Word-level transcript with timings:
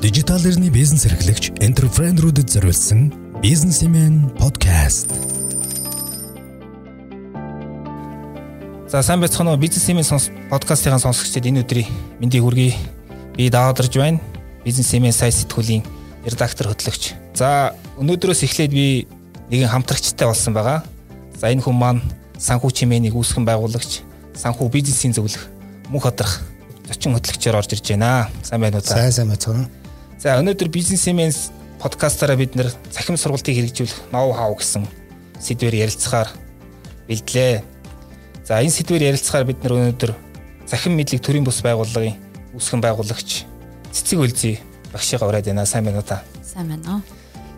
Дижитал 0.00 0.40
эрхний 0.40 0.70
бизнес 0.72 1.04
эрхлэгч 1.04 1.60
энтерпренерүүдэд 1.60 2.48
зориулсан 2.48 3.12
бизнесмен 3.44 4.30
подкаст. 4.40 5.12
За 8.88 9.02
сайн 9.04 9.20
байцгаана 9.20 9.52
уу 9.52 9.60
бизнесмен 9.60 10.00
сонс 10.00 10.30
подкастын 10.48 10.96
сонсогчдод 10.96 11.44
энэ 11.44 11.60
өдрийн 11.60 11.92
мэндийг 12.16 12.40
хүргэе. 12.40 12.72
Би 13.36 13.50
даадарж 13.52 13.92
байна. 14.00 14.24
Бизнесмен 14.64 15.12
сайн 15.12 15.36
сэтгүүлийн 15.36 15.84
редактор 16.24 16.72
хөтлөгч. 16.72 17.12
За 17.36 17.76
өнөөдрөөс 18.00 18.40
эхлээд 18.48 18.72
би 18.72 19.04
нэгэн 19.52 19.68
хамтрагчтай 19.68 20.24
болсон 20.24 20.56
байгаа. 20.56 20.80
За 21.36 21.52
энэ 21.52 21.60
хүн 21.60 21.76
маань 21.76 22.00
санхүү 22.40 22.72
чимээнийг 22.72 23.12
үүсгэн 23.20 23.44
байгуулагч, 23.44 24.00
санхүү 24.32 24.72
бизнесийн 24.72 25.12
зөвлөх 25.12 25.44
мөнх 25.92 26.08
хадрах 26.08 26.40
зочин 26.88 27.12
хөтлөгчөөр 27.12 27.60
орж 27.60 27.76
ирж 27.76 27.92
байна. 27.92 28.32
Сайн 28.40 28.64
байна 28.64 28.80
уу? 28.80 28.88
Сайн 28.88 29.12
сайн 29.12 29.28
байна. 29.28 29.79
За 30.20 30.34
өнөөдөр 30.36 30.68
бизнесмен 30.68 31.32
подкастаараа 31.80 32.36
бид 32.36 32.52
нэр 32.52 32.68
цахим 32.92 33.16
сургалтыг 33.16 33.56
хэрэгжүүлэх 33.56 34.12
ноу 34.12 34.36
хау 34.36 34.52
гэсэн 34.52 34.84
сэдвээр 35.40 35.88
ярилцахаар 35.88 36.28
бэлдлээ. 37.08 37.64
За 38.44 38.60
энэ 38.60 38.68
сэдвээр 38.68 39.16
ярилцахаар 39.16 39.48
бид 39.48 39.64
нар 39.64 39.80
өнөөдөр 39.80 40.12
цахим 40.68 40.92
мэдлэг 41.00 41.24
төрийн 41.24 41.48
бус 41.48 41.64
байгууллагын 41.64 42.20
үүсгэн 42.52 42.84
байгуулагч 42.84 43.48
Цэцэг 43.96 44.20
Үлзий 44.20 44.60
багшигаа 44.92 45.24
ураад 45.24 45.48
байна. 45.48 45.64
Сайн 45.64 45.88
байна 45.88 46.04
уу 46.04 46.04
та? 46.04 46.20
Сайн 46.44 46.68
байна 46.68 47.00
уу. 47.00 47.02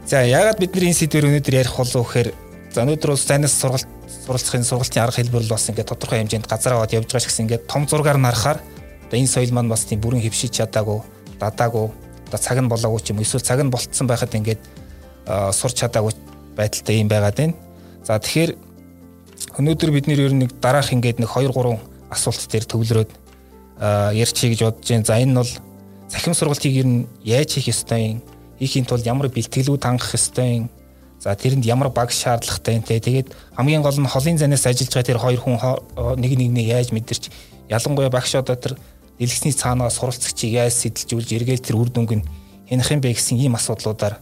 За 0.07 0.23
яагаад 0.23 0.63
бид 0.63 0.71
нар 0.79 0.87
энэ 0.87 1.01
сэдвээр 1.03 1.35
өнөөдөр 1.35 1.59
ярих 1.67 1.75
болов 1.75 2.07
гэхээр 2.07 2.31
за 2.71 2.87
өнөөдөр 2.87 3.11
бас 3.11 3.27
зайнаас 3.27 3.59
сургалт 3.59 3.91
суралцахын 4.07 4.63
сургалтын 4.63 5.03
арга 5.03 5.19
хэлбэр 5.19 5.43
бол 5.43 5.59
бас 5.59 5.67
ингээд 5.67 5.91
тодорхой 5.91 6.23
хэмжээнд 6.23 6.47
газар 6.47 6.79
аваад 6.79 6.95
явж 6.95 7.11
байгаа 7.11 7.27
ч 7.27 7.27
гэсэн 7.27 7.45
ингээд 7.51 7.67
том 7.67 7.91
зургаар 7.91 8.23
нарахаар 8.23 8.63
одоо 9.11 9.19
энэ 9.19 9.27
соёл 9.27 9.51
маань 9.51 9.67
бас 9.67 9.83
тийм 9.83 9.99
бүрэн 9.99 10.23
хөвшиж 10.23 10.63
чадаагүй, 10.63 11.03
дадаагүй, 11.43 11.91
одоо 12.33 12.41
цаг 12.41 12.57
нь 12.57 12.73
болоогүй 12.73 13.01
ч 13.05 13.13
юм 13.13 13.21
эсвэл 13.21 13.45
цаг 13.45 13.61
нь 13.61 13.69
болцсон 13.69 14.09
байхад 14.09 14.33
ингээд 14.33 14.61
сурч 15.53 15.85
чадаагүй 15.85 16.17
байдалтай 16.57 17.05
юм 17.05 17.09
байгаад 17.13 17.37
байна. 17.37 17.55
За 18.01 18.17
тэгэхээр 18.17 18.57
өнөөдөр 19.61 19.91
бид 19.93 20.09
нэр 20.09 20.21
ер 20.25 20.33
нь 20.33 20.49
нэг 20.49 20.57
дараах 20.57 20.97
ингээд 20.97 21.21
нэг 21.21 21.29
2 21.29 21.53
3 21.53 21.77
асуулт 22.09 22.41
дээр 22.49 22.65
төвлөрөөд 22.65 23.11
ярьчихъя 24.17 24.49
гэж 24.49 24.61
бодож 24.65 24.89
байна. 24.89 25.05
За 25.05 25.21
энэ 25.21 25.37
бол 25.37 25.53
цахим 26.09 26.33
сургалтыг 26.33 26.73
ер 26.73 26.89
нь 26.89 27.05
яаж 27.21 27.53
хийх 27.53 27.69
ёстой 27.69 28.17
юм? 28.17 28.23
Хийхийн 28.57 28.89
тулд 28.89 29.05
ямар 29.05 29.29
бэлтгэлүүд 29.29 29.85
хангах 29.85 30.17
ёстой 30.17 30.65
юм? 30.65 30.67
За 31.21 31.37
тэрэнд 31.37 31.69
ямар 31.69 31.93
баг 31.93 32.11
шаардлагатай 32.11 32.81
юм 32.81 32.83
те. 32.83 32.97
Тэгээд 32.97 33.29
хамгийн 33.61 33.85
гол 33.85 34.01
нь 34.01 34.09
холын 34.09 34.41
занаас 34.41 34.65
ажиллаж 34.65 34.89
байгаа 34.89 35.05
тэр 35.05 35.21
хоёр 35.21 35.41
хүн 35.45 35.57
нэг 36.17 36.33
нэгнээ 36.33 36.81
яаж 36.81 36.97
мэдэрч 36.97 37.29
ялангуяа 37.69 38.09
багш 38.09 38.41
одоо 38.41 38.57
тэр 38.57 38.81
дэлгэсний 39.23 39.55
цаанаас 39.55 40.03
суралцагчийг 40.03 40.59
яаж 40.59 40.75
сэтэлжүүлж 40.83 41.31
эргээл 41.39 41.63
тэр 41.63 41.79
үр 41.79 41.95
дүнг 41.95 42.19
нь 42.19 42.27
хянах 42.67 42.91
юм 42.91 42.99
бэ 42.99 43.15
гэсэн 43.15 43.39
ийм 43.39 43.55
асуудлуудаар 43.55 44.19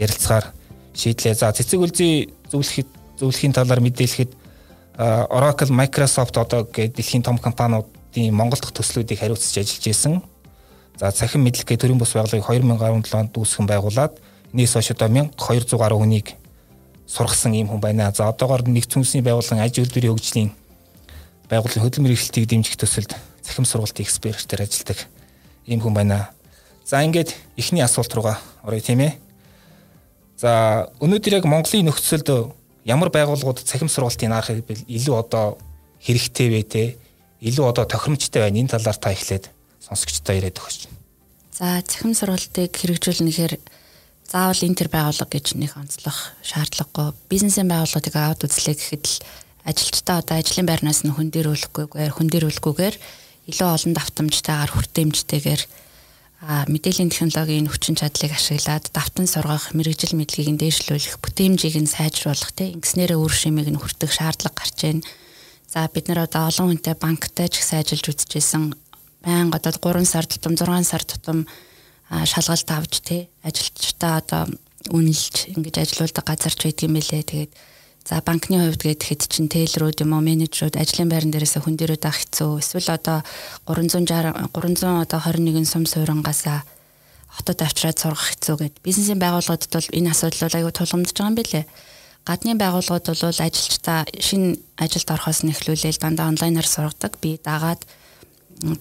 ярилцгаар 0.00 0.56
шийдлээ. 0.96 1.36
За 1.36 1.52
цэцэг 1.52 1.76
үлзий 1.76 2.32
зөвлөхөд 2.48 2.88
зөвлөхийн 3.20 3.52
талаар 3.52 3.84
мэдээлэхэд 3.84 4.32
Oracle, 5.28 5.72
Microsoft 5.72 6.36
одоо 6.36 6.64
гээд 6.64 6.96
дэлхийн 6.96 7.24
том 7.24 7.36
компаниудын 7.36 8.32
Монгол 8.32 8.60
дахь 8.60 8.72
төслүүдийг 8.72 9.20
хариуцж 9.20 9.52
ажиллаж 9.60 9.86
исэн. 9.86 10.24
За 10.96 11.12
цахим 11.12 11.44
мэдлэгээ 11.44 11.76
төрийн 11.76 12.00
бус 12.00 12.12
байгууллагыг 12.16 12.44
2017 12.44 13.16
онд 13.16 13.32
үүсгэн 13.36 13.66
байгуулад 13.68 14.16
нийс 14.52 14.72
хойш 14.72 14.92
одоо 14.92 15.08
1200 15.08 15.76
гаруй 15.76 15.98
хүнийг 16.00 16.36
сургасан 17.06 17.54
ийм 17.54 17.68
хүн 17.68 17.80
байна. 17.80 18.12
За 18.12 18.28
одоогоор 18.28 18.64
нэгдсэн 18.68 19.00
үндэсний 19.00 19.24
байгууллагын 19.24 19.64
аж 19.64 19.80
үйлдвэрийн 19.80 20.12
хөгжлийн 20.12 20.50
байгууллагын 21.48 21.84
хөдөлмөр 21.84 22.12
эрхлэлтийг 22.12 22.46
дэмжих 22.48 22.76
төсөлд 22.76 23.16
цахим 23.42 23.64
сургалтын 23.64 24.04
экспертээр 24.04 24.64
ажилладаг 24.64 24.98
ийм 25.66 25.80
хүн 25.80 25.94
байна. 25.94 26.30
За 26.84 27.04
ингээд 27.04 27.34
эхний 27.56 27.82
асуулт 27.82 28.12
руугаа 28.14 28.38
оръё 28.64 28.80
тийм 28.80 29.00
ээ. 29.00 29.14
За 30.40 30.88
өнөөдөр 31.00 31.40
яг 31.40 31.44
Монголын 31.44 31.88
нөхцөлд 31.88 32.56
ямар 32.84 33.10
байгууллагууд 33.12 33.60
цахим 33.62 33.88
сургалтын 33.88 34.32
арга 34.32 34.56
хэлбэл 34.56 34.88
илүү 34.88 35.14
одоо 35.16 35.58
хэрэгтэй 36.00 36.48
вэ 36.48 36.62
те? 36.64 36.84
Илүү 37.40 37.68
одоо 37.68 37.84
тохиромжтой 37.84 38.42
байна. 38.42 38.58
Энэ 38.58 38.72
талаар 38.72 38.96
та 38.96 39.12
эхлээд 39.12 39.52
сонсогчдоо 39.84 40.34
яриад 40.34 40.56
өгөөч. 40.56 40.88
За 41.60 41.84
цахим 41.84 42.16
сургалтыг 42.16 42.72
хэрэгжүүлнэхээр 42.72 43.54
заавал 44.30 44.64
энэ 44.64 44.78
төр 44.80 44.88
байгууллага 44.88 45.28
гэж 45.28 45.60
нэг 45.60 45.76
онцлох 45.76 46.32
шаардлагагүй. 46.40 47.12
Бизнесийн 47.28 47.68
байгууллагыг 47.68 48.14
аваад 48.16 48.46
үзлээ 48.46 48.76
гэхэд 48.78 49.04
л 49.04 49.16
ажилчдаа 49.66 50.24
одоо 50.24 50.38
ажлын 50.40 50.66
байрнаас 50.70 51.04
нь 51.04 51.12
хөндөрүүлэхгүйгээр 51.12 52.12
хөндөрүүлэхгүйгээр 52.16 52.96
илүү 53.50 53.68
олон 53.74 53.92
давтамжтайгаар 53.98 54.70
хүртээмжтэйгээр 54.70 55.62
мэдээллийн 56.40 57.12
технологийн 57.12 57.68
хүчин 57.68 58.00
чадлыг 58.00 58.32
ашиглаад 58.32 58.88
давтан 58.96 59.28
сургах, 59.28 59.76
мэрэгжил 59.76 60.16
мэдлэгийг 60.16 60.56
дээшлүүлэх, 60.56 61.20
бүтээмжийг 61.20 61.76
нь 61.76 61.90
сайжруулах 61.90 62.56
тийм 62.56 62.80
ингэснээрээ 62.80 63.18
үр 63.20 63.34
шимийг 63.34 63.68
нь 63.68 63.76
хүртэх 63.76 64.08
шаардлага 64.08 64.56
гарч 64.56 64.78
байна. 64.80 65.04
За 65.68 65.84
бид 65.92 66.08
нар 66.08 66.24
одоо 66.24 66.48
олон 66.48 66.72
хүнтэй 66.72 66.96
банктай 66.96 67.52
ч 67.52 67.60
ихсэн 67.60 67.84
ажиллаж 67.84 68.08
үзчихсэн 68.08 68.72
байнга 69.20 69.60
одоо 69.60 70.00
3 70.00 70.08
сар 70.08 70.24
тутам 70.24 70.56
6 70.56 70.88
сар 70.88 71.04
тутам 71.04 71.44
шалгалт 72.08 72.70
авч 72.72 72.94
тий 73.04 73.28
ажилчдаа 73.44 74.24
одоо 74.24 74.42
үнэлж 74.88 75.52
ингэж 75.52 75.76
ажилуулдаг 75.76 76.24
газар 76.24 76.54
ч 76.56 76.72
байдаг 76.72 76.84
юм 76.88 76.96
билэ 76.96 77.22
тэгээд 77.22 77.52
за 78.10 78.18
банкны 78.26 78.58
хувьд 78.58 78.82
гэхэд 78.82 79.30
чинь 79.30 79.46
тейлрүүд 79.46 80.02
юм 80.02 80.18
уу 80.18 80.22
менежерүүд 80.26 80.74
ажлын 80.74 81.06
байран 81.06 81.30
дээрээс 81.30 81.62
хүн 81.62 81.78
дээрээ 81.78 82.02
даах 82.02 82.18
хэцүү. 82.18 82.58
Эсвэл 82.58 82.90
одоо 82.90 83.22
360 83.70 84.50
300 84.50 85.06
одоо 85.06 85.20
21 85.22 85.62
сум 85.62 85.86
суурингаасаа 85.86 86.66
хотод 87.30 87.62
авчираад 87.62 88.02
сургах 88.02 88.34
хэцүү 88.34 88.56
гэд. 88.58 88.74
Бизнесийн 88.82 89.22
байгууллагуудад 89.22 89.70
бол 89.70 89.94
энэ 89.94 90.10
асуудал 90.10 90.58
аюу 90.58 90.74
тулгамдж 90.74 91.14
байгаа 91.14 91.30
юм 91.30 91.38
билэ. 91.38 91.62
Гадны 92.26 92.58
байгууллагууд 92.58 93.06
бол 93.14 93.38
ажилчдаа 93.46 94.00
шинэ 94.18 94.58
ажилд 94.74 95.08
орохоос 95.14 95.46
нь 95.46 95.54
эхлүүлээл 95.54 96.02
дандаа 96.02 96.34
онлайнаар 96.34 96.66
сургадаг. 96.66 97.14
Би 97.22 97.38
дагаад 97.38 97.86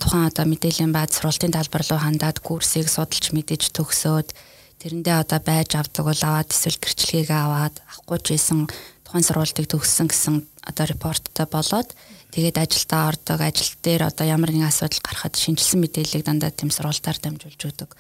тухайн 0.02 0.26
одоо 0.26 0.50
мэдээллийн 0.50 0.90
бааз 0.90 1.22
сургалтын 1.22 1.54
талбар 1.54 1.86
руу 1.86 2.02
хандаад 2.02 2.42
курсыг 2.42 2.90
судалж 2.90 3.30
мэдэж 3.30 3.78
төгсөөд 3.78 4.34
тэрэндээ 4.82 5.16
одоо 5.22 5.40
байж 5.40 5.78
авдаг 5.78 6.04
бол 6.08 6.22
аваад 6.26 6.50
эсвэл 6.50 6.82
гэрчлэгийг 6.82 7.32
аваад 7.32 7.76
авахгүй 7.88 8.20
ч 8.20 8.28
ийсэн 8.36 8.68
тухайн 9.10 9.26
сургалтыг 9.26 9.66
төгссөн 9.66 10.06
гэсэн 10.06 10.46
одоо 10.70 10.86
репорттой 10.86 11.50
болоод 11.50 11.98
тэгээд 12.30 12.62
ажилдаа 12.62 13.10
ордог 13.10 13.42
ажил 13.42 13.74
дээр 13.82 14.06
одоо 14.06 14.30
ямар 14.30 14.54
нэгэн 14.54 14.70
асуудал 14.70 15.02
гарахад 15.02 15.34
шинжилсэн 15.34 15.82
мэдээллийг 15.82 16.30
дандаа 16.30 16.54
тэм 16.54 16.70
сургалтаар 16.70 17.18
дамжуулж 17.18 17.58
өгдөг. 17.58 17.98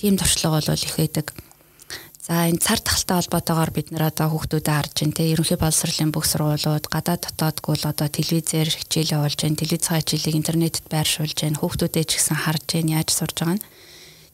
Тийм 0.00 0.16
туршлага 0.16 0.64
бол 0.64 0.72
их 0.72 0.96
байдаг. 0.96 1.36
За 2.24 2.48
энэ 2.48 2.64
цар 2.64 2.80
тахалтай 2.80 3.20
холбоотойгоор 3.20 3.72
бид 3.76 3.88
нэр 3.92 4.08
одоо 4.08 4.32
хүүхдүүдэд 4.32 4.72
харж 4.72 4.94
байна 5.04 5.16
те 5.20 5.32
ерөнхий 5.32 5.60
боловсролын 5.60 6.12
бүх 6.16 6.24
сургуулиуд 6.24 6.88
гадаад 6.88 7.28
дотоодгүй 7.28 7.76
л 7.84 7.88
одоо 7.92 8.08
телевизээр 8.08 8.68
хичээл 8.72 9.20
явуулж 9.20 9.40
байна 9.44 9.60
телевизийн 9.60 10.00
хичээлийг 10.00 10.36
интернетэд 10.36 10.86
байршуулж 10.88 11.36
байна 11.40 11.60
хүүхдүүдэд 11.60 12.08
ч 12.08 12.12
гэсэн 12.20 12.36
харж 12.44 12.64
байна 12.72 13.00
яаж 13.00 13.08
сурж 13.16 13.36
байгаа 13.36 13.56
нь 13.56 13.64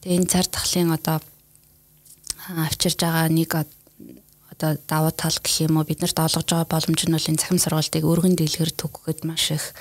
тэгээ 0.03 0.19
энэ 0.19 0.31
цар 0.31 0.47
тахлын 0.51 0.91
одоо 0.91 1.19
авчирж 2.67 2.99
байгаа 2.99 3.31
нэг 3.31 3.51
одоо 4.55 4.79
давуу 4.87 5.13
тал 5.13 5.37
гэх 5.43 5.67
юм 5.67 5.83
уу 5.83 5.85
биднэрт 5.85 6.17
олгож 6.17 6.47
байгаа 6.47 6.71
боломж 6.71 7.01
нь 7.05 7.15
бол 7.15 7.31
энэ 7.31 7.41
цахим 7.43 7.59
сургалтыг 7.59 8.07
өргөн 8.07 8.39
дэлгэр 8.39 8.71
төгөхөд 8.73 9.27
маш 9.27 9.51
их 9.53 9.75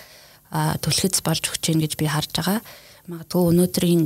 түлхэц 0.54 1.22
болж 1.22 1.44
өгч 1.48 1.64
гин 1.70 1.80
гэж 1.82 1.94
би 1.98 2.10
харж 2.10 2.34
байгаа 2.34 2.60
магадгүй 3.08 3.42
өнөөдрийн 3.52 4.04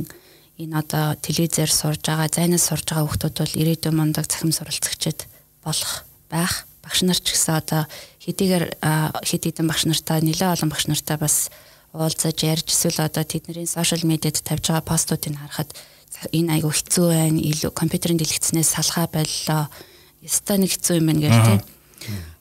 энэ 0.58 0.74
одоо 0.74 1.14
телевизээр 1.22 1.70
сурж 1.70 2.02
байгаа, 2.02 2.26
зайнаас 2.26 2.66
сурж 2.66 2.90
байгаа 2.90 3.06
хүмүүс 3.06 3.38
бол 3.38 3.60
ирээдүйн 3.62 3.94
мундаг 3.94 4.26
цахим 4.26 4.50
суралцагчид 4.50 5.30
болох 5.62 6.02
байх. 6.26 6.66
Багш 6.82 7.06
нар 7.06 7.14
ч 7.14 7.30
гэсэн 7.30 7.62
одоо 7.62 7.82
хэдийгээр 8.26 8.82
хэд 8.82 9.42
хэдэн 9.46 9.70
багш 9.70 9.86
нартай 9.86 10.18
нэлээд 10.18 10.58
олон 10.58 10.70
багш 10.74 10.90
нартай 10.90 11.14
бас 11.14 11.54
уулзаж 11.94 12.42
ярьж 12.42 12.66
эсвэл 12.74 13.06
одоо 13.06 13.22
тэдний 13.22 13.70
сошиал 13.70 14.02
медиад 14.02 14.42
тавьж 14.42 14.66
байгаа 14.66 14.82
постуудыг 14.82 15.38
харахад 15.38 15.70
энэ 16.34 16.58
айгу 16.58 16.74
хэцүү 16.74 17.06
байна. 17.06 17.38
Илүү 17.38 17.70
компьютерийн 17.70 18.18
дэлгэцнээс 18.18 18.74
салхаа 18.74 19.06
боллоо. 19.06 19.70
Яста 20.22 20.58
нэг 20.58 20.74
хэцүү 20.74 20.98
юм 20.98 21.06
байна 21.10 21.22
гэх 21.22 21.38
тийм 21.46 21.60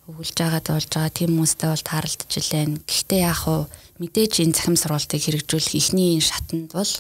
өгүүлж 0.07 0.37
байгаад 0.39 0.67
болж 0.71 0.87
байгаа 0.87 1.11
тийм 1.11 1.29
хүмүүстэй 1.35 1.67
бол 1.67 1.83
тааралдж 1.83 2.31
илэн. 2.39 2.79
Гэхдээ 2.87 3.21
яг 3.27 3.37
хуу 3.43 3.67
мэдээж 3.99 4.33
энэ 4.39 4.55
цахим 4.55 4.79
сургалтыг 4.79 5.19
хэрэгжүүлэх 5.19 5.75
эхний 5.75 6.23
шатанд 6.23 6.71
бол 6.71 6.93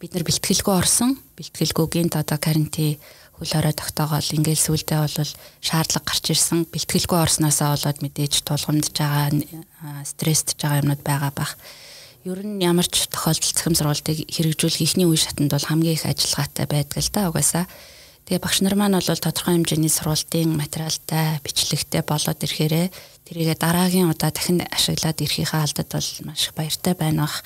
бид 0.00 0.12
нар 0.16 0.24
бэлтгэлгүй 0.24 0.74
орсон. 0.74 1.20
Бэлтгэлгүй 1.36 1.86
гинт 1.92 2.16
одоо 2.16 2.40
карантин 2.40 2.96
хөл 3.36 3.52
орой 3.52 3.74
тогтоогоол 3.76 4.32
ингээл 4.32 4.64
сүулдэ 4.64 4.96
бол 4.96 5.30
шаардлага 5.60 6.08
гарч 6.08 6.24
ирсэн. 6.32 6.64
Бэлтгэлгүй 6.72 7.18
орсноосоо 7.20 7.76
болоод 7.76 7.98
мэдээж 8.00 8.42
тулгамдж 8.48 8.96
байгаа 8.96 9.28
стресстж 10.08 10.56
байгаа 10.56 10.80
юмнууд 10.82 11.02
байгаа 11.04 11.32
бах. 11.36 11.52
Ер 12.24 12.40
нь 12.42 12.64
ямар 12.64 12.88
ч 12.88 13.06
тохиолдолд 13.12 13.54
цэхэм 13.54 13.76
сургалтыг 13.76 14.24
хэрэгжүүлэх 14.26 14.82
ихний 14.82 15.06
үе 15.06 15.20
шатанд 15.20 15.52
бол 15.52 15.68
хамгийн 15.68 16.00
их 16.00 16.08
ажиллагаатай 16.08 16.66
байдаг 16.66 16.98
л 16.98 17.12
да 17.12 17.28
угаасаа. 17.28 17.64
Тэгээ 18.28 18.44
багш 18.44 18.60
нар 18.60 18.76
маань 18.76 18.92
бол 18.92 19.08
тодорхой 19.08 19.56
хэмжээний 19.56 19.88
сургалтын 19.88 20.52
материалтай, 20.52 21.40
бичлэгтэй 21.40 22.04
болоод 22.04 22.36
ирэхээрээ 22.44 22.92
тэрийгэ 23.24 23.56
дараагийн 23.56 24.12
удаа 24.12 24.28
дахин 24.28 24.60
ашиглаад 24.68 25.16
ирэхийнхаа 25.16 25.64
алдад 25.64 25.88
бол 25.88 26.10
маш 26.28 26.44
их 26.44 26.52
баяртай 26.52 26.92
байна 26.92 27.24
бах. 27.24 27.40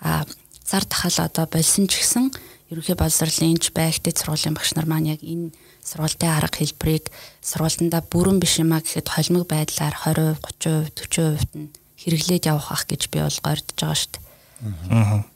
А 0.00 0.24
зар 0.64 0.88
тахал 0.88 1.12
одоо 1.20 1.44
болсон 1.44 1.84
ч 1.84 2.00
гэсэн 2.00 2.32
ерөнхий 2.72 2.96
боловсролын 2.96 3.60
энж 3.60 3.76
байгтд 3.76 4.16
сургуулийн 4.16 4.56
багш 4.56 4.72
нар 4.72 4.88
маань 4.88 5.12
яг 5.12 5.20
энэ 5.20 5.52
сургуультай 5.84 6.32
арга 6.32 6.64
хэлбэрийг 6.64 7.12
сургуультандаа 7.44 8.00
бүрэн 8.00 8.40
биш 8.40 8.56
юмаа 8.56 8.80
гэхэд 8.80 9.12
холимог 9.12 9.44
байдлаар 9.52 9.92
20%, 10.00 10.40
30%, 10.40 10.96
40% 11.12 11.60
нь 11.60 11.68
хэрэглээд 12.00 12.48
явах 12.48 12.72
ах 12.72 12.88
гэж 12.88 13.12
би 13.12 13.20
бол 13.20 13.40
гордож 13.44 13.76
байгаа 13.76 14.00
шүү 14.00 14.10
дээ. 14.16 15.28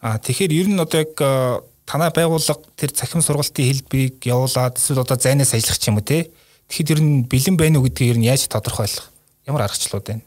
Аа 0.00 0.16
тэгэхээр 0.16 0.52
ер 0.56 0.68
нь 0.72 0.80
одоо 0.80 0.98
яг 1.04 1.12
танай 1.88 2.12
байгууллага 2.12 2.60
тэр 2.76 2.92
цахим 2.92 3.24
сургалтын 3.24 3.64
хэлбэрийг 3.64 4.20
явуулаад 4.28 4.76
эсвэл 4.76 5.00
одоо 5.00 5.16
зайнаас 5.16 5.56
ажиллах 5.56 5.80
ч 5.80 5.88
юм 5.88 5.96
уу 5.96 6.04
те. 6.04 6.28
Тэгэхэд 6.68 6.92
ер 6.92 7.00
нь 7.00 7.24
бэлэн 7.24 7.56
байна 7.56 7.80
уу 7.80 7.88
гэдгийг 7.88 8.12
ер 8.12 8.18
нь 8.20 8.28
яаж 8.28 8.44
тодорхойлох? 8.44 9.08
Ямар 9.48 9.64
аргачлалууд 9.64 10.04
байна? 10.04 10.24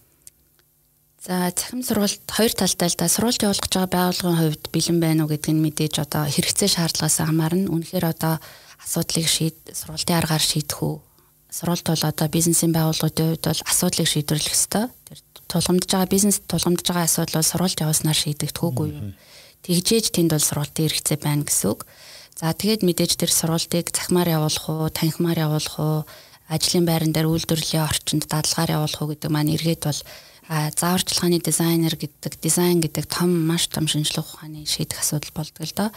За 1.21 1.53
цахим 1.53 1.85
сургалт 1.85 2.25
хоёр 2.25 2.49
талтай 2.57 2.89
л 2.89 2.97
да 2.97 3.05
сургалт 3.05 3.45
явуулах 3.45 3.61
гэж 3.61 3.73
байгаа 3.77 3.93
байгууллагын 3.93 4.41
хувьд 4.41 4.63
бэлэн 4.73 4.97
байна 4.97 5.21
уу 5.21 5.29
гэдгийг 5.29 5.57
мэдээж 5.61 5.95
одоо 6.01 6.25
хэрэгцээ 6.25 6.69
шаардлагаас 6.81 7.21
хамаарна. 7.21 7.69
Үнэхээр 7.69 8.05
одоо 8.09 8.41
асуудлыг 8.81 9.29
шийд 9.29 9.57
сургалтын 9.69 10.17
аргаар 10.17 10.41
шийдэх 10.41 10.81
үү? 10.81 10.97
Сургалт 11.53 11.85
бол 11.85 12.09
одоо 12.09 12.25
бизнесийн 12.25 12.73
байгууллагуудын 12.73 13.37
хувьд 13.37 13.45
бол 13.53 13.61
асуудлыг 13.69 14.09
шийдвэрлэх 14.09 14.49
ёстой. 14.57 14.89
Тэр 15.05 15.19
тулгамдж 15.45 15.85
байгаа 15.93 16.09
бизнес 16.09 16.41
тулгамдж 16.41 16.89
байгаа 16.89 17.05
асуудал 17.05 17.37
бол 17.37 17.51
сургалт 17.53 17.81
явуулснаар 17.85 18.17
шийдэгдэх 18.17 18.65
үгүй 18.65 18.87
юу? 18.89 19.13
Тэгжээж 19.61 20.05
тэнд 20.13 20.33
бол 20.33 20.41
сургалтын 20.41 20.89
хэрэгцээ 20.89 21.17
байна 21.21 21.45
гэсэн 21.45 21.69
үг. 21.69 21.85
За 22.37 22.49
тэгээд 22.53 22.81
мэдээж 22.81 23.21
тэр 23.21 23.29
сургалтыг 23.29 23.93
захимаар 23.93 24.29
явуулах 24.41 24.65
уу, 24.65 24.89
танхимаар 24.89 25.45
явуулах 25.45 25.77
уу, 25.77 25.97
ажлын 26.49 26.85
байран 26.89 27.13
дээр 27.13 27.29
үйлдвэрлэлийн 27.29 27.85
орчинд 27.85 28.25
дадлагаар 28.25 28.81
явуулах 28.81 28.99
уу 29.01 29.11
гэдэг 29.13 29.29
маань 29.29 29.53
эргээд 29.53 29.83
бол 29.85 29.99
зааварчилгааны 30.51 31.39
дизайнер 31.39 31.95
гэдэг 31.95 32.33
дизайн 32.41 32.81
гэдэг 32.81 33.05
том 33.07 33.31
маш 33.47 33.71
том 33.71 33.87
шинжилгээ 33.87 34.25
ухааны 34.25 34.67
шийдэх 34.67 34.99
асуудал 34.99 35.31
болдог 35.31 35.63
л 35.63 35.77
доо. 35.77 35.89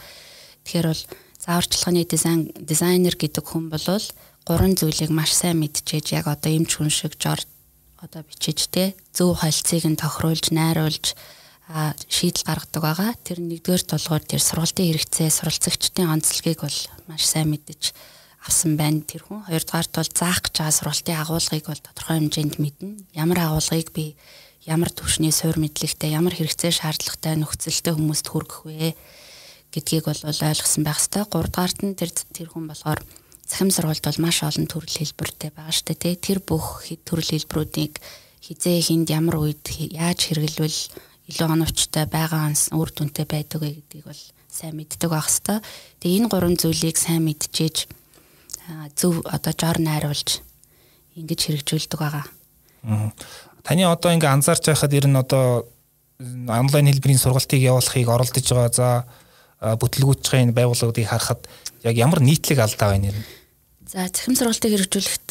Тэгэхээр 0.62 0.87
бол 0.93 1.02
зааварчилгааны 1.43 2.05
дизайн 2.06 2.40
дизайнер 2.55 3.16
гэдэг 3.19 3.43
хүн 3.43 3.66
бол 3.72 3.82
гурван 4.46 4.76
зүйлийг 4.76 5.11
маш 5.11 5.32
сайн 5.34 5.58
мэдчихэж 5.58 6.06
яг 6.20 6.28
одоо 6.28 6.52
эмч 6.52 6.76
хүн 6.76 6.93
шиг 6.93 7.16
жор 7.19 7.40
одоо 7.99 8.22
бичиж 8.22 8.69
те 8.69 8.94
зөв 9.16 9.40
холцыг 9.40 9.88
нь 9.88 9.96
тохируулж 9.96 10.52
найруулж 10.52 11.16
шийдэл 11.69 12.44
гаргадаг 12.44 12.82
байгаа. 12.82 13.11
Тэр 13.25 13.40
нэгдүгээр 13.40 13.84
толгойд 13.88 14.28
тэр 14.28 14.43
сургалтын 14.44 14.84
хэрэгцээ, 14.84 15.28
суралцагчдын 15.32 16.12
онцлогийг 16.12 16.61
бол 16.61 16.78
маш 17.08 17.25
сайн 17.25 17.49
мэдэж 17.49 17.96
авсан 18.44 18.76
байна 18.76 19.00
тэр 19.00 19.25
хүн. 19.25 19.49
Хоёрдугаарт 19.49 19.93
бол 19.96 20.12
заах 20.12 20.44
гэж 20.44 20.55
байгаа 20.61 20.76
сургалтын 20.76 21.16
агуулгыг 21.25 21.64
бол 21.64 21.81
тодорхой 21.81 22.16
хэмжээнд 22.20 22.56
мэднэ. 22.61 23.16
Ямар 23.16 23.38
агуулгыг 23.49 23.88
би 23.96 24.12
ямар 24.69 24.93
төвшний 24.93 25.32
суур 25.32 25.56
мэдлэгтэй, 25.56 26.12
ямар 26.12 26.37
хэрэгцээ 26.37 26.72
шаардлагатай 26.84 27.40
нөхцөлтэй 27.40 27.96
хүмүүст 27.96 28.26
хүргэх 28.28 28.61
вэ 28.69 28.93
гэдгийг 29.72 30.05
бол 30.05 30.20
ойлгосон 30.20 30.84
байх 30.84 31.00
ёстой. 31.00 31.25
Гуравдугаарт 31.25 31.81
нь 31.81 31.96
тэр 31.96 32.12
тэр 32.12 32.49
хүн 32.52 32.69
болохоор 32.69 33.00
цахим 33.49 33.72
сургалт 33.72 34.05
бол 34.05 34.20
маш 34.20 34.44
олон 34.44 34.69
төрөл 34.69 34.93
хэлбэртэй 34.93 35.50
байгаа 35.52 35.72
шүү 35.72 35.96
дээ. 35.96 36.16
Тэр 36.20 36.38
бүх 36.44 36.84
төрөл 37.05 37.32
хэлбэрүүдийг 37.32 38.00
хизээ 38.44 38.78
хинд 38.84 39.08
ямар 39.08 39.40
үед 39.40 39.64
яаж 39.93 40.32
хэрэглэвэл 40.32 40.81
илүү 41.29 41.49
оновчтой 41.49 42.05
байгаа 42.05 42.53
үр 42.76 42.91
дүнтэй 42.93 43.25
байдаг 43.25 43.61
вэ 43.65 43.81
гэдгийг 43.81 44.05
бол 44.05 44.23
сайн 44.53 44.76
мэддэг 44.76 45.11
байх 45.11 45.29
хэвээр. 45.29 45.65
Тэгээ 46.05 46.19
энэ 46.21 46.31
гурван 46.31 46.56
зүйлийг 46.61 46.97
сайн 47.00 47.25
мэдчихэж 47.25 47.88
зөв 48.94 49.25
одоо 49.25 49.53
жор 49.56 49.81
найруулж 49.81 50.44
ингэж 51.17 51.41
хэрэгжүүлдэг 51.49 52.00
байгаа. 52.00 52.25
Таны 53.65 53.82
одоо 53.88 54.11
ингээ 54.12 54.31
анзаарч 54.31 54.69
байхад 54.69 54.93
ер 54.93 55.09
нь 55.09 55.17
одоо 55.17 55.65
онлайн 56.21 56.93
хэлбэрийн 56.93 57.19
сургалтыг 57.19 57.61
явуулахыг 57.61 58.09
оролдож 58.09 58.44
байгаа 58.44 58.73
за 58.73 58.88
байгаа 60.29 60.41
энэ 60.44 60.53
байгууллагуудыг 60.53 61.09
харахад 61.09 61.49
яг 61.82 61.97
ямар 61.97 62.21
нийтлэг 62.21 62.61
алдаа 62.61 62.93
байна 62.93 63.17
юм? 63.17 63.19
За 63.88 64.05
цахим 64.12 64.37
сургалтыг 64.37 64.76
хэрэгжүүлэхэд 64.76 65.29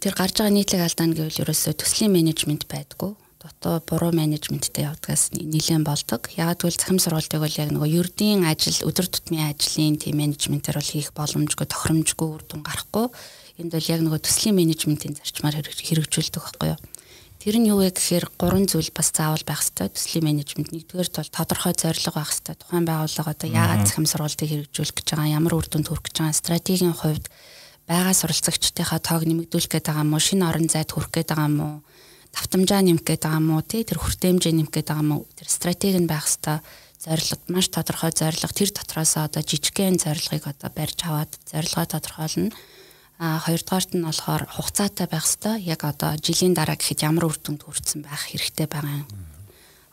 тэр 0.00 0.14
гарч 0.16 0.40
байгаа 0.40 0.56
нийтлэг 0.56 0.80
алдаа 0.80 1.06
нь 1.06 1.16
гэвэл 1.16 1.42
ерөөсөө 1.44 1.76
төслийн 1.76 2.12
менежмент 2.16 2.64
байдгүй 2.64 3.12
дотоо 3.46 3.78
буруу 3.86 4.10
менежменттэй 4.10 4.90
явдгаас 4.90 5.30
нэлээд 5.30 5.86
болдог. 5.86 6.26
Яг 6.34 6.58
тэгвэл 6.58 6.76
цахим 6.76 6.98
сургалтыг 6.98 7.38
бол 7.38 7.60
яг 7.62 7.70
нөгөө 7.70 7.90
ердийн 8.02 8.42
ажил 8.42 8.82
өдөр 8.82 9.06
тутмын 9.06 9.54
ажлын 9.54 9.96
тийм 10.02 10.18
менежментээр 10.18 10.82
бол 10.82 10.92
хийх 10.92 11.14
боломжгүй 11.14 11.66
тохиромжгүй 11.70 12.26
үр 12.26 12.42
дүн 12.42 12.66
гарахгүй. 12.66 13.06
Энд 13.62 13.72
бол 13.72 13.90
яг 13.94 14.00
нөгөө 14.02 14.20
төслийн 14.26 14.58
менежментийн 14.58 15.14
зарчмаар 15.14 15.62
хэрэгжүүлдэг 15.62 16.42
байхгүй 16.42 16.74
юу? 16.74 16.80
Тэр 17.46 17.62
нь 17.62 17.70
юу 17.70 17.78
вэ 17.78 17.94
гэхээр 17.94 18.26
гурван 18.34 18.66
зүйл 18.66 18.90
бас 18.90 19.14
заавал 19.14 19.46
байх 19.46 19.62
хэрэгтэй. 19.62 19.94
Төслийн 19.94 20.26
менежмент 20.26 20.74
нэгдүгээр 20.74 21.10
бол 21.14 21.30
тодорхой 21.30 21.78
зорилго 21.78 22.18
байх 22.18 22.34
хэрэгтэй. 22.34 22.58
Тухайн 22.58 22.86
байгууллага 22.90 23.30
одоо 23.30 23.46
яагаад 23.46 23.86
захим 23.86 24.02
сургалтыг 24.10 24.50
хэрэгжүүлэх 24.50 24.96
гэж 24.98 25.06
байгаа, 25.14 25.36
ямар 25.38 25.54
үр 25.54 25.66
дүнд 25.70 25.86
хүрэх 25.86 26.10
гэж 26.10 26.16
байгаа, 26.26 26.34
стратегийн 26.34 26.90
хувьд 26.90 27.30
байгаа 27.86 28.14
суралцагчдынхаа 28.18 28.98
тоог 28.98 29.22
нэмэгдүүлэх 29.30 29.70
гээд 29.78 29.86
байгаа 29.86 30.06
мó, 30.10 30.18
шинэ 30.18 30.42
орон 30.42 30.66
зайд 30.66 30.90
хүрэх 30.90 31.10
гээд 31.14 31.30
байгаа 31.30 31.50
мó, 31.54 31.68
давтамжаа 32.36 32.84
нэмэх 32.84 33.02
гээд 33.08 33.24
байгаа 33.24 33.40
мó, 33.40 33.64
тий 33.64 33.82
тэр 33.82 33.98
хүртээмжээ 34.04 34.52
нэмэх 34.52 34.72
гээд 34.76 34.88
байгаа 34.92 35.06
мó, 35.08 35.24
тэр 35.32 35.48
стратеги 35.48 35.96
нь 35.96 36.10
байх 36.10 36.28
хэрэгтэй. 36.28 36.60
Зорилго 37.00 37.36
маш 37.48 37.66
тодорхой 37.72 38.12
зорилго 38.12 38.52
тэр 38.52 38.70
дотроос 38.76 39.16
одоо 39.16 39.40
жижигхэн 39.40 39.96
зорилгыг 39.96 40.44
одоо 40.44 40.70
барьж 40.72 41.00
аваад 41.08 41.32
зорилгоо 41.48 41.86
тодорхойлно 41.88 42.52
А 43.18 43.40
хоёрдугаарт 43.40 43.96
нь 43.96 44.04
болохоор 44.04 44.44
хугацаатай 44.44 45.08
байх 45.08 45.24
хэвээр 45.24 45.64
яг 45.64 45.80
одоо 45.88 46.20
жилийн 46.20 46.52
дараа 46.52 46.76
гэхэд 46.76 47.00
ямар 47.08 47.32
үр 47.32 47.36
дүнд 47.40 47.64
хүрсэн 47.64 48.04
байх 48.04 48.28
хэрэгтэй 48.28 48.68
байгаа 48.68 49.08
юм. 49.08 49.08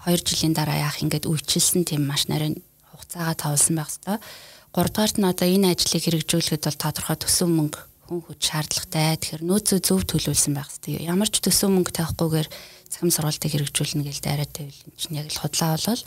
Хоёр 0.04 0.19
жилийн 0.19 0.51
дараа 0.51 0.84
яах 0.84 1.00
ингээд 1.00 1.31
үйлчилсэн 1.31 1.88
тийм 1.88 2.04
маш 2.04 2.28
нарийн 2.28 2.60
хугацаагаа 2.92 3.36
тавлсан 3.40 3.80
байх 3.80 3.95
хэвээр. 3.95 4.19
Гуравдугаарт 4.75 5.18
нь 5.24 5.30
одоо 5.31 5.48
энэ 5.48 5.72
ажлыг 5.72 6.04
хэрэгжүүлэхэд 6.04 6.68
бол 6.68 6.84
тодорхой 6.84 7.16
төсөн 7.16 7.51
мөнгө 7.56 7.80
хүн 8.07 8.19
хүч 8.23 8.39
шаардлагатай. 8.44 9.15
Тэгэхээр 9.17 9.44
нөөцөө 9.47 9.79
зөв 9.79 10.01
төлөвлөсөн 10.03 10.53
байх 10.53 10.69
хэвээр. 10.69 11.07
Ямар 11.07 11.29
ч 11.31 11.39
төсөн 11.39 11.71
мөнгө 11.71 11.91
тавихгүйгээр 11.95 12.47
цахим 12.91 13.11
сургалтыг 13.11 13.51
хэрэгжүүлнэ 13.51 14.03
гэж 14.05 14.17
дайраад 14.21 14.53
байвал 14.53 14.81
энэ 14.83 15.00
чинь 15.00 15.17
яг 15.17 15.27
л 15.31 15.41
худлаа 15.41 15.73
болол 15.73 16.03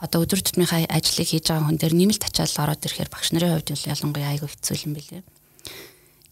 одоо 0.00 0.18
өдөр 0.24 0.40
тутмынхаа 0.40 0.88
ажлыг 0.88 1.28
хийж 1.28 1.44
байгаа 1.50 1.66
хүн 1.68 1.76
дээр 1.80 1.94
нэмэлт 1.96 2.24
ачаал 2.24 2.56
ороод 2.64 2.86
ирэхээр 2.86 3.12
багш 3.12 3.28
нарын 3.36 3.52
хувьд 3.60 3.68
бол 3.72 3.90
ялангуяа 3.92 4.30
айгүй 4.32 4.48
хэцүү 4.48 4.76
юм 4.88 4.92
билээ. 4.96 5.22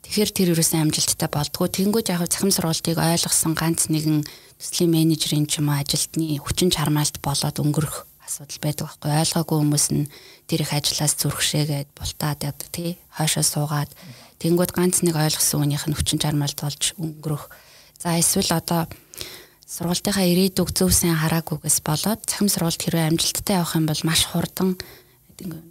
Тэгэхээр 0.09 0.31
тэр 0.33 0.49
юусэн 0.57 0.89
амжилттай 0.89 1.29
болдгоо. 1.29 1.69
Тэнгүүд 1.69 2.09
яг 2.09 2.25
захим 2.33 2.49
сургалтыг 2.49 2.97
ойлгосон 2.97 3.53
ганц 3.53 3.93
нэгэн 3.93 4.25
төслийн 4.57 4.89
менежерийн 4.89 5.45
ч 5.45 5.61
юм 5.61 5.69
уу 5.69 5.77
ажилтны 5.77 6.41
хүчин 6.41 6.73
чармаалт 6.73 7.21
болоод 7.21 7.61
өнгөрөх 7.61 8.09
асуудал 8.25 8.61
байдаг 8.65 8.85
байхгүй 8.89 9.13
ойлгоогүй 9.21 9.59
хүмүүс 9.61 9.87
нь 9.93 10.11
тэр 10.49 10.61
их 10.65 10.73
ажлаас 10.73 11.15
зүрхшээгээд 11.21 11.89
бултаад 11.97 12.41
яд 12.45 12.61
тий 12.73 12.97
хойшоо 13.17 13.45
суугаад 13.45 13.91
тэнгүүд 14.43 14.71
ганц 14.75 15.03
нэг 15.03 15.17
ойлгосон 15.19 15.67
хүнийх 15.67 15.85
нь 15.87 15.97
хүчин 15.97 16.23
чармаалт 16.23 16.59
болж 16.59 16.83
өнгөрөх 16.99 17.51
за 17.99 18.19
эсвэл 18.19 18.55
одоо 18.55 18.87
сургалтынхаа 19.67 20.27
ирээдүг 20.27 20.73
зөв 20.73 20.91
сайн 20.95 21.19
хараагүйгээс 21.19 21.79
болоод 21.85 22.21
цахим 22.25 22.49
сургалт 22.49 22.81
хэрэг 22.81 23.13
амжилттай 23.13 23.59
явах 23.61 23.77
юм 23.77 23.87
бол 23.91 24.03
маш 24.07 24.25
хурдан 24.31 24.79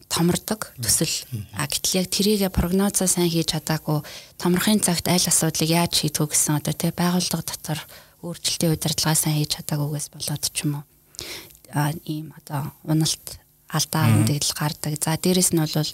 томордог 0.07 0.71
төсөл. 0.79 1.11
А 1.57 1.67
гэтэл 1.67 1.99
яг 2.03 2.07
тэрийг 2.07 2.47
прогнозоо 2.55 3.07
сайн 3.09 3.27
хийж 3.27 3.51
чадаагүй 3.51 3.99
томрохын 4.39 4.79
цагт 4.79 5.11
аль 5.11 5.27
асуудлыг 5.27 5.67
яаж 5.67 5.91
шийдэх 5.97 6.31
гэсэн 6.31 6.63
одоо 6.63 6.71
тий 6.71 6.91
байгууллага 6.95 7.43
дотор 7.43 7.79
өөрчлөлтийн 8.23 8.71
удирдлагаа 8.71 9.17
сайн 9.17 9.43
хийж 9.43 9.59
чадаагүйгээс 9.59 10.07
болоод 10.15 10.43
ч 10.47 10.63
юм 10.63 10.79
уу 10.79 10.85
а 11.73 11.91
ийм 12.05 12.33
одоо 12.37 12.71
уналт 12.83 13.39
алдаа 13.67 14.07
мэдээлэл 14.07 14.55
гардаг. 14.55 14.93
За 15.03 15.17
дээрэс 15.17 15.51
нь 15.51 15.59
бол 15.59 15.91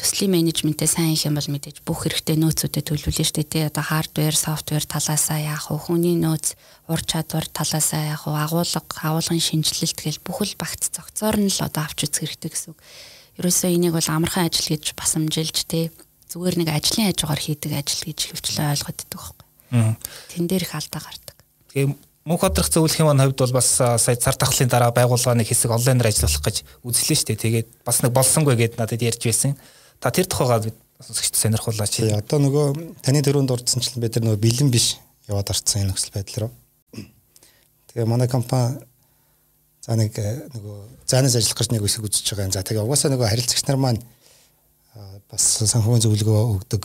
төслийн 0.00 0.32
менежментээ 0.32 0.88
сайн 0.88 1.12
их 1.12 1.26
юм 1.26 1.36
бол 1.36 1.50
мэдээж 1.52 1.84
бүх 1.84 2.04
хэрэгтэй 2.08 2.36
нөөцүүдэд 2.40 2.84
төлөвлөж 2.88 3.28
штэ 3.28 3.44
тий 3.44 3.64
одоо 3.68 3.84
хардвер, 3.84 4.34
софтвер 4.34 4.84
талаасаа 4.84 5.38
яах 5.38 5.70
вэ? 5.70 5.78
Хүний 5.78 6.16
нөөц, 6.18 6.56
ур 6.88 7.00
чадвар 7.04 7.46
талаасаа 7.46 8.16
яах 8.16 8.26
вэ? 8.26 8.34
Агуулга, 8.34 8.82
агуулгын 8.82 9.38
шинжилэлт 9.38 9.98
гэл 10.00 10.24
бүхэл 10.24 10.56
багц 10.58 10.90
цогцоор 10.90 11.36
нь 11.38 11.52
л 11.52 11.60
одоо 11.60 11.86
авч 11.86 12.08
үзэх 12.08 12.24
хэрэгтэй 12.28 12.50
гэсэн 12.50 12.70
үг. 12.72 12.80
Ерөөсөө 13.38 13.70
энийг 13.72 13.94
бол 13.94 14.08
амархан 14.08 14.48
ажил 14.48 14.74
гэж 14.74 14.96
басамжилж 14.96 15.56
тий 15.68 15.92
зүгээр 16.32 16.56
нэг 16.64 16.68
ажлын 16.72 17.12
хажуугаар 17.12 17.40
хийдэг 17.40 17.72
ажил 17.76 18.02
гэж 18.08 18.18
хөвчлөө 18.32 18.72
ойлгоод 18.72 19.00
идэх 19.04 19.12
байхгүй. 19.12 19.96
Тэн 20.32 20.44
дээр 20.48 20.64
их 20.64 20.72
алдаа 20.72 21.00
гардаг. 21.04 21.36
Тэгээ 21.72 21.92
мөнх 22.24 22.40
ходрох 22.40 22.68
зөвлөхийн 22.72 23.06
маань 23.08 23.24
хувьд 23.28 23.40
бол 23.44 23.56
бас 23.60 23.68
сая 23.76 24.16
цар 24.16 24.36
тахлын 24.36 24.68
дараа 24.72 24.92
байгууллагын 24.96 25.44
хэсэг 25.44 25.72
онлайнаар 25.76 26.08
ажиллах 26.08 26.40
гэж 26.40 26.56
үзлээ 26.86 27.16
шүү 27.20 27.28
дээ. 27.36 27.44
Тэгээд 27.44 27.68
бас 27.84 28.00
нэг 28.00 28.12
болсонгүй 28.16 28.56
гэдээ 28.56 28.80
надад 28.80 29.02
ярьж 29.02 29.22
байсан. 29.28 29.56
Та 30.02 30.10
тэр 30.10 30.26
тухайгаа 30.26 30.66
сонсогчд 30.98 31.38
сонирхуулаач. 31.38 31.94
Тий, 31.94 32.10
одоо 32.10 32.42
нөгөө 32.42 32.66
таны 33.06 33.22
дөрөнд 33.22 33.54
дурдсанчлан 33.54 34.02
бид 34.02 34.18
нар 34.18 34.34
нөгөө 34.34 34.42
бэлэн 34.42 34.70
биш 34.74 34.98
яваад 35.30 35.54
орцсон 35.54 35.86
энэ 35.86 35.94
нөхцөл 35.94 36.14
байдал 36.14 36.38
руу. 36.42 36.50
Тэгээ 37.94 38.10
манай 38.10 38.26
компани 38.26 38.82
за 39.86 39.94
нэг 39.94 40.18
э, 40.18 40.50
нөгөө 40.58 41.06
зайнаас 41.06 41.38
ажиллах 41.38 41.58
гэж 41.58 41.70
нэг 41.70 41.86
хэсэг 41.86 42.02
үзэж 42.02 42.26
байгаа 42.34 42.46
юм. 42.50 42.54
За 42.54 42.66
тэгээ 42.66 42.82
угаасаа 42.82 43.14
нөгөө 43.14 43.30
харилцагч 43.30 43.66
нар 43.70 43.78
маань 43.78 44.02
бас 45.30 45.44
санхүүгийн 45.62 46.04
зөвлөгөө 46.04 46.40
өгдөг 46.58 46.82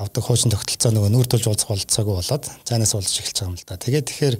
авдаг 0.00 0.22
хуучин 0.24 0.52
тогтолцоо 0.52 0.94
нөгөө 0.94 1.10
нүүр 1.12 1.28
тулж 1.28 1.46
уулзах 1.50 1.70
болцоогүй 1.72 2.14
болоод 2.14 2.44
зайнаас 2.64 2.94
уулзах 2.94 3.26
эхэлж 3.26 3.42
байгаа 3.42 3.50
юм 3.50 3.58
л 3.58 3.66
да. 3.66 3.76
Тэгээд 3.76 4.06
тэгэхээр 4.06 4.36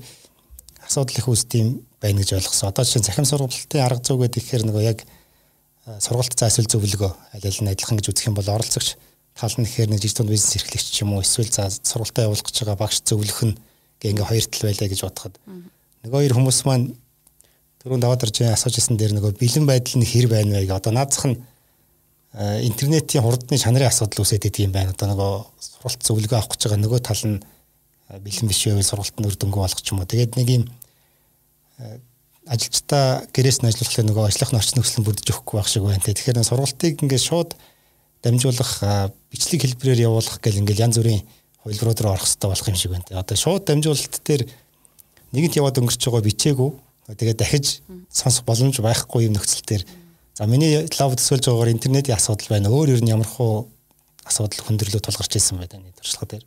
асуудал 0.86 1.18
их 1.20 1.28
үүсдэм 1.28 1.66
байна 2.00 2.20
гэж 2.20 2.30
ойлгосон. 2.36 2.70
Одоо 2.70 2.84
чинь 2.84 3.04
захим 3.04 3.24
сургалтын 3.28 3.84
арга 3.84 4.04
зүй 4.04 4.16
гэдэг 4.24 4.40
ихээр 4.40 4.64
нөгөө 4.68 4.82
яг 4.84 5.04
сургалт 5.86 6.34
заа 6.34 6.50
эсвэл 6.50 6.70
зөвлөгөө 6.70 7.12
аль 7.34 7.46
аль 7.46 7.60
нь 7.62 7.70
адилхан 7.70 7.98
гэж 7.98 8.10
үзэх 8.10 8.28
юм 8.28 8.36
бол 8.38 8.48
оролцогч 8.50 8.98
тал 9.38 9.54
нь 9.56 9.66
ихээр 9.66 9.90
нэг 9.90 10.02
жижиг 10.02 10.18
дунд 10.18 10.34
бизнес 10.34 10.56
эрхлэгч 10.58 10.86
ч 10.90 11.02
юм 11.06 11.14
уу 11.14 11.22
эсвэл 11.22 11.50
за 11.50 11.70
сургалтаа 11.70 12.26
явуулах 12.26 12.46
гэж 12.46 12.56
байгаа 12.62 12.78
багш 12.80 13.00
зөвлөх 13.06 13.40
нь 13.46 13.54
гэх 14.02 14.10
ингээ 14.12 14.30
хоёр 14.30 14.44
тал 14.50 14.64
байлаа 14.66 14.88
гэж 14.90 15.00
бодоход 15.06 15.34
нөгөө 16.02 16.18
хоёр 16.20 16.34
хүмүүс 16.34 16.60
маань 16.66 16.86
түрүүнд 17.86 18.02
даваад 18.02 18.24
ирж 18.26 18.36
асууж 18.50 18.76
исэн 18.82 18.98
дээр 18.98 19.14
нөгөө 19.14 19.38
бэлэн 19.38 19.66
байдал 19.66 19.96
нь 20.02 20.10
хэр 20.10 20.26
байна 20.26 20.58
вэ 20.58 20.66
гэх 20.66 20.80
одоо 20.82 20.92
наадах 20.92 21.24
нь 21.30 21.38
интернетийн 22.36 23.24
хурдны 23.24 23.56
чанарын 23.56 23.88
асуудал 23.88 24.20
үүсээд 24.20 24.52
идэг 24.52 24.68
юм 24.68 24.72
байна. 24.76 24.92
Одоо 24.92 25.08
нөгөө 25.08 25.32
сургалт 25.56 26.02
зөвлөгөө 26.04 26.36
авах 26.36 26.52
гэж 26.52 26.60
байгаа 26.68 26.80
нөгөө 26.84 27.00
тал 27.00 27.22
нь 27.24 27.40
бэлэн 28.12 28.48
биш 28.50 28.60
байвал 28.68 28.84
сургалт 28.84 29.16
нь 29.16 29.24
үр 29.24 29.36
дүнгүй 29.40 29.60
болох 29.64 29.80
ч 29.80 29.88
юм 29.96 30.04
уу. 30.04 30.10
Тэгээд 30.10 30.36
нэг 30.36 30.48
юм 30.52 30.64
ажилчдаа 32.46 33.26
гэрээс 33.34 33.60
нь 33.62 33.68
ажиллахлаа 33.68 34.06
нөгөө 34.06 34.24
ажлынхны 34.30 34.58
орчин 34.62 34.78
нөхцөл 34.78 35.00
нь 35.02 35.06
бүрдэж 35.06 35.26
өгөхгүй 35.34 35.56
байх 35.58 35.68
шиг 35.68 35.82
байна. 35.82 36.02
Тэгэхээр 36.02 36.46
сургалтыг 36.46 36.94
ингээд 37.02 37.26
шууд 37.26 37.50
дамжуулах 38.22 38.72
бичлэг 39.30 39.60
хэлбэрээр 39.66 40.06
явуулах 40.06 40.38
гэл 40.38 40.62
ингээд 40.62 40.82
янз 40.82 40.96
бүрийн 41.02 41.22
хувилбарууд 41.66 42.00
руу 42.00 42.12
орох 42.14 42.26
хэрэгтэй 42.26 42.50
болох 42.50 42.68
юм 42.70 42.78
шиг 42.78 42.90
байна. 42.94 43.04
Одоо 43.10 43.36
шууд 43.36 43.62
дамжуулалт 43.66 44.14
дээр 44.22 44.42
нэгэнт 45.34 45.58
яваад 45.58 45.78
өнгөрч 45.82 46.02
байгаа 46.06 46.22
бичээгүй. 46.22 46.70
Тэгээд 47.18 47.38
дахиж 47.42 47.66
сонсох 48.10 48.46
боломж 48.46 48.78
байхгүй 48.78 49.26
юм 49.26 49.34
нөхцөл 49.34 49.66
төр. 49.66 49.82
За 50.38 50.46
миний 50.46 50.86
лав 50.98 51.18
төсөөлж 51.18 51.50
байгаагаар 51.50 51.74
интернетийн 51.74 52.18
асуудал 52.18 52.50
байна. 52.54 52.70
Өөр 52.70 52.94
өөр 52.94 53.02
нь 53.02 53.10
ямар 53.10 53.26
хуу 53.26 53.70
асуудал 54.26 54.66
хүндрэлөө 54.66 55.02
тулгарч 55.02 55.38
ирсэн 55.38 55.58
байна 55.58 55.82
туршлага 55.98 56.38
дээр 56.38 56.44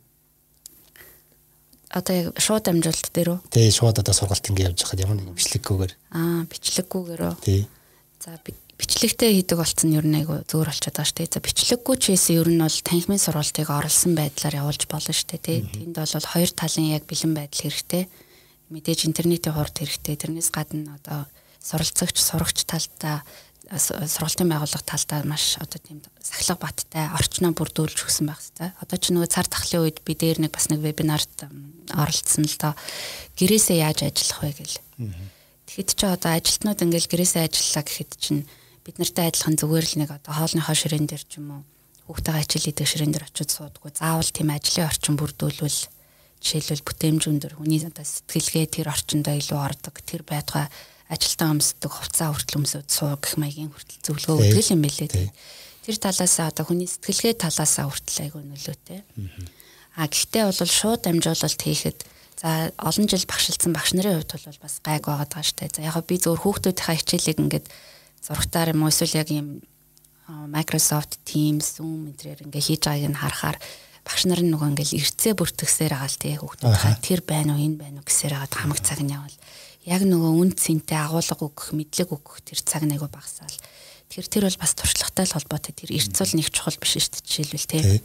одоо 1.90 2.14
яг 2.14 2.38
шууд 2.38 2.70
амжилт 2.70 3.10
дээр 3.10 3.34
үү? 3.34 3.38
Тий, 3.50 3.68
шууд 3.74 3.98
одоо 3.98 4.14
сургалт 4.14 4.46
ингэ 4.46 4.70
явж 4.70 4.86
байхад 4.86 5.02
ямар 5.02 5.18
нэгэн 5.18 5.34
бичлэггүйгээр. 5.34 5.92
Аа, 6.14 6.46
бичлэггүйгээр 6.46 7.22
үү? 7.26 7.34
Тий. 7.42 7.66
За 8.22 8.38
бичлэгтэй 8.78 9.42
хийдэг 9.42 9.58
болсон 9.58 9.90
нь 9.90 9.98
ер 9.98 10.06
нь 10.06 10.18
айгу 10.22 10.38
зөөр 10.46 10.70
болчиход 10.70 10.96
байгаа 10.96 11.10
шүү 11.10 11.18
дээ. 11.18 11.34
За 11.34 11.40
бичлэггүй 11.42 11.96
ч 11.98 12.04
гэсэн 12.14 12.38
ер 12.38 12.48
нь 12.48 12.62
бол 12.62 12.78
танхимын 12.86 13.20
сургалтыг 13.20 13.68
орлсон 13.68 14.12
байдлаар 14.14 14.58
явуулж 14.62 14.82
болно 14.86 15.12
шүү 15.12 15.28
дээ. 15.34 15.42
Тий. 15.42 15.58
Тэнд 15.66 15.96
бол 15.98 16.30
хоёр 16.30 16.50
талын 16.54 16.94
яг 16.94 17.04
бэлэн 17.10 17.34
байдал 17.34 17.60
хэрэгтэй. 17.66 18.04
Мэдээж 18.70 19.00
интернетийн 19.10 19.52
хурд 19.58 19.74
хэрэгтэй. 19.74 20.14
Тэрнээс 20.14 20.48
гадна 20.54 20.96
одоо 21.02 21.26
суралцагч, 21.58 22.16
сурагч 22.16 22.64
талдаа 22.64 23.26
сургалтын 23.70 24.50
байгууллага 24.50 24.82
талдаа 24.82 25.22
маш 25.22 25.54
одоо 25.62 25.78
тийм 25.78 26.02
сахилга 26.18 26.58
баттай 26.58 27.06
орчноо 27.14 27.54
бүрдүүлж 27.54 28.02
өгсөн 28.02 28.26
байх 28.26 28.42
хэрэгтэй. 28.42 28.70
Одоо 28.82 28.98
ч 28.98 29.04
нөгөө 29.14 29.30
цар 29.30 29.46
тахлын 29.46 29.86
үед 29.86 30.02
би 30.02 30.18
дээр 30.18 30.42
нэг 30.42 30.50
бас 30.50 30.66
нэг 30.74 30.82
вебинарт 30.82 31.46
оролцсон 31.94 32.50
л 32.50 32.58
доо 32.58 32.74
гэрээсээ 33.38 33.78
яаж 33.86 34.10
ажиллах 34.10 34.42
вэ 34.42 34.50
гэл. 34.58 34.78
Тэгэхэд 35.70 35.90
ч 35.94 36.00
одоо 36.02 36.30
ажилтнууд 36.34 36.82
ингээл 36.82 37.10
гэрээсээ 37.14 37.46
ажиллаа 37.46 37.84
гэхэд 37.86 38.10
чинь 38.18 38.42
бид 38.82 38.98
нартай 38.98 39.30
адилхан 39.30 39.54
зүгээр 39.54 39.86
л 39.86 39.98
нэг 40.02 40.10
одоо 40.18 40.32
хоолныхоо 40.34 40.74
ширээн 40.74 41.06
дээр 41.06 41.24
ч 41.30 41.38
юм 41.38 41.62
уу 41.62 41.62
хүүхдтэйгээ 42.10 42.42
ажил 42.42 42.64
хийдэг 42.66 42.86
ширээн 42.90 43.12
дээр 43.14 43.28
очиж 43.30 43.50
суудгүй 43.54 43.94
заавал 43.94 44.30
тийм 44.34 44.50
ажлын 44.50 44.90
орчин 44.90 45.14
бүрдүүлвэл 45.14 45.80
жишээлбэл 46.42 46.86
бүтээмжүүн 46.90 47.38
дээр 47.38 47.54
хүний 47.54 47.86
одоо 47.86 48.02
сэтгэлгээ 48.02 48.66
тэр 48.66 48.90
орчиндөө 48.90 49.34
илүү 49.38 49.60
ордог 49.62 49.94
тэр 50.02 50.26
байтугай 50.26 50.66
ажилтан 51.10 51.58
өмсдөг 51.58 51.90
хувцас 51.90 52.30
хүртэл 52.30 52.62
өмсөд 52.62 52.86
суу 52.86 53.18
гэх 53.18 53.34
маягийн 53.34 53.74
хүртэл 53.74 54.06
зөвлөгөө 54.06 54.54
өгдөг 54.54 54.66
юм 54.70 54.82
билээ. 54.86 55.30
Тэр 55.82 55.96
талаас 55.98 56.36
одоо 56.38 56.64
хүний 56.64 56.86
сэтгэлгээ 56.86 57.34
талаас 57.34 57.74
хүртэл 57.82 58.22
айгүй 58.30 58.42
нөлөөтэй. 58.46 59.00
А 59.98 60.06
гэхдээ 60.06 60.44
бол 60.46 60.70
шууд 60.70 61.02
амжуулалт 61.10 61.60
хийхэд 61.60 61.98
за 62.38 62.70
олон 62.78 63.06
жил 63.10 63.26
багшилсан 63.26 63.74
багш 63.74 63.92
нарын 63.98 64.22
хувьд 64.22 64.38
бол 64.38 64.62
бас 64.62 64.78
гайг 64.86 65.02
байгаад 65.02 65.34
байгаа 65.34 65.50
штэ. 65.50 65.74
За 65.74 65.82
яг 65.82 65.98
би 66.06 66.16
зөвөр 66.16 66.40
хүүхдүүдийнхаа 66.40 66.96
хичээлийг 66.96 67.38
ингээд 67.42 67.66
зургатаар 68.22 68.70
юм 68.70 68.86
уу 68.86 68.94
эсвэл 68.94 69.18
яг 69.18 69.28
юм 69.34 69.60
Microsoft 70.30 71.18
Teams, 71.26 71.74
Zoom 71.74 72.06
энтрээр 72.06 72.46
ингээ 72.46 72.62
хийж 72.62 72.86
байгааг 72.86 73.10
нь 73.10 73.18
харахаар 73.18 73.58
багш 74.06 74.22
нар 74.30 74.40
нөгөө 74.40 74.68
ингээл 74.72 74.98
эртцээ 75.02 75.34
бүртгэсээр 75.34 75.92
байгаа 75.92 76.10
л 76.10 76.20
тий 76.22 76.34
хүүхдүүд 76.38 77.02
тэр 77.02 77.20
байна 77.26 77.58
уу 77.58 77.60
энэ 77.66 77.76
байна 77.82 77.98
уу 78.00 78.06
гэсээр 78.06 78.34
хагаад 78.38 78.54
хамаг 78.54 78.80
цаг 78.80 79.00
нь 79.02 79.12
явал 79.12 79.36
яг 79.88 80.02
нөгөө 80.04 80.32
үн 80.40 80.50
цэнтэй 80.52 80.98
агуулга 80.98 81.40
өгөх, 81.40 81.72
мэдлэг 81.72 82.10
өгөх 82.12 82.44
тэр 82.44 82.60
цаг 82.60 82.84
нэг 82.84 83.00
багасаал. 83.06 83.56
Тэр 84.10 84.26
тэр 84.26 84.44
бол 84.50 84.60
бас 84.60 84.74
туршлагатай 84.76 85.26
холбоотой. 85.30 85.72
Тэр 85.72 85.94
эрцүүл 85.96 86.36
нэг 86.36 86.50
чухал 86.52 86.76
биш 86.76 86.98
шүү 86.98 87.14
дээ 87.16 87.24
жишээлбэл 87.24 87.70
тий. 87.70 88.02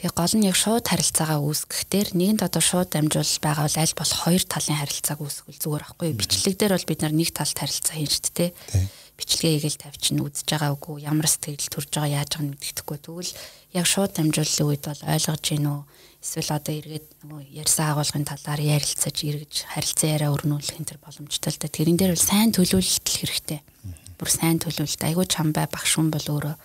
Тэгээ 0.00 0.16
гол 0.16 0.34
нь 0.40 0.48
яг 0.48 0.56
шууд 0.56 0.88
харилцаагаа 0.88 1.44
үүсгэхтэр 1.44 2.16
нэгэнд 2.16 2.40
одоо 2.40 2.64
шууд 2.64 2.88
дамжуул 2.88 3.36
байгаа 3.44 3.68
бол 3.68 3.78
аль 3.84 3.98
болох 4.00 4.18
хоёр 4.24 4.42
талын 4.48 4.80
харилцааг 4.80 5.20
үүсгэл 5.20 5.60
зүгээр 5.60 5.84
байхгүй? 5.84 6.10
Бичлэг 6.16 6.56
дээр 6.56 6.72
бол 6.72 6.88
бид 6.88 7.00
нар 7.04 7.12
нэг 7.12 7.30
талд 7.36 7.52
харилцаа 7.52 8.00
хийн 8.00 8.08
шүү 8.08 8.32
дээ 8.32 8.32
тий. 8.32 8.88
Бичлэгээ 9.20 9.56
игээл 9.60 9.76
тавьчихна 9.76 10.24
үзэж 10.24 10.48
байгаа 10.48 10.72
үгүй 10.72 11.04
ямар 11.04 11.28
сэтгэл 11.28 11.68
төрж 11.68 11.90
байгаа 11.92 12.16
яаж 12.16 12.32
байгааг 12.32 12.48
мэддэхгүй. 12.48 12.96
Тэгвэл 13.04 13.32
яг 13.76 13.84
шууд 13.84 14.12
дамжууллын 14.16 14.68
үед 14.72 14.82
бол 14.88 15.02
ойлгож 15.04 15.44
гин 15.44 15.68
үү? 15.68 15.80
Эсвэл 16.20 16.52
одоо 16.52 16.74
эргээд 16.76 17.06
нөгөө 17.24 17.42
ярьсан 17.64 17.96
агуулгын 17.96 18.28
талаар 18.28 18.60
ярилцаж 18.60 19.16
эргэж 19.24 19.54
харилцан 19.72 20.08
яриа 20.20 20.32
өрнүүлэх 20.36 20.76
энэ 20.76 20.88
төр 20.92 21.00
боломжтой 21.00 21.50
л 21.50 21.60
да. 21.64 21.68
Тэрэн 21.72 21.96
дээр 21.96 22.12
бол 22.12 22.28
сайн 22.28 22.52
төлөвлөлт 22.52 23.08
хэрэгтэй. 23.08 23.60
Бүр 24.20 24.28
сайн 24.28 24.60
төлөвлөлт. 24.60 25.00
Айгуу 25.00 25.24
чамбай 25.24 25.64
багш 25.64 25.96
хүн 25.96 26.12
бол 26.12 26.20
өөрөө 26.20 26.56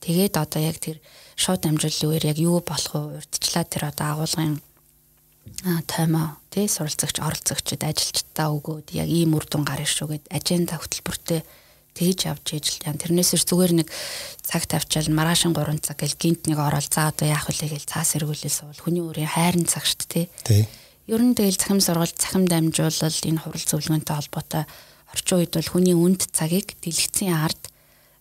тэгээд 0.00 0.34
одоо 0.40 0.60
яг 0.64 0.80
тэр 0.80 1.04
шууд 1.36 1.68
амжилтын 1.68 2.08
үеэр 2.08 2.32
яг 2.32 2.38
юу 2.40 2.64
болох 2.64 2.96
вэ? 2.96 3.20
Урдчлаа 3.20 3.64
тэр 3.68 3.92
одоо 3.92 4.24
агуулгын 4.24 4.56
тоймоо 5.86 6.40
тий 6.50 6.66
суралцагч 6.68 7.20
оролцогчд 7.20 7.82
ажилчдаа 7.84 8.48
өгөөд 8.56 8.96
яг 8.96 9.08
ийм 9.08 9.34
үр 9.36 9.46
дүн 9.46 9.64
гарна 9.66 9.86
шүү 9.86 10.16
гэд 10.16 10.24
аженда 10.30 10.78
хөтөлбөртэй 10.78 11.40
тэгж 11.92 12.18
явж 12.28 12.46
ээж 12.56 12.66
л 12.80 12.84
яа. 12.88 12.96
Тэрнээс 12.96 13.36
зүгээр 13.36 13.72
нэг 13.84 13.88
цаг 14.40 14.66
тавьчаал 14.68 15.12
маргаашин 15.12 15.52
3 15.52 15.80
цаг 15.80 15.96
гэл 16.00 16.16
гинт 16.16 16.48
нэг 16.48 16.58
орол 16.58 16.84
за 16.84 17.12
одоо 17.12 17.28
яах 17.28 17.48
вэ 17.48 17.68
гэж 17.68 17.84
цаас 17.88 18.16
эргүүлэл 18.16 18.52
суул. 18.52 18.76
Хүний 18.76 19.04
өөрийн 19.04 19.28
хайрын 19.28 19.68
цаг 19.68 19.84
шүү 19.84 20.08
дээ. 20.08 20.26
Тий. 20.44 20.64
Ер 21.06 21.20
нь 21.20 21.34
тэгэл 21.36 21.60
цахим 21.60 21.80
сургалт, 21.82 22.16
цахим 22.16 22.48
дамжуулал 22.48 23.18
энэ 23.26 23.42
хурал 23.42 23.66
зөвлөгөөнтэй 23.66 24.16
холбоотой 24.16 24.64
орчин 25.12 25.38
үед 25.42 25.52
бол 25.52 25.68
хүний 25.68 25.96
үнд 25.98 26.30
цагийг 26.32 26.78
дэлгэцийн 26.80 27.36
ард 27.36 27.62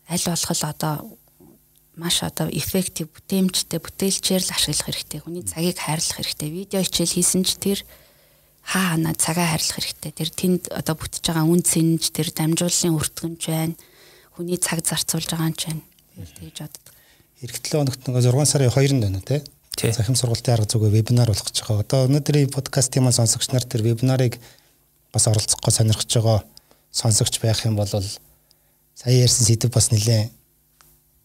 аль 0.09 0.25
болох 0.27 0.51
одоо 0.67 0.93
маш 1.95 2.23
одоо 2.23 2.49
эффектив 2.49 3.07
бүтээмжтэй 3.07 3.79
бүтээлчээр 3.79 4.43
л 4.43 4.55
ашиглах 4.55 4.87
хэрэгтэй. 4.89 5.19
Хүний 5.21 5.43
цагийг 5.45 5.77
хайрлах 5.79 6.17
хэрэгтэй. 6.19 6.49
Видео 6.49 6.81
хичээл 6.83 7.15
хийсэн 7.15 7.43
ч 7.45 7.55
тэр 7.59 7.79
хаа 8.63 8.95
ханаа 8.95 9.15
цагаа 9.17 9.57
харьлах 9.57 9.77
хэрэгтэй. 9.77 10.11
Тэр 10.13 10.29
тэнд 10.29 10.63
одоо 10.69 10.95
бүтэж 10.95 11.23
байгаа 11.25 11.49
үн 11.49 11.61
цэнж 11.65 12.13
тэр 12.13 12.29
дамжууллын 12.31 12.97
өртгөнж 12.97 13.41
байна. 13.49 13.75
Хүний 14.37 14.57
цаг 14.61 14.85
зарцуулж 14.85 15.27
байгаа 15.33 15.49
юм 15.49 15.57
чинь 15.57 15.81
тэгж 16.15 16.57
боддог. 16.65 16.85
7 17.41 17.73
хоногт 17.73 18.05
нэг 18.05 18.15
6 18.21 18.45
сарын 18.45 18.69
2-нд 18.69 19.01
байна 19.01 19.21
тий. 19.25 19.41
Захим 19.91 20.13
сургалтын 20.13 20.53
арга 20.53 20.69
зүгөө 20.69 20.93
вебинар 20.93 21.31
болох 21.31 21.47
гэж 21.49 21.65
байгаа. 21.65 21.81
Одоо 21.81 21.99
өнөөдрийн 22.05 22.53
подкастын 22.53 23.01
маань 23.01 23.17
сонсогч 23.17 23.49
нар 23.49 23.65
тэр 23.65 23.81
вебинарыг 23.81 24.37
бас 25.09 25.25
оролцохгоо 25.25 25.73
сонирхож 25.73 26.05
байгаа 26.05 26.45
сонсогч 26.93 27.41
байх 27.41 27.65
юм 27.65 27.75
бол 27.75 27.89
сая 27.89 29.15
ярьсан 29.17 29.47
сэдв 29.49 29.73
бас 29.73 29.89
нэлээ 29.89 30.29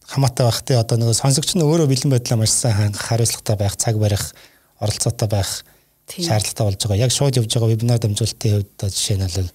хамаатай 0.09 0.47
байх 0.47 0.61
тий. 0.65 0.77
Одоо 0.81 0.97
нөгөө 0.97 1.21
сонсогч 1.21 1.53
нь 1.53 1.67
өөрөө 1.67 1.91
бэлэн 1.91 2.17
байдлаа 2.17 2.39
маш 2.41 2.55
сайн 2.55 2.97
хариуцлагатай 2.97 3.57
байх, 3.61 3.77
цаг 3.77 4.01
барих, 4.01 4.33
оролцоотой 4.81 5.29
байх 5.29 5.67
шаардлагатай 6.07 6.65
болж 6.67 6.81
байгаа. 6.87 7.05
Яг 7.07 7.13
шууд 7.13 7.37
явж 7.37 7.51
байгаа 7.51 7.71
вебинар 7.75 7.99
дамжуулалтын 7.99 8.53
хувьд 8.63 8.81
жишээ 8.81 9.19
нь 9.19 9.27
бол 9.27 9.51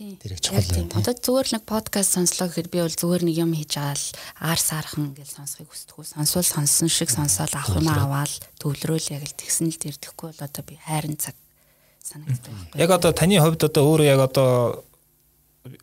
тэр 0.00 0.32
их 0.32 0.40
чухал 0.40 0.64
байна. 0.64 0.96
Одоо 0.96 1.12
зүгээр 1.12 1.46
л 1.46 1.54
нэг 1.60 1.64
подкаст 1.68 2.16
сонслоо 2.16 2.48
гэхэд 2.48 2.72
би 2.72 2.80
бол 2.80 2.96
зүгээр 2.96 3.22
нэг 3.28 3.36
юм 3.36 3.52
хийж 3.52 3.76
л 3.76 4.04
аар 4.40 4.60
саархан 4.60 5.12
гэж 5.12 5.28
сонсхийг 5.36 5.68
хүсдэггүй. 5.68 6.04
Сонсвол 6.08 6.48
сонссон 6.48 6.88
шиг 6.88 7.12
сонсоод 7.12 7.52
авах 7.52 7.76
юм 7.76 7.92
аваад 7.92 8.32
төвлөрөөл 8.56 9.12
яг 9.12 9.28
л 9.28 9.36
тэгсэн 9.36 9.68
л 9.68 9.76
тэр 9.76 10.00
тэгэхгүй 10.00 10.32
бол 10.32 10.40
одоо 10.40 10.62
би 10.64 10.80
хайрын 10.80 11.20
цаг 11.20 11.36
санагддаг 12.00 12.48
байхгүй. 12.48 12.80
Яг 12.80 12.90
одоо 12.96 13.12
таны 13.12 13.36
хувьд 13.36 13.60
одоо 13.60 13.82
өөрөө 13.84 14.08
яг 14.08 14.20
одоо 14.24 14.48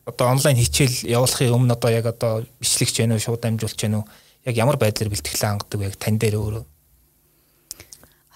одоо 0.02 0.26
онлайн 0.34 0.58
хичээл 0.58 1.14
явуулахын 1.14 1.54
өмнө 1.54 1.78
одоо 1.78 1.90
яг 1.94 2.06
одоо 2.10 2.42
бичлэгч 2.58 2.98
байна 2.98 3.14
уу 3.14 3.22
шууд 3.22 3.38
дамжуулж 3.38 3.78
байна 3.78 4.02
уу? 4.02 4.06
Яг 4.42 4.58
ямар 4.58 4.82
байдлаар 4.82 5.14
бэлтгэлээ 5.14 5.46
хангадаг 5.46 5.78
вэ? 5.78 5.88
Яг 5.94 5.96
тань 6.02 6.18
дээр 6.18 6.42
өөрөө 6.42 6.64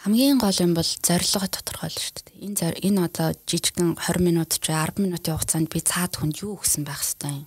хамгийн 0.03 0.43
гол 0.43 0.59
юм 0.59 0.75
бол 0.75 0.83
зорилго 0.83 1.47
тодорхойлно 1.47 2.03
шүү 2.03 2.15
дээ. 2.27 2.43
Энэ 2.43 2.75
энэ 2.91 3.01
одоо 3.07 3.29
жижигхэн 3.47 3.95
20 3.95 4.19
минут 4.19 4.51
ч 4.59 4.67
10 4.75 4.99
минутын 4.99 5.39
хугацаанд 5.39 5.71
би 5.71 5.79
цаад 5.79 6.19
хүнд 6.19 6.43
юу 6.43 6.59
өгсөн 6.59 6.83
байх 6.83 7.07
хэвээр 7.07 7.47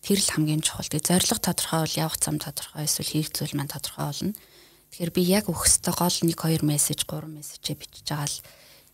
Тэр 0.00 0.16
л 0.16 0.32
хамгийн 0.32 0.64
чухал. 0.64 0.88
Тэгээ 0.88 1.12
зорилго 1.12 1.44
тодорхой 1.44 1.80
бол 1.84 2.00
явах 2.00 2.16
зам 2.24 2.40
тодорхой 2.40 2.88
эсвэл 2.88 3.12
хийх 3.12 3.28
зүйл 3.36 3.52
маань 3.52 3.68
тодорхой 3.68 4.08
болно. 4.08 4.32
Тэгэхээр 4.32 5.12
би 5.12 5.22
яг 5.28 5.44
өгөхтэй 5.52 5.92
гол 5.92 6.16
1 6.24 6.32
2 6.32 6.64
мессеж 6.64 7.04
3 7.04 7.28
мессежээ 7.36 7.76
бичиж 7.76 8.08
байгаа 8.08 8.32
л 8.32 8.40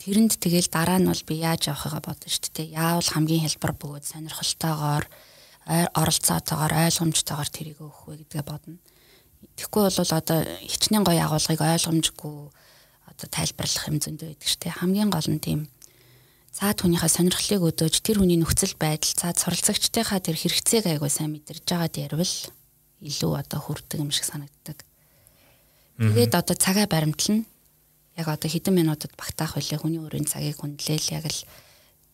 тэрэнд 0.02 0.32
тэгэл 0.42 0.66
дараа 0.74 0.98
нь 0.98 1.06
бол 1.06 1.22
би 1.30 1.34
яаж 1.38 1.70
явахыгаа 1.70 2.02
бодно 2.02 2.26
шүү 2.26 2.50
дээ. 2.58 2.74
Яавал 2.74 3.06
хамгийн 3.06 3.46
хэлбэр 3.46 3.72
бөгөөд 3.78 4.04
сонирхолтойгоор 4.10 5.06
оролцоотойгоор 5.94 6.74
ойлгомжтойгоор 6.90 7.50
тэрийг 7.54 7.78
өгөх 7.78 8.02
вэ 8.10 8.14
гэдгээ 8.26 8.42
бодно. 8.42 8.82
Тэгэхгүй 9.54 9.82
бол 9.86 10.10
одоо 10.18 10.38
хичнээн 10.42 11.06
гоё 11.06 11.22
агуулгыг 11.22 11.62
ойлгомжгүй 11.62 12.63
одоо 13.08 13.26
тайлбарлах 13.28 13.88
юм 13.88 13.98
зөндөө 14.00 14.28
байдаг 14.32 14.48
шүү 14.48 14.60
дээ. 14.64 14.78
Хамгийн 14.80 15.10
гол 15.12 15.28
нь 15.30 15.42
тийм 15.42 15.60
цаад 16.54 16.78
хүнийхээ 16.80 17.10
сонирхлыг 17.10 17.62
өдөөж 17.74 17.94
тэр 18.00 18.22
хүний 18.22 18.38
нөхцөл 18.38 18.78
байдал 18.78 19.10
цаад 19.10 19.36
суралцагчдынхаа 19.42 20.20
тэр 20.22 20.38
хэрэгцээг 20.38 20.86
айгуу 20.86 21.10
сайн 21.10 21.34
мэдэрж 21.34 21.66
байгаад 21.66 21.94
ярил 21.98 22.22
илүү 23.02 23.32
одоо 23.34 23.58
хүрдэг 23.58 23.98
юм 23.98 24.14
шиг 24.14 24.24
санагддаг. 24.24 24.86
Тэгээд 25.98 26.34
одоо 26.34 26.54
цагаа 26.54 26.86
баримтлна. 26.86 27.42
Яг 28.14 28.30
одоо 28.30 28.46
хэдэн 28.46 28.74
минутад 28.74 29.12
багтаах 29.18 29.58
байлаа 29.58 29.78
хүний 29.82 29.98
өрийн 29.98 30.26
цагийг 30.30 30.62
хүндлээл 30.62 31.18
яг 31.18 31.26
л 31.26 31.40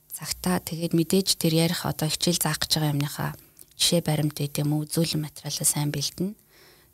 цагтаа 0.08 0.60
тэгээд 0.64 0.96
мэдээж 0.96 1.36
тэр 1.36 1.68
ярих 1.68 1.84
одоо 1.84 2.08
хичээл 2.08 2.40
заах 2.40 2.60
гэж 2.64 2.80
байгаа 2.80 2.92
юмныхаа 2.96 3.30
жишээ 3.76 4.00
баримт 4.04 4.36
гэдэг 4.36 4.64
юм 4.64 4.76
уу 4.76 4.84
үзүүлэн 4.84 5.24
материалаа 5.24 5.64
сайн 5.68 5.92
бэлдэнэ. 5.92 6.36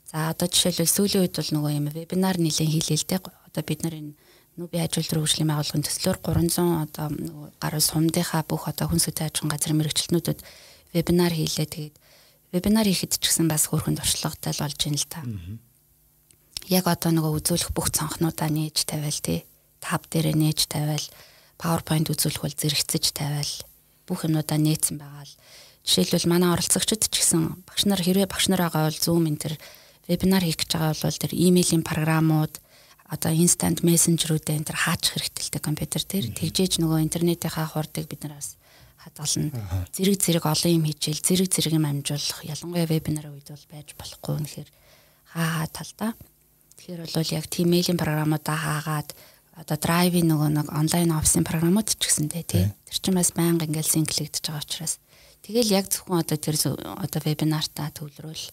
За 0.06 0.30
одоо 0.30 0.46
жишээлбэл 0.46 0.90
сүүлийн 0.90 1.22
үед 1.26 1.34
бол 1.34 1.50
нөгөө 1.54 1.72
юм 1.74 1.86
вебинар 1.90 2.38
нэлээд 2.38 2.70
хийлээлтэй. 2.70 3.18
Одоо 3.56 3.64
бид 3.64 3.80
нар 3.88 3.96
энэ 3.96 4.12
нүби 4.60 4.76
аж 4.76 5.00
үйлдвэр 5.00 5.24
хөгжлийн 5.24 5.48
байгууллагын 5.48 5.84
төслөөр 5.88 6.18
300 6.20 6.84
одоо 6.84 7.08
гаруй 7.56 7.80
сумдынхаа 7.80 8.44
бүх 8.44 8.68
одоо 8.68 8.92
хүн 8.92 9.00
сүтэ 9.00 9.32
аж 9.32 9.40
ахуйн 9.40 9.52
газрын 9.56 9.80
мэрэгчлэнүүдэд 9.80 10.40
вебинар 10.92 11.32
хийлээ. 11.32 11.64
Тэгээд 11.64 11.96
вебинар 12.52 12.84
хийхэд 12.84 13.16
ч 13.16 13.24
гэсэн 13.24 13.48
бас 13.48 13.72
хөөрхөн 13.72 13.96
туршлагатай 13.96 14.52
л 14.52 14.60
болж 14.60 14.76
байна 14.76 15.00
л 15.00 15.08
та. 15.08 15.20
Яг 16.68 16.84
одоо 16.84 17.10
нөгөө 17.16 17.32
үзүүлэх 17.40 17.72
бүх 17.72 17.88
цонхнуудаа 17.96 18.52
нээж 18.52 18.84
тавиал 18.84 19.20
тий. 19.24 19.48
Таб 19.80 20.04
дээрээ 20.12 20.36
нээж 20.36 20.68
тавиал 20.68 21.06
PowerPoint 21.56 22.12
үзүүлэх 22.12 22.44
бол 22.44 22.52
зэрэгцэж 22.52 23.16
тавиал 23.16 23.52
бүх 24.04 24.28
юмудаа 24.28 24.60
нээсэн 24.60 25.00
байгаа 25.00 25.24
л 25.24 25.32
жишээлбэл 25.86 26.28
манай 26.28 26.52
оролцогчид 26.52 27.08
ч 27.08 27.24
гэсэн 27.24 27.64
багш 27.64 27.88
нар 27.88 28.02
хэрвээ 28.02 28.28
багш 28.28 28.52
нар 28.52 28.66
байгаа 28.66 28.90
бол 28.90 29.00
Zoom 29.00 29.24
энэ 29.30 29.40
төр 29.40 29.54
вебинар 30.10 30.42
хийх 30.42 30.58
гэж 30.60 30.70
байгаа 30.74 30.94
бол 30.98 31.20
тэр 31.22 31.32
имэйлийн 31.32 31.86
програмууд 31.86 32.54
одоо 33.06 33.30
instant 33.30 33.86
messenger-үүдээ 33.86 34.56
энэ 34.58 34.68
төр 34.70 34.78
хаачих 34.82 35.14
хэрэгтэйтэй 35.14 35.62
компьютер 35.62 36.02
дээр 36.02 36.26
тэгжээж 36.34 36.82
нөгөө 36.82 37.04
интернетийнхаа 37.06 37.66
хурдыг 37.70 38.10
бид 38.10 38.26
нар 38.26 38.38
бас 38.38 38.58
хадгална. 38.98 39.54
Зэрэг 39.94 40.18
зэрэг 40.18 40.44
олон 40.46 40.72
юм 40.74 40.84
хийчихэл 40.90 41.22
зэрэг 41.22 41.48
зэрэг 41.54 41.78
юм 41.78 41.86
амжуулах 41.86 42.42
ялангуяа 42.42 42.90
вебинарын 42.90 43.38
үед 43.38 43.46
бол 43.46 43.66
байж 43.70 43.94
болохгүй 43.94 44.36
нөхөр 44.42 44.68
хаа 45.30 45.46
хаа 45.62 45.66
талдаа. 45.70 46.12
Тэгэхээр 46.76 47.14
бол 47.14 47.30
яг 47.30 47.46
тийм 47.46 47.70
мэйлийн 47.70 48.00
програмуудаа 48.00 48.58
хаагаад 48.58 49.10
одоо 49.54 49.76
драйвын 49.78 50.26
нөгөө 50.26 50.50
нэг 50.52 50.66
онлайн 50.74 51.14
офисын 51.14 51.46
програмууд 51.46 51.88
ч 51.94 52.02
гэсэндээ 52.02 52.44
тий. 52.44 52.66
Тэр 52.90 52.98
чинь 52.98 53.16
бас 53.16 53.30
байнга 53.32 53.64
ингээл 53.64 54.02
синклэгдэж 54.02 54.44
байгаа 54.50 54.66
учраас 54.66 54.98
тэгэл 55.46 55.72
яг 55.72 55.86
зөвхөн 55.88 56.20
одоо 56.20 56.36
тэр 56.36 56.56
одоо 56.58 57.20
вебинартаа 57.24 57.88
төвлөрүүл 57.94 58.44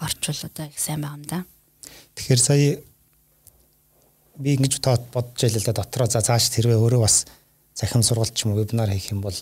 орчвол 0.00 0.40
одоо 0.48 0.66
их 0.66 0.80
сайн 0.80 1.04
байгаа 1.04 1.20
юм 1.20 1.24
да. 1.28 1.38
Тэгэхээр 2.20 2.40
сая 2.40 2.76
би 4.36 4.56
ингэж 4.60 4.76
бодож 4.84 5.40
байлаа 5.40 5.60
л 5.60 5.68
да 5.72 5.72
дотроо 5.72 6.06
за 6.06 6.20
цааш 6.20 6.52
хэрвээ 6.52 6.76
өөрөө 6.76 7.00
бас 7.00 7.24
захим 7.72 8.04
сургалт 8.04 8.36
ч 8.36 8.44
юм 8.44 8.52
уу 8.52 8.60
вебинар 8.60 8.92
хийх 8.92 9.08
юм 9.08 9.24
бол 9.24 9.36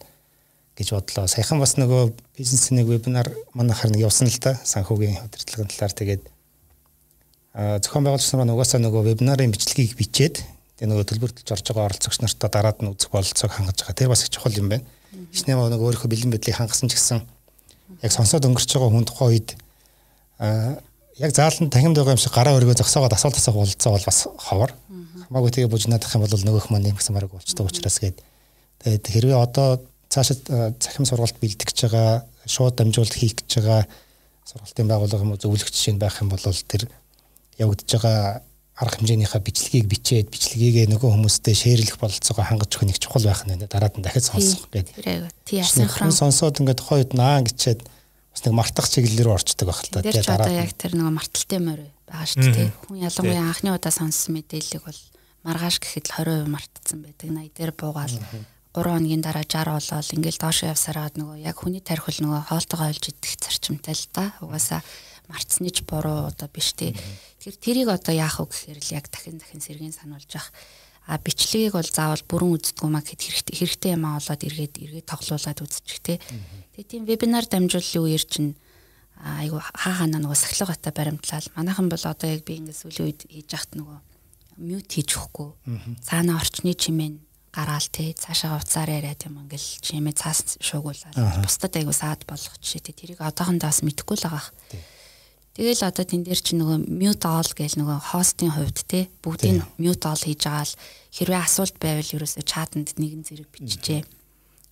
гэж 0.78 0.94
бодлоо. 0.94 1.26
Саяхан 1.26 1.58
бас 1.58 1.75
нөгөө 1.75 2.14
бизнесийн 2.38 2.78
нэг 2.78 2.87
вебинар 2.87 3.26
манайхаар 3.54 3.90
нэг 3.90 4.06
явсан 4.06 4.30
л 4.30 4.38
да 4.38 4.54
санхүүгийн 4.62 5.26
удирдлагын 5.26 5.70
талаар 5.75 5.94
тэгээд 5.99 6.23
зохион 7.82 8.04
байгуулагч 8.06 8.30
нар 8.30 8.54
угаасаа 8.54 8.78
нөгөө 8.78 9.02
вебинарын 9.11 9.50
бичлэгийг 9.50 9.99
бичээд 9.99 10.47
тэгээ 10.78 10.87
нөгөө 10.87 11.06
төлбөртөлж 11.11 11.50
орж 11.50 11.66
байгаа 11.75 11.90
оролцогч 11.90 12.23
нартаа 12.23 12.50
дараад 12.54 12.78
нь 12.78 12.90
үзэх 12.94 13.11
бололцоог 13.11 13.50
хангаж 13.50 13.82
байгаа. 13.82 13.99
Тэр 13.99 14.11
бас 14.14 14.23
их 14.23 14.30
чухал 14.30 14.54
юм 14.54 14.70
байна. 14.70 14.87
Хичнээн 15.35 15.58
нөгөө 15.58 15.99
өөрийнхөө 15.99 16.11
бэлэн 16.14 16.30
байдлыг 16.30 16.54
хангасан 16.54 16.87
ч 16.87 16.94
гэсэн 16.94 17.26
яг 18.06 18.12
сонсоод 18.14 18.47
өнгөрч 18.47 18.70
байгаа 18.70 18.94
хүн 18.94 19.06
тухайн 19.11 19.30
үед 19.35 19.49
яг 21.18 21.34
зааланд 21.34 21.72
тахимд 21.72 21.98
байгаа 21.98 22.14
юм 22.14 22.22
шиг 22.22 22.32
гараа 22.32 22.56
өргөө 22.58 22.78
зогсоогоод 22.78 23.14
асуулт 23.14 23.38
асуух 23.38 23.58
болцоо 23.58 23.92
бол 23.92 24.06
бас 24.06 24.18
ховор. 24.38 24.72
Хамаагүй 25.26 25.50
тэгээ 25.50 25.72
бужнаадах 25.72 26.14
юм 26.14 26.22
бол 26.22 26.30
нөгөөх 26.30 26.70
маань 26.70 26.90
юм 26.90 26.96
гэсэн 26.96 27.14
мараг 27.14 27.34
болчтой 27.34 27.66
учраас 27.66 27.98
гээд. 27.98 28.22
Тэгээд 28.87 29.06
хэрвээ 29.06 29.38
одоо 29.38 29.82
цаашаа 30.08 30.72
захим 30.78 31.04
сургалт 31.04 31.37
бэлтгэж 31.42 31.90
байгаа 31.90 32.25
шууд 32.46 32.78
дамжуулалт 32.78 33.18
хийх 33.18 33.34
гэж 33.42 33.50
байгаа 33.58 33.82
сургалтын 34.46 34.88
байгууллага 34.88 35.25
юм 35.26 35.32
уу 35.34 35.42
зөвлөгч 35.42 35.75
жишээ 35.75 35.98
байх 35.98 36.22
юм 36.22 36.30
бол 36.30 36.40
тэр 36.40 36.88
явагдаж 37.58 37.90
байгаа 37.99 38.43
арга 38.78 38.97
хэмжээнийхээ 39.02 39.43
бичлэгийг 39.43 39.86
бичээд 39.90 40.26
бичлэгийг 40.30 40.86
нөгөө 40.86 41.10
хүмүүстэй 41.10 41.54
шеэрлэх 41.58 41.99
бололцоогоо 41.99 42.47
хангаж 42.47 42.71
өгөх 42.71 42.86
нэг 42.86 42.99
чухал 43.02 43.26
байх 43.26 43.43
нь 43.43 43.58
дараад 43.66 43.99
нь 43.99 44.06
дахиад 44.06 44.23
сонсох 44.23 44.71
гэдэг. 44.71 44.95
Тий 45.43 45.58
асинхрон. 45.58 46.14
Сонсоод 46.14 46.62
ингээд 46.62 46.78
тухайд 46.78 47.10
наа 47.10 47.43
гэчээд 47.43 47.82
нэг 48.46 48.54
мартах 48.54 48.86
чиглэл 48.86 49.24
рүү 49.26 49.34
орчдөг 49.34 49.66
байх 49.66 49.82
л 49.82 49.90
та. 49.90 50.02
Тэгээ 50.04 50.26
дараа 50.28 50.52
яг 50.52 50.72
тэр 50.76 50.92
нөгөө 50.94 51.14
марталтай 51.16 51.60
морь 51.62 51.84
байгаа 52.06 52.28
шүү 52.28 52.52
дээ. 52.54 52.68
Хүн 52.86 52.98
ялангуяа 53.02 53.46
анхны 53.48 53.70
удаа 53.74 53.92
сонссон 53.92 54.38
мэдээллийг 54.38 54.82
бол 54.84 55.00
маргааш 55.48 55.76
гэхэд 55.80 56.06
л 56.08 56.46
20% 56.46 56.52
мартцсан 56.52 56.98
байдаг. 57.02 57.28
80 57.32 57.56
дээр 57.56 57.72
буугаал 57.74 58.16
3 58.76 58.94
хоногийн 58.94 59.22
дараа 59.24 59.42
60 59.42 59.74
болоод 59.74 60.14
ингээл 60.14 60.42
доош 60.42 60.58
явсараад 60.68 61.14
нөгөө 61.18 61.36
яг 61.42 61.56
хүний 61.58 61.82
тархил 61.82 62.18
нөгөө 62.22 62.42
хоолтойгоо 62.52 62.88
олж 62.92 63.04
идэх 63.10 63.34
зарчимтай 63.40 63.94
л 63.96 64.06
та. 64.12 64.36
Угаасаа 64.44 64.80
марцны 65.28 65.68
ч 65.72 65.82
буруу 65.84 66.28
одоо 66.28 66.48
биш 66.52 66.72
тий. 66.76 66.92
Тэгэхээр 67.40 67.56
тэрийг 67.58 67.88
одоо 67.88 68.14
яах 68.14 68.40
вэ 68.40 68.48
гэхээр 68.48 68.78
л 68.78 68.94
яг 68.96 69.06
дахин 69.08 69.40
дахин 69.40 69.60
сэргийн 69.60 69.96
сануулж 69.96 70.30
явах 70.30 70.52
а 71.08 71.16
бичлэгийг 71.16 71.72
бол 71.72 71.88
заавал 71.88 72.20
бүрэн 72.28 72.52
үздэггүй 72.60 72.88
маа 72.92 73.00
гэхэд 73.00 73.24
хэрэгтэй 73.24 73.56
хэрэгтэй 73.56 73.90
юм 73.96 74.04
аа 74.04 74.20
болоод 74.20 74.44
эргээд 74.44 74.74
эргээд 74.76 75.08
тоглуулад 75.08 75.58
үзчих 75.64 76.00
тий. 76.04 76.20
Тэгээ 76.78 76.95
тийм 76.95 77.04
вебинар 77.10 77.43
дамжууллын 77.43 78.06
үеэр 78.06 78.23
чинь 78.23 78.54
айгу 79.19 79.58
хаа 79.58 79.99
ханаа 79.99 80.23
нөгөө 80.23 80.38
сахилгатай 80.38 80.95
баримтлал. 80.95 81.43
Манайхан 81.58 81.91
бол 81.91 81.99
одоо 82.06 82.30
яг 82.30 82.47
би 82.47 82.62
ингээд 82.62 82.78
сүүлийн 82.86 83.02
үед 83.10 83.21
хийж 83.26 83.50
яхад 83.50 83.75
нөгөө 83.75 83.99
мьют 84.62 84.86
хийж 84.86 85.10
өгөхгүй. 85.19 85.50
Цаана 86.06 86.38
орчны 86.38 86.78
чимээ 86.78 87.19
гараал 87.50 87.88
тий 87.91 88.14
цаашаа 88.14 88.62
уцаар 88.62 88.95
яриад 88.95 89.26
юм 89.26 89.43
ингээл 89.43 89.82
чимээ 89.82 90.14
цаас 90.14 90.54
шуугуулаад 90.62 91.19
бусдад 91.43 91.75
айгу 91.75 91.91
саад 91.91 92.23
болох 92.30 92.54
жишээ 92.62 92.86
тий 92.86 92.95
тэрийг 92.95 93.26
одоохондоо 93.26 93.75
бас 93.75 93.82
мэдэхгүй 93.82 94.14
л 94.23 94.30
байгаа. 94.30 94.47
Тэгэл 95.58 95.82
одоо 95.82 96.06
тэн 96.06 96.23
дээр 96.23 96.38
чи 96.38 96.54
нөгөө 96.54 96.86
mute 96.86 97.26
all 97.26 97.50
гэж 97.58 97.75
нөгөө 97.75 98.14
хостын 98.14 98.54
хувьд 98.54 98.86
те 98.86 99.10
бүгдийг 99.26 99.67
mute 99.82 100.06
all 100.06 100.23
хийж 100.23 100.47
байгаа 100.47 100.62
л 100.62 100.78
хэрвээ 101.10 101.43
асуулт 101.43 101.75
байвал 101.82 102.14
ерөөсөө 102.23 102.47
чатанд 102.47 102.95
нэгэн 102.95 103.26
зэрэг 103.26 103.50
биччихээ 103.50 104.06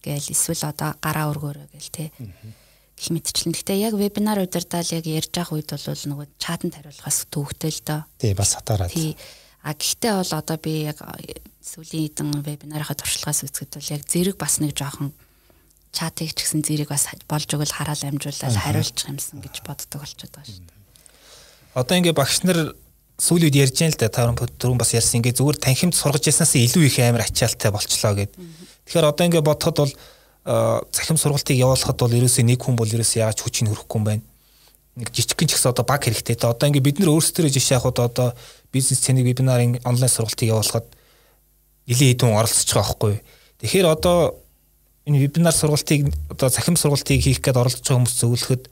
гээл 0.07 0.31
эсвэл 0.31 0.71
одоо 0.71 0.95
гараа 1.03 1.27
өргөөрэй 1.35 1.69
гээл 1.75 1.91
те 1.91 2.05
гэх 2.15 3.11
мэтчлэн. 3.11 3.53
Гэхдээ 3.53 3.79
яг 3.91 3.95
вебинар 3.99 4.41
удирдаал 4.41 4.87
яг 4.95 5.05
ярьж 5.05 5.35
байгаа 5.35 5.59
үед 5.59 5.71
бол 5.75 5.83
нөгөө 5.83 6.27
чатанд 6.39 6.79
хариулахаас 6.79 7.27
төвөгтэй 7.29 7.73
л 7.75 7.83
доо. 7.83 8.01
Тий 8.23 8.33
бас 8.33 8.55
хатаараад. 8.55 8.95
Тий. 8.95 9.19
А 9.67 9.75
гэхдээ 9.75 10.15
бол 10.17 10.33
одоо 10.33 10.57
би 10.63 10.87
яг 10.87 11.03
сүүлийн 11.61 12.09
хэдэн 12.15 12.41
вебинарынхаа 12.47 12.97
туршлагаас 12.97 13.43
үзэхэд 13.45 13.77
бол 13.77 13.93
яг 13.93 14.03
зэрэг 14.07 14.37
бас 14.39 14.63
нэг 14.63 14.73
жоохон 14.79 15.11
чатыг 15.91 16.33
ч 16.33 16.47
гэсэн 16.47 16.63
зэрэг 16.63 16.89
бас 16.89 17.11
болж 17.27 17.51
өгөл 17.51 17.75
хараал 17.75 18.01
амжуулаад 18.07 18.57
хариулчих 18.57 19.11
юмсан 19.11 19.43
гэж 19.43 19.67
боддог 19.67 20.07
болчиход 20.07 20.33
байгаа 20.33 20.47
шүү 20.47 20.65
дээ 20.65 20.77
одоо 21.77 21.97
ингээ 22.01 22.17
багш 22.17 22.41
нар 22.49 22.73
сүүлийн 23.21 23.53
үед 23.53 23.61
ярьж 23.69 23.77
байгаа 23.77 23.93
л 23.93 24.01
да 24.01 24.09
таврын 24.09 24.37
түрүүн 24.41 24.81
бас 24.81 24.97
ярьсан 24.97 25.21
ингээ 25.21 25.37
зүгээр 25.37 25.61
танхимд 25.61 25.93
сургаж 25.93 26.25
яснаас 26.25 26.57
илүү 26.57 26.89
их 26.89 26.97
амар 27.05 27.29
ачаалттай 27.29 27.69
болчлоо 27.69 28.13
гэд. 28.17 28.33
Тэгэхээр 28.87 29.11
одоо 29.11 29.25
ингээ 29.27 29.43
бодоход 29.43 29.77
бол 29.83 29.93
захим 30.95 31.19
сургалтыг 31.19 31.59
явуулахад 31.59 31.99
бол 31.99 32.15
ерөөсөө 32.15 32.45
нэг 32.47 32.63
хүн 32.63 32.79
бол 32.79 32.87
ерөөсөө 32.87 33.21
яаж 33.27 33.43
хүчийг 33.43 33.75
хөрөхгүй 33.75 33.99
юм 33.99 34.07
байна. 34.07 34.25
Нэг 34.95 35.11
жижигхэн 35.11 35.51
ч 35.51 35.59
гэсэн 35.59 35.75
одоо 35.75 35.83
баг 35.83 36.07
хэрэгтэй. 36.07 36.39
Одоо 36.39 36.71
ингээ 36.71 36.87
бид 36.87 36.99
нар 37.03 37.11
өөрсдөө 37.11 37.51
жишээ 37.51 37.83
авахд 37.83 37.99
одоо 37.99 38.29
бизнес 38.71 39.03
цэнийг 39.03 39.27
вебинарын 39.27 39.83
онлайн 39.83 40.09
сургалтыг 40.09 40.49
явуулахад 40.55 40.87
нэлээд 41.91 42.23
хэдэн 42.23 42.31
оролцож 42.31 42.71
байгаа 42.71 42.87
байхгүй. 42.87 43.15
Тэгэхээр 43.59 43.87
одоо 43.91 44.19
энэ 45.07 45.19
вебинар 45.19 45.55
сургалтыг 45.55 46.15
одоо 46.31 46.49
захим 46.49 46.77
сургалтыг 46.79 47.23
хийх 47.23 47.43
гээд 47.43 47.59
оролцож 47.59 47.83
байгаа 47.83 47.99
хүмүүс 48.07 48.17
зөвлөхөд 48.23 48.63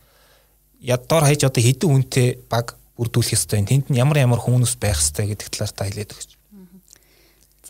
яддор 0.83 1.23
хаяж 1.25 1.43
одоо 1.47 1.63
хэдэн 1.63 1.91
үнэтэй 1.91 2.29
баг 2.51 2.79
бүрдүүлэх 2.99 3.35
ёстой. 3.35 3.63
Тэнд 3.63 3.91
нь 3.91 3.99
ямар 3.99 4.19
ямар 4.19 4.43
хүмүүс 4.43 4.79
байх 4.79 4.99
ёстой 4.99 5.31
гэдэг 5.31 5.49
талаар 5.51 5.73
та 5.75 5.87
хэлээд 5.87 6.15
өгч. 6.15 6.34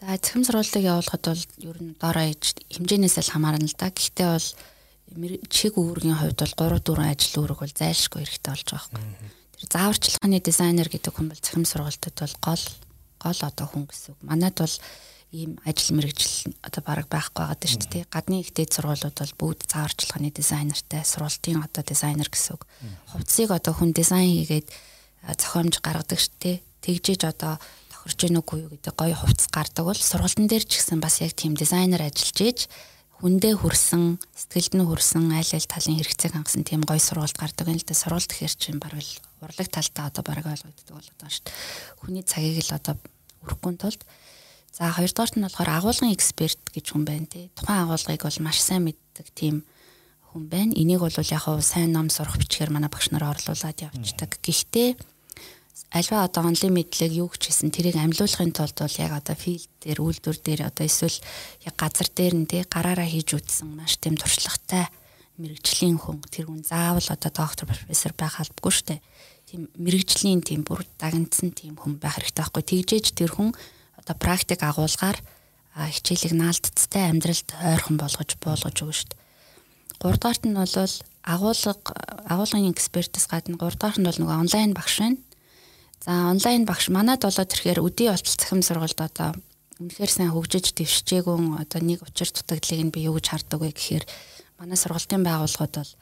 За 0.05 0.21
цэхэм 0.21 0.45
сургалтыг 0.45 0.85
явуулахад 0.85 1.25
бол 1.25 1.45
ер 1.64 1.79
нь 1.81 1.97
доороо 1.97 2.29
хэмжээнээс 2.29 3.17
л 3.25 3.33
хамаарна 3.33 3.64
л 3.64 3.73
да. 3.73 3.88
Гэхдээ 3.88 4.29
бол 4.37 4.49
чиг 5.49 5.81
үүргийн 5.81 6.21
хувьд 6.21 6.45
бол 6.45 6.55
3 6.61 6.85
4 6.85 7.09
ажил 7.09 7.40
үүрэг 7.40 7.59
бол 7.64 7.73
зайлшгүй 7.73 8.21
хэрэгтэй 8.21 8.53
болж 8.53 8.69
байгаа 8.69 9.01
байхгүй. 9.01 9.33
Тэр 9.57 9.69
зааварчилгааны 9.73 10.38
дизайнер 10.45 10.88
гэдэг 10.93 11.09
хүн 11.09 11.29
бол 11.33 11.40
цэхэм 11.40 11.64
сургалтад 11.64 12.17
бол 12.21 12.37
гол 12.45 12.64
гол 13.17 13.40
одоо 13.49 13.67
хүн 13.73 13.85
гэсэн 13.88 14.12
үг. 14.12 14.21
Манайд 14.29 14.57
бол 14.61 14.77
ийм 15.33 15.57
ажил 15.64 15.97
мэрэгжил 15.97 16.53
одоо 16.61 16.83
баг 16.85 17.09
байхгүй 17.09 17.40
байгаа 17.40 17.64
шүү 17.64 17.88
дээ. 17.88 18.05
Гадны 18.12 18.45
их 18.45 18.53
дээд 18.53 18.77
сургуулиуд 18.77 19.17
бол 19.17 19.35
бүгд 19.40 19.73
зааварчилгааны 19.73 20.31
дизайнертай, 20.37 21.01
сургалтын 21.01 21.64
одоо 21.64 21.81
дизайнер 21.81 22.29
гэсэн 22.29 22.61
үг. 22.61 22.69
Хувцсыг 23.09 23.57
одоо 23.57 23.73
хүн 23.73 23.97
дизайн 23.97 24.29
хийгээд 24.45 24.69
зохиомж 25.33 25.81
гаргадаг 25.81 26.21
шүү 26.21 26.37
дээ. 26.45 26.57
Тэгжээж 26.85 27.23
одоо 27.25 27.57
тохирч 28.05 28.21
гэнэ 28.21 28.40
үгүй 28.45 28.59
юу 28.69 28.71
гэдэг 28.77 28.93
гоё 28.93 29.17
хувцас 29.17 29.49
гардаг 29.49 29.85
бол 29.88 29.97
сургалтын 29.97 30.45
дээр 30.45 30.69
ч 30.69 30.77
гэсэн 30.77 31.01
бас 31.01 31.25
яг 31.25 31.33
тийм 31.33 31.57
дизайнер 31.57 32.05
ажиллаж 32.05 32.38
ийж 32.45 32.61
хүндээ 33.25 33.57
хүрсэн, 33.57 34.21
сэтгэлд 34.21 34.73
нь 34.77 34.85
хүрсэн 34.85 35.33
айл 35.33 35.49
айл 35.57 35.64
талын 35.73 35.97
хэрэгцээг 35.97 36.37
хангасан 36.37 36.69
тийм 36.69 36.85
гоё 36.85 37.01
сургалт 37.01 37.40
гардаг 37.40 37.73
юм 37.73 37.81
л 37.81 37.87
да. 37.88 37.97
Сургалт 37.97 38.29
гэхэр 38.29 38.53
чинь 38.61 38.77
баг 38.77 38.93
л 38.93 39.12
урлаг 39.40 39.69
талтаа 39.73 40.12
одоо 40.12 40.21
баг 40.21 40.45
ойлгогддог 40.45 40.93
болоод 40.93 41.17
байгаа 41.17 41.33
шүү 41.33 41.45
дээ. 41.49 41.57
Хүний 42.05 42.25
цагийг 42.29 42.61
л 42.69 42.77
одоо 42.77 43.01
өрөхгүй 43.49 43.73
тулд 43.81 44.05
За 44.75 44.90
хоёрдугаарт 44.90 45.38
нь 45.38 45.47
болохоор 45.47 45.71
агуулгын 45.71 46.11
эксперт 46.11 46.59
гэж 46.75 46.90
хүн 46.90 47.07
байна 47.07 47.31
тий. 47.31 47.47
Тухайн 47.55 47.87
агуулгыг 47.87 48.27
бол 48.27 48.38
маш 48.43 48.59
сайн 48.59 48.83
мэддэг 48.90 49.31
тийм 49.31 49.62
хүн 50.35 50.51
байна. 50.51 50.75
Энийг 50.75 50.99
бол 50.99 51.14
яг 51.14 51.47
хав 51.47 51.62
сайн 51.62 51.95
ном 51.95 52.11
сурах 52.11 52.35
бичгээр 52.43 52.75
манай 52.75 52.90
багш 52.90 53.14
нар 53.14 53.23
орлуулад 53.31 53.79
явчихдаг. 53.79 54.35
Гэхдээ 54.43 55.13
альва 55.90 56.24
одоо 56.26 56.46
онлын 56.46 56.74
мэдлэг 56.74 57.12
юу 57.14 57.30
гэж 57.30 57.50
хэлсэн 57.50 57.70
тэрийг 57.74 57.98
амьлуулахын 57.98 58.54
тулд 58.54 58.78
бол 58.78 58.96
яг 58.98 59.12
одоо 59.14 59.34
филд 59.34 59.70
дээр 59.82 59.98
үйлдвэр 60.02 60.38
дээр 60.42 60.60
одоо 60.70 60.84
эсвэл 60.87 61.18
яг 61.66 61.74
газар 61.74 62.08
дээр 62.10 62.34
нь 62.34 62.46
тий 62.50 62.62
гараараа 62.66 63.06
хийж 63.06 63.34
үтсэн 63.34 63.74
маш 63.74 63.98
тийм 63.98 64.14
туршлагатай 64.14 64.87
мэрэгжлийн 65.38 65.98
хүн 65.98 66.22
тэр 66.30 66.46
хүн 66.46 66.62
заавал 66.62 67.02
одоо 67.02 67.30
доктор 67.30 67.66
профессор 67.66 68.14
байх 68.14 68.38
албагүй 68.38 68.70
дээ. 68.87 69.00
Тийм 69.50 69.66
мэрэгжлийн 69.74 70.46
тийм 70.46 70.62
бүр 70.62 70.87
дагнцсан 70.98 71.50
тийм 71.50 71.74
хүн 71.74 71.98
байх 71.98 72.22
хэрэгтэй 72.22 72.38
байхгүй. 72.38 72.62
Тэгжээж 72.62 73.06
тэр 73.18 73.34
хүн 73.34 73.50
одоо 73.98 74.14
практик 74.14 74.62
агуулгаар 74.62 75.18
хичээлийг 75.74 76.38
наалтцтай 76.38 77.10
амьдралд 77.10 77.50
ойрхон 77.50 77.98
болгож 77.98 78.30
буулгаж 78.38 78.76
өгнө 78.78 78.94
шүү 78.94 79.10
дээ. 79.10 79.22
Гуравдугаарт 79.98 80.42
нь 80.46 80.54
бол 80.54 80.70
агуулга 81.26 81.72
агуулгын 82.30 82.70
экспертээс 82.70 83.26
гадна 83.26 83.58
гуравдугаарт 83.58 83.98
нь 83.98 84.06
бол 84.06 84.20
нөгөө 84.22 84.38
онлайн 84.38 84.70
багш 84.70 85.02
байна. 85.02 85.18
За 86.05 86.29
онлайн 86.29 86.69
багш 86.69 86.93
манад 86.93 87.25
болоод 87.25 87.49
ирэхээр 87.49 87.81
өдий 87.81 88.12
болтол 88.12 88.37
цахим 88.37 88.61
сургалт 88.61 89.01
одоо 89.01 89.33
үнэхээр 89.81 90.12
сайн 90.12 90.31
хөгжиж 90.37 90.77
дэвшижээгүй 90.77 91.64
одоо 91.64 91.81
нэг 91.81 92.05
учир 92.05 92.29
дутагдлыг 92.29 92.81
нь 92.85 92.93
би 92.93 93.09
юу 93.09 93.17
гэж 93.17 93.33
хардаг 93.33 93.64
вэ 93.64 93.73
гэхээр 93.73 94.05
манай 94.61 94.77
сургалтын 94.77 95.25
байгууллагууд 95.25 95.75
бол 95.81 95.93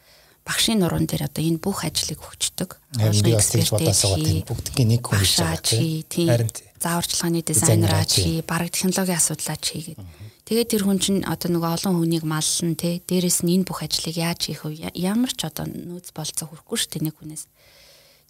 багшийн 0.42 0.82
нуруунд 0.82 1.06
дээр 1.06 1.30
одоо 1.30 1.42
энэ 1.46 1.62
бүх 1.62 1.86
ажлыг 1.86 2.18
өгчдөг. 2.18 2.82
Агуулгын 2.98 3.38
экспертийн 3.38 4.42
бүгдгийн 4.42 4.90
нэг 4.90 5.06
хүн 5.06 5.22
хийж 5.22 5.38
байгаа 5.38 6.50
зааварчилгааны 6.82 7.42
дизайнер 7.46 7.94
аач 7.94 8.18
хий, 8.18 8.42
бараг 8.42 8.74
технологийн 8.74 9.22
асуудал 9.22 9.54
аач 9.54 9.64
хий 9.70 9.94
гэдэг. 9.94 10.06
Тэгээд 10.42 10.70
тэр 10.74 10.82
хүн 10.82 10.98
чинь 10.98 11.22
одоо 11.22 11.48
нөгөө 11.54 11.70
олон 11.78 11.94
хүнийг 12.02 12.26
маллан 12.26 12.74
те 12.74 12.98
дээрэс 13.06 13.46
нь 13.46 13.54
энэ 13.54 13.66
бүх 13.70 13.86
ажлыг 13.86 14.18
яаж 14.18 14.50
хийх 14.50 14.66
вэ? 14.66 14.90
Ямар 14.98 15.30
ч 15.30 15.46
одоо 15.46 15.70
нөөц 15.70 16.10
болцоо 16.10 16.50
хүрхгүй 16.50 16.74
шүү 16.74 16.90
дээ 16.98 17.06
нэг 17.06 17.14
хүнээс. 17.22 17.46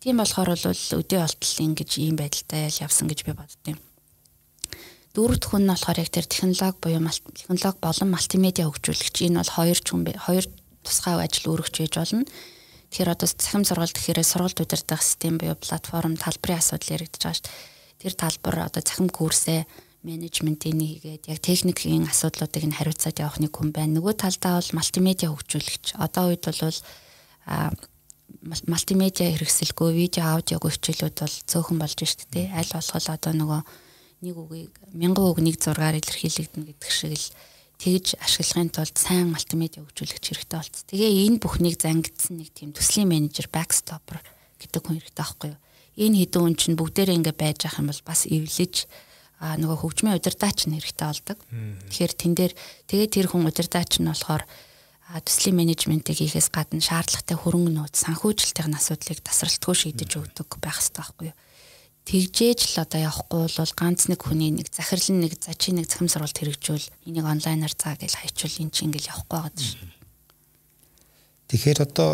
Тийм 0.02 0.18
болохоор 0.18 0.50
бол 0.50 0.66
өдөө 0.66 1.20
олтол 1.22 1.56
ингэж 1.62 1.90
ийм 2.02 2.18
байдалтай 2.18 2.66
явсан 2.82 3.06
гэж 3.06 3.22
би 3.22 3.38
боддیں۔ 3.38 3.78
Дөрөвд 5.14 5.44
хүн 5.46 5.62
нь 5.62 5.70
болохоор 5.70 6.02
яг 6.02 6.10
тэр 6.10 6.26
технологи 6.26 6.82
буюу 6.82 7.06
технологи 7.06 7.78
болон 7.78 8.10
мультимедиа 8.10 8.66
хөгжүүлэгч 8.66 9.16
энэ 9.30 9.38
бол 9.38 9.52
хоёр 9.54 9.78
хүн 9.78 10.02
хоёр 10.02 10.44
тусгай 10.82 11.14
ажил 11.22 11.54
өргөж 11.54 11.74
хийж 11.78 11.94
болно. 11.94 12.26
Тэгэхээр 12.90 13.14
одоо 13.14 13.28
цахим 13.30 13.62
сургалт 13.62 13.94
гэхээр 13.94 14.26
сургалт 14.26 14.58
удирдах 14.58 15.06
систем 15.06 15.38
буюу 15.38 15.54
платформ 15.54 16.18
талбарын 16.18 16.58
асуудал 16.58 16.98
яригдж 16.98 17.22
байгаа 17.22 17.38
шүү 17.38 17.46
дээ 17.46 17.72
тэр 18.02 18.14
талбар 18.18 18.66
одоо 18.66 18.82
цахим 18.82 19.06
курсээ 19.06 19.62
менежментийн 20.02 20.82
хийгээд 20.82 21.30
яг 21.30 21.38
техникийн 21.38 22.10
асуудлуудыг 22.10 22.66
нь 22.66 22.74
хариуцаад 22.74 23.22
явах 23.22 23.38
нэг 23.38 23.54
хүн 23.54 23.70
байна. 23.70 24.02
Нөгөө 24.02 24.18
талдаа 24.18 24.58
бол 24.58 24.74
мультимедиа 24.74 25.30
хөгжүүлэгч. 25.30 25.94
Одоо 26.02 26.34
үед 26.34 26.42
бол 26.42 26.74
а 27.46 27.70
мультимедиа 28.42 29.30
хэрэгсэлгүй 29.32 29.90
видео 29.94 30.36
аудиог 30.36 30.66
хичээлүүд 30.66 31.16
бол 31.22 31.36
цөөхөн 31.46 31.78
болж 31.78 31.98
штэ 32.02 32.26
тий. 32.30 32.46
Аль 32.50 32.70
болох 32.74 33.06
одоо 33.06 33.32
нөгөө 33.32 33.60
нэг 34.26 34.36
үгийг 34.36 34.74
мянган 34.94 35.30
үг 35.30 35.38
нэг 35.42 35.56
зургаар 35.62 35.98
илэрхийлэгдэнэ 35.98 36.66
гэдэг 36.74 36.90
шиг 36.90 37.14
л 37.14 37.28
тэгж 37.78 38.06
ашиглахын 38.18 38.70
тулд 38.74 38.96
сайн 38.98 39.30
мультимедиа 39.30 39.82
хөгжүүлэгч 39.82 40.24
хэрэгтэй 40.26 40.58
болц. 40.58 40.76
Тэгээ 40.90 41.26
энэ 41.30 41.38
бүхнийг 41.42 41.78
зангидсан 41.78 42.38
нэг 42.38 42.50
тийм 42.54 42.70
төслийн 42.74 43.10
менежер 43.10 43.46
backstopper 43.50 44.22
гэдэг 44.62 44.82
хүн 44.82 44.98
хэрэгтэй 45.02 45.18
байхгүй 45.22 45.50
юу? 45.54 45.60
энэ 45.96 46.24
хэдэн 46.24 46.40
хүн 46.40 46.56
чинь 46.56 46.78
бүгдээрээ 46.78 47.16
ингэ 47.20 47.32
байж 47.36 47.68
ах 47.68 47.76
юм 47.76 47.92
бол 47.92 48.02
бас 48.06 48.24
эвлэж 48.24 48.88
а 49.42 49.58
нөгөө 49.58 49.78
хөгжмийн 49.84 50.16
удирдаач 50.16 50.70
нь 50.70 50.78
хэрэгтэй 50.78 51.06
болдог. 51.10 51.38
Тэгэхээр 51.90 52.12
тэн 52.16 52.32
дээр 52.32 52.52
тэгээ 52.88 53.08
тэр 53.10 53.26
хүн 53.28 53.44
удирдаач 53.44 54.00
нь 54.00 54.08
болохоор 54.08 54.46
төслийн 55.24 55.56
менежментийг 55.58 56.18
хийхээс 56.18 56.48
гадна 56.52 56.80
шаардлагатай 56.80 57.36
хөрөнгө 57.36 57.72
нөөц 57.74 57.96
санхүүжилтийн 58.06 58.76
асуудлыг 58.76 59.20
тасралтгүй 59.24 59.74
шийдэж 59.76 60.10
өгдөг 60.20 60.48
байх 60.62 60.80
хэрэгтэй 60.80 61.00
байхгүй 61.02 61.26
юу? 61.30 61.38
Тэгжээж 62.02 62.60
л 62.74 62.82
одоо 62.82 63.00
явахгүй 63.06 63.42
бол 63.46 63.72
ганц 63.78 64.10
нэг 64.10 64.20
хүний 64.26 64.50
нэг 64.50 64.72
захирлан 64.74 65.22
нэг 65.22 65.38
за 65.38 65.54
чи 65.54 65.70
нэг 65.70 65.86
захим 65.86 66.10
сургалт 66.10 66.34
хэрэгжүүл 66.34 66.86
энийг 67.06 67.26
онлайнаар 67.28 67.74
заа 67.78 67.94
гэж 67.94 68.18
хайчвал 68.18 68.58
эн 68.58 68.74
чинь 68.74 68.90
ингээл 68.90 69.12
явахгүй 69.14 69.38
байгаа 69.38 69.62
шүү. 69.62 69.86
Тэгэхээр 71.52 71.78
одоо 71.86 72.10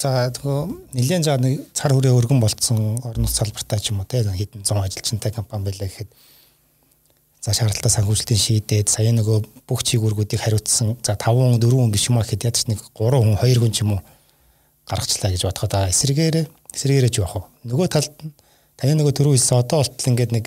За 0.00 0.32
нөгөө 0.32 0.96
нэлээд 0.96 1.24
жаа 1.28 1.36
нэг 1.36 1.60
цар 1.76 1.92
хүрээ 1.92 2.16
өргөн 2.16 2.40
болцсон 2.40 2.96
орон 3.04 3.28
нутгийн 3.28 3.36
салбартай 3.36 3.80
ч 3.84 3.92
юм 3.92 4.00
уу 4.00 4.08
те 4.08 4.24
хэдэн 4.24 4.64
зуун 4.64 4.80
ажилчинтай 4.80 5.28
компани 5.28 5.68
байлаа 5.68 5.92
гэхэд 5.92 6.08
за 7.40 7.54
шаардлагатай 7.56 7.92
санхүүжилтийн 7.96 8.40
шийдээд 8.40 8.88
сая 8.92 9.12
нөгөө 9.16 9.64
бүх 9.64 9.80
чигүүргүүдийг 9.88 10.40
хариуцсан 10.44 11.00
за 11.00 11.16
5 11.16 11.56
хүн 11.56 11.56
4 11.56 11.72
хүн 11.72 11.92
биш 11.92 12.08
юм 12.12 12.20
аа 12.20 12.24
гэхэд 12.28 12.44
ядч 12.44 12.68
нэг 12.68 12.80
3 12.92 13.16
хүн 13.16 13.36
2 13.40 13.56
хүн 13.56 13.72
ч 13.72 13.80
юм 13.80 13.96
уу 13.96 14.00
гаргачлаа 14.84 15.32
гэж 15.32 15.48
бодоход 15.48 15.72
аа 15.72 15.88
эсрэгээрээ 15.88 16.44
эсрэгээрээ 16.76 17.12
ч 17.12 17.16
явах. 17.24 17.48
Нөгөө 17.64 17.88
талд 17.88 18.12
нь 18.20 18.36
таны 18.76 18.92
нөгөө 19.00 19.14
төрөө 19.16 19.34
хэлсэн 19.40 19.56
одоо 19.56 19.80
болтол 19.80 20.10
ингээд 20.12 20.32
нэг 20.36 20.44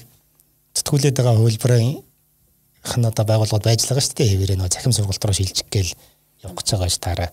зүтгүүлээд 0.77 1.17
байгаа 1.17 1.35
хувилбарын 1.41 2.03
хан 2.83 3.03
одоо 3.09 3.25
байгууллагууд 3.25 3.65
байж 3.65 3.81
байгаа 3.89 4.03
шүү 4.05 4.17
дээ. 4.19 4.31
Хэвээрээ 4.37 4.57
нөгөө 4.61 4.73
захим 4.73 4.93
сургалт 4.93 5.25
руу 5.25 5.33
шилжих 5.33 5.67
гээл 5.73 5.91
явах 6.45 6.61
гэж 6.61 6.67
байгаа 6.77 6.89
ш 6.93 6.97
таараа. 7.01 7.29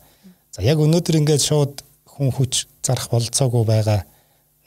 За 0.56 0.64
яг 0.64 0.78
өнөөдөр 0.80 1.20
ингээд 1.20 1.42
шууд 1.44 1.84
хүн 2.08 2.30
хүч 2.32 2.64
зарах 2.80 3.12
болцоогүй 3.12 3.64
байгаа 3.68 4.00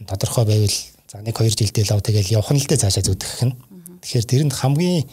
тодорхой 0.06 0.46
байвал 0.46 0.78
за 1.10 1.18
1 1.22 1.34
2 1.34 1.58
жилдээ 1.58 1.90
лав 1.90 2.02
тэгэл 2.06 2.34
явах 2.38 2.52
нь 2.52 2.62
л 2.62 2.68
дээ 2.68 2.82
цаашаа 2.82 3.04
зүтгэх 3.04 3.42
нь. 3.48 3.73
Тэгэхээр 4.04 4.28
тэрэнд 4.28 4.54
хамгийн 4.54 5.08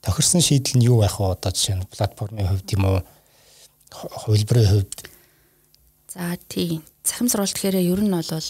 тохирсон 0.00 0.40
шийдэл 0.40 0.80
нь 0.80 0.88
юу 0.88 1.04
байх 1.04 1.20
вэ? 1.20 1.36
Одоо 1.36 1.52
жишээ 1.52 1.76
нь 1.76 1.86
платформын 1.86 2.48
хувьд 2.48 2.68
юм 2.72 2.82
уу? 2.88 2.98
Хувилбарын 3.92 4.68
хувьд. 4.72 4.96
За 6.08 6.40
тийм 6.48 6.80
цахим 7.04 7.28
сургалт 7.28 7.52
гэхээр 7.52 7.84
ер 7.84 8.00
нь 8.00 8.08
бол 8.08 8.48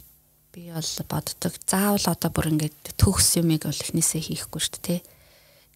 би 0.54 0.70
бол 0.70 0.90
боддог. 1.10 1.52
Заавал 1.66 2.06
одоо 2.06 2.30
бүр 2.30 2.54
ингээд 2.54 2.94
төгс 2.94 3.42
юмыг 3.42 3.66
бол 3.66 3.74
эхнээсээ 3.74 4.22
хийхгүй 4.22 4.62
шүү 4.62 4.80
дээ 4.86 5.00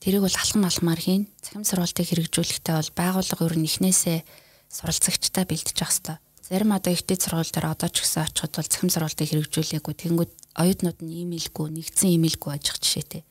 тэрийг 0.00 0.22
бол 0.22 0.38
алхам 0.38 0.62
алхмаар 0.62 1.00
хийн. 1.02 1.26
Цахим 1.42 1.66
сургалтыг 1.66 2.06
хэрэгжүүлэхдээ 2.06 2.74
бол 2.78 2.92
байгууллага 2.94 3.42
ер 3.50 3.56
нь 3.58 3.66
эхнээсээ 3.66 4.22
суралцагчтай 4.70 5.44
бэлдэж 5.48 5.76
явах 5.82 5.90
хэрэгтэй 5.90 6.18
Зарим 6.46 6.70
одоо 6.70 6.94
ихтэй 6.94 7.18
сургууль 7.18 7.50
дээр 7.50 7.74
одоо 7.74 7.90
ч 7.90 8.06
гэсэн 8.06 8.30
очиход 8.30 8.54
бол 8.54 8.70
цахим 8.70 8.86
сургалтыг 8.86 9.26
хэрэгжүүлээгүй. 9.26 9.94
Тэнгүүд 9.98 10.32
оюутнууд 10.54 10.98
нь 11.02 11.26
имэйлгүй, 11.26 11.66
нэгдсэн 11.74 12.14
имэйлгүй 12.14 12.50
ажих 12.54 12.78
жишээтэй. 12.78 13.26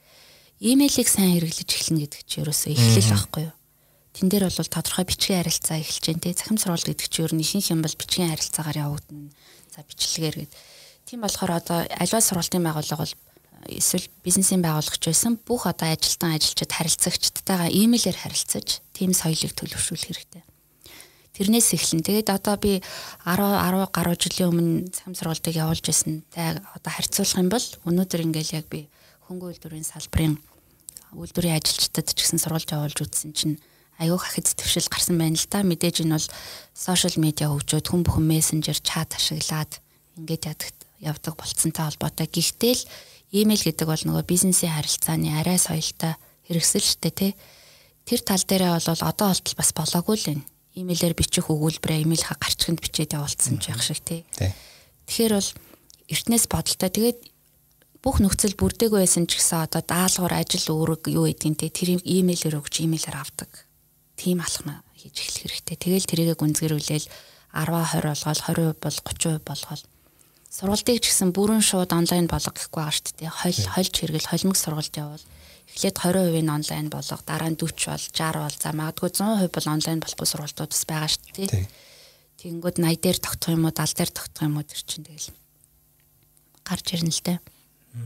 Имэйлийг 0.66 1.06
сайн 1.06 1.38
хэрэглэж 1.38 1.70
эхэлнэ 1.70 2.10
гэдэг 2.10 2.22
чинь 2.26 2.42
ерөөсөө 2.42 2.74
эхлэл 2.74 3.14
байхгүй 3.14 3.44
юу? 3.46 3.54
Тэн 4.18 4.34
дээр 4.34 4.50
бол 4.50 4.66
тодорхой 4.66 5.06
бичгийн 5.06 5.46
харилцаа 5.46 5.78
эхэлж 5.78 6.06
дээ. 6.10 6.34
Тэ 6.34 6.40
цахим 6.42 6.58
сургууль 6.58 6.90
гэдэг 6.90 7.06
чинь 7.06 7.26
ер 7.30 7.34
нь 7.38 7.46
ихэнх 7.46 7.70
юм 7.70 7.86
бол 7.86 7.94
бичгийн 7.94 8.34
харилцаагаар 8.34 8.82
явагдана. 8.82 9.30
За 9.70 9.86
бичлэгээр 9.86 10.38
гээд. 10.42 10.54
Тийм 11.06 11.22
болохоор 11.22 11.62
одоо 11.62 11.86
аливаа 11.86 12.18
сургалтын 12.18 12.66
байгууллага 12.66 12.98
бол 13.06 13.14
эсвэл 13.70 14.10
бизнесийн 14.26 14.66
байгууллагч 14.66 15.04
байсан 15.06 15.38
бүх 15.38 15.70
одоо 15.70 15.86
ажилтан 15.94 16.34
ажилчид 16.34 16.74
харилцагчдтайгаа 16.74 17.70
имэйлээр 17.70 18.18
харилцаж 18.18 18.82
тийм 18.90 19.14
соёлыг 19.14 19.54
төлөвшүүлэх 19.54 20.18
хэрэгтэй. 20.18 20.42
Тэрнээс 21.38 21.78
эхлэн. 21.78 22.02
Тэгээд 22.02 22.34
одоо 22.34 22.58
би 22.58 22.82
10 23.22 23.38
10 23.38 23.94
гаруй 23.94 24.18
жилийн 24.18 24.50
өмнө 24.50 24.90
цам 24.90 25.14
сургалтыг 25.14 25.62
явуулж 25.62 25.86
байсан. 25.86 26.26
Тэ 26.34 26.58
одоо 26.58 26.90
харьцуулах 26.90 27.38
юм 27.38 27.54
бол 27.54 27.66
өнөөдөр 27.86 28.26
ингээл 28.26 28.58
яг 28.58 28.66
би 28.66 28.90
хөнгө 29.30 29.54
үйлдвэрийн 29.54 29.86
салбарын 29.86 30.42
үйлдвэрийн 31.16 31.58
ажилчдад 31.58 32.12
ч 32.12 32.20
гэсэн 32.20 32.40
сургалт 32.44 32.70
явуулж 32.70 33.00
үзсэн 33.00 33.32
чинь 33.32 33.56
аюу 33.98 34.20
хахид 34.20 34.52
төвшил 34.52 34.88
гарсан 34.92 35.16
байна 35.16 35.40
л 35.40 35.48
да. 35.48 35.64
Мэдээж 35.64 36.04
энэ 36.04 36.20
бол 36.20 36.28
сошиал 36.76 37.16
медиа 37.18 37.50
хөгжөөд 37.50 37.88
хүн 37.88 38.04
бүхэн 38.04 38.28
мессенжер 38.28 38.80
чат 38.84 39.16
ашиглаад 39.16 39.80
ингээд 40.20 40.44
ядаг 40.52 40.70
явдаг 41.00 41.34
болцсонтой 41.40 41.84
холбоотой. 41.88 42.28
Гэхдээ 42.28 42.74
л 42.76 42.84
имэйл 43.32 43.64
гэдэг 43.64 43.88
бол 43.88 44.04
нөгөө 44.04 44.24
бизнесийн 44.28 44.76
харилцааны 44.76 45.32
арай 45.40 45.56
соёлтой 45.56 46.20
хэрэгсэл 46.48 46.84
штэ 46.84 47.12
тий. 47.16 47.32
Тэр 48.04 48.20
тал 48.22 48.44
дээрээ 48.44 48.76
бол 48.76 48.90
одоо 48.92 49.28
болтол 49.32 49.56
бас 49.56 49.72
болоогүй 49.72 50.16
л 50.20 50.28
байна 50.30 50.44
имэйлээр 50.76 51.16
бичих 51.16 51.48
өгүүлбэрээ 51.48 52.04
имэйл 52.04 52.28
ха 52.28 52.36
гарчханд 52.36 52.84
бичээд 52.84 53.16
явуулсан 53.16 53.58
ч 53.64 53.72
байх 53.72 53.82
шиг 53.82 54.04
тий. 54.04 54.28
Тэгэхээр 55.08 55.34
бол 55.40 55.50
эртнээс 56.12 56.46
бодолтой. 56.52 56.90
Тэгээд 56.92 57.20
бүх 58.06 58.22
нөхцөл 58.22 58.54
бүрдээгүй 58.54 59.02
байсан 59.02 59.26
ч 59.26 59.42
гэсэн 59.42 59.66
одоо 59.66 59.82
даалгавар 59.82 60.46
ажил 60.46 60.78
үүрэг 60.78 61.10
юу 61.10 61.26
те 61.34 61.50
тэр 61.74 61.98
имэйлээр 61.98 62.62
өгч 62.62 62.86
имэйлээр 62.86 63.18
авдаг. 63.18 63.50
Тим 64.14 64.46
алхна 64.46 64.86
хийж 64.94 65.26
эхлэх 65.26 65.66
хэрэгтэй. 65.66 65.78
Тэгэл 65.82 66.06
тэрийгэ 66.06 66.36
гүнзгэрүүлээл 66.38 67.10
10 67.10 67.66
20 67.66 68.06
болгоол 68.06 68.42
20% 68.46 68.78
бол 68.78 68.98
30% 69.02 69.42
болгоол 69.42 69.84
сургалтыг 70.54 71.02
ч 71.02 71.06
гэсэн 71.10 71.34
бүрэн 71.34 71.66
шууд 71.66 71.90
онлайн 71.98 72.30
болго 72.30 72.54
гэхгүй 72.54 72.78
байгаа 72.78 72.94
шүү 72.94 73.26
дээ. 73.26 73.34
Хол 73.34 73.60
хольж 73.74 73.94
хэрэгэл 73.98 74.30
холимог 74.30 74.58
сургалт 74.62 74.96
явуул 75.02 75.26
эхлээд 75.66 75.98
20% 75.98 76.46
нь 76.46 76.54
онлайн 76.54 76.88
болго 76.94 77.26
дараа 77.26 77.50
нь 77.50 77.58
40 77.58 77.90
бол 77.90 78.06
60 78.06 78.38
бол 78.38 78.56
за 78.62 78.70
магадгүй 78.70 79.10
100% 79.18 79.50
бол 79.50 79.68
онлайн 79.74 80.00
болохгүй 80.06 80.28
сургалтууд 80.30 80.72
бас 80.78 80.84
байгаа 80.86 81.10
шүү 81.10 81.26
дээ. 81.42 81.66
Тэгэнгүүт 82.38 82.78
80 82.78 83.02
дээр 83.02 83.18
тогтох 83.18 83.50
юм 83.50 83.66
уу 83.66 83.74
70 83.74 83.98
дээр 83.98 84.12
тогтох 84.14 84.44
юм 84.46 84.56
уу 84.62 84.66
тэр 84.70 84.82
чинь 84.86 85.08
тэгэл 85.10 85.34
гарч 86.62 86.86
ирнэ 86.94 87.10
л 87.10 87.26
дээ. 87.26 87.40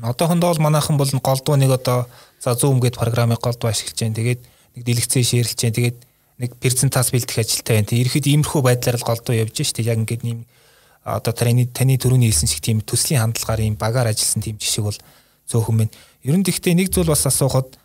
Одоохондоо 0.01 0.53
бол 0.53 0.63
манайхан 0.69 0.97
бол 0.97 1.09
голдуу 1.09 1.55
нэг 1.55 1.71
одоо 1.71 2.07
за 2.39 2.53
Zoom 2.53 2.79
гэдэг 2.79 2.99
програмыг 2.99 3.39
голдуу 3.41 3.69
ашиглаж 3.69 3.99
байна. 3.99 4.15
Тэгээд 4.15 4.41
нэг 4.75 4.83
дэлгэцээ 4.85 5.23
шеэрлж 5.23 5.59
байна. 5.59 5.75
Тэгээд 5.75 5.97
нэг 6.39 6.49
презентац 6.61 7.11
бэлдэх 7.11 7.37
ажилтай 7.41 7.83
байна. 7.83 7.91
Тэгэхэд 7.91 8.29
иймэрхүү 8.31 8.61
байдлаар 8.63 8.97
л 8.97 9.07
голдуу 9.07 9.35
явж 9.35 9.57
штэ. 9.59 9.83
Яг 9.83 9.99
ингээд 9.99 10.23
нэм 10.23 10.45
одоо 11.03 11.33
таны 11.33 11.65
таны 11.67 11.97
төрөний 11.97 12.29
хэлсэн 12.31 12.47
шиг 12.47 12.61
тийм 12.63 12.79
төслийн 12.85 13.21
хандлагаар 13.23 13.65
ийм 13.65 13.75
багаар 13.75 14.11
ажилласан 14.13 14.43
тийм 14.43 14.57
жишээ 14.61 14.83
бол 14.83 14.99
зөөхөн 15.49 15.77
байна. 15.83 15.93
Ер 16.23 16.35
нь 16.37 16.45
тэгтээ 16.45 16.75
нэг 16.75 16.93
зүйл 16.93 17.09
бас 17.09 17.25
асуухад 17.25 17.75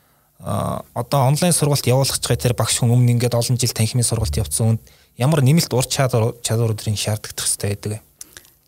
одоо 0.44 1.20
онлайн 1.24 1.54
сургалт 1.54 1.86
явуулах 1.86 2.18
гэж 2.20 2.42
тэр 2.42 2.54
багш 2.54 2.82
хүн 2.82 2.92
өмнө 2.92 3.16
ингээд 3.16 3.38
олон 3.38 3.56
жил 3.56 3.72
танхимын 3.72 4.04
сургалт 4.04 4.36
явуулсан 4.36 4.76
үнд 4.76 4.82
ямар 5.16 5.40
нэмэлт 5.40 5.72
ур 5.72 5.86
чадвар 5.86 6.34
чадваруудын 6.42 6.98
шаарддаг 6.98 7.38
хэрэгтэй 7.38 7.70
байдаг? 7.70 8.02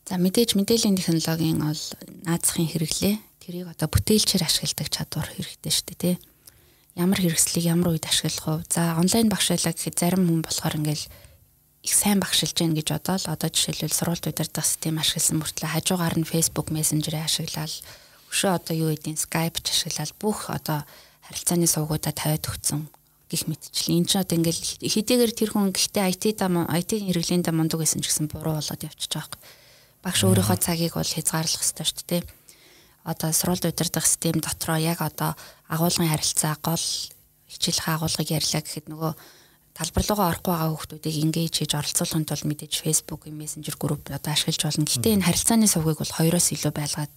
За 0.07 0.17
мэдээж 0.17 0.55
мэдээллийн 0.55 0.97
технологийн 0.97 1.59
бол 1.59 1.83
наазахын 2.25 2.71
хэрэглээ. 2.71 3.26
Тэрийг 3.47 3.71
одоо 3.71 3.87
бүтээлчээр 3.87 4.43
ашигладаг 4.43 4.91
чадвар 4.91 5.31
хэрэгтэй 5.31 5.71
шүү 5.71 5.87
дээ, 5.87 6.03
тий. 6.03 6.15
Ямар 6.99 7.23
хэрэгслийг 7.23 7.63
ямар 7.71 7.95
үед 7.95 8.11
ашиглах 8.11 8.67
вэ? 8.67 8.75
За 8.75 8.99
онлайн 8.99 9.31
багшаалаа 9.31 9.71
гэхэд 9.71 9.95
зарим 10.03 10.27
хүн 10.27 10.43
болохоор 10.43 10.83
ингээл 10.83 11.07
их 11.87 11.95
сайн 11.95 12.19
багшилж 12.19 12.59
гин 12.59 12.75
гэж 12.75 12.91
бодоол 12.91 13.23
одоо 13.31 13.47
жишээлбэл 13.47 13.95
сурвалж 13.95 14.27
удирдах 14.27 14.67
систем 14.67 14.99
ашигласан 14.99 15.39
мөртлөө 15.39 15.71
хажуугаар 15.79 16.19
нь 16.19 16.27
Facebook 16.27 16.75
Messenger-ыг 16.75 17.23
ашиглаад 17.23 17.71
өшөө 18.35 18.51
одоо 18.51 18.75
юу 18.75 18.91
гэдгийг 18.91 19.23
Skype 19.23 19.63
ч 19.63 19.71
ашиглаад 19.71 20.11
бүх 20.19 20.51
одоо 20.51 20.83
харилцааны 21.31 21.71
сувгуудаа 21.71 22.11
тавиад 22.11 22.51
өгсөн 22.51 22.91
гих 23.31 23.47
мэтчлэн 23.47 24.03
энэ 24.03 24.11
ч 24.11 24.13
одоо 24.19 24.43
ингээл 24.43 24.91
хэдийгээр 24.91 25.33
тэр 25.39 25.51
хүн 25.55 25.71
гэхдээ 25.71 26.11
IT 26.11 26.25
да 26.43 26.51
IT 26.51 26.99
хэрэглээнд 26.99 27.47
мундаг 27.55 27.79
байсан 27.79 28.03
ч 28.03 28.11
гэсэн 28.11 28.27
буруу 28.27 28.59
болоод 28.59 28.83
байгаа 28.83 29.23
юм 29.23 29.39
багш 30.03 30.21
өөрийнхөө 30.23 30.59
цагийг 30.63 30.95
бол 30.99 31.07
хязгаарлах 31.07 31.63
хэрэгтэй 31.63 31.87
шүү 31.87 32.07
дээ. 32.11 32.23
Одоо 33.07 33.31
сурвалж 33.31 33.71
удирдах 33.71 34.07
систем 34.07 34.43
дотроо 34.43 34.77
яг 34.83 35.01
одоо 35.01 35.39
агуулгын 35.71 36.11
харилцаа 36.11 36.59
гол 36.59 36.83
хичээлх 37.47 37.87
агуулгыг 37.87 38.35
ярьлаа 38.35 38.63
гэхэд 38.67 38.91
нөгөө 38.91 39.13
талбар 39.79 40.05
руугаа 40.09 40.29
орохгүй 40.35 40.53
байгаа 40.53 40.73
хүмүүсийг 40.75 41.17
ингэж 41.23 41.55
хийж 41.63 41.73
оролцуулахын 41.79 42.27
тулд 42.27 42.45
мэдээж 42.49 42.83
Facebook, 42.83 43.29
Messenger 43.31 43.77
групп 43.79 44.09
одоо 44.11 44.33
ашиглаж 44.33 44.61
болно. 44.65 44.89
Гэхдээ 44.89 45.15
энэ 45.21 45.27
харилцааны 45.29 45.69
сувгийг 45.71 46.01
бол 46.01 46.17
хоёроос 46.17 46.49
илүү 46.51 46.73
байлгаад 46.73 47.13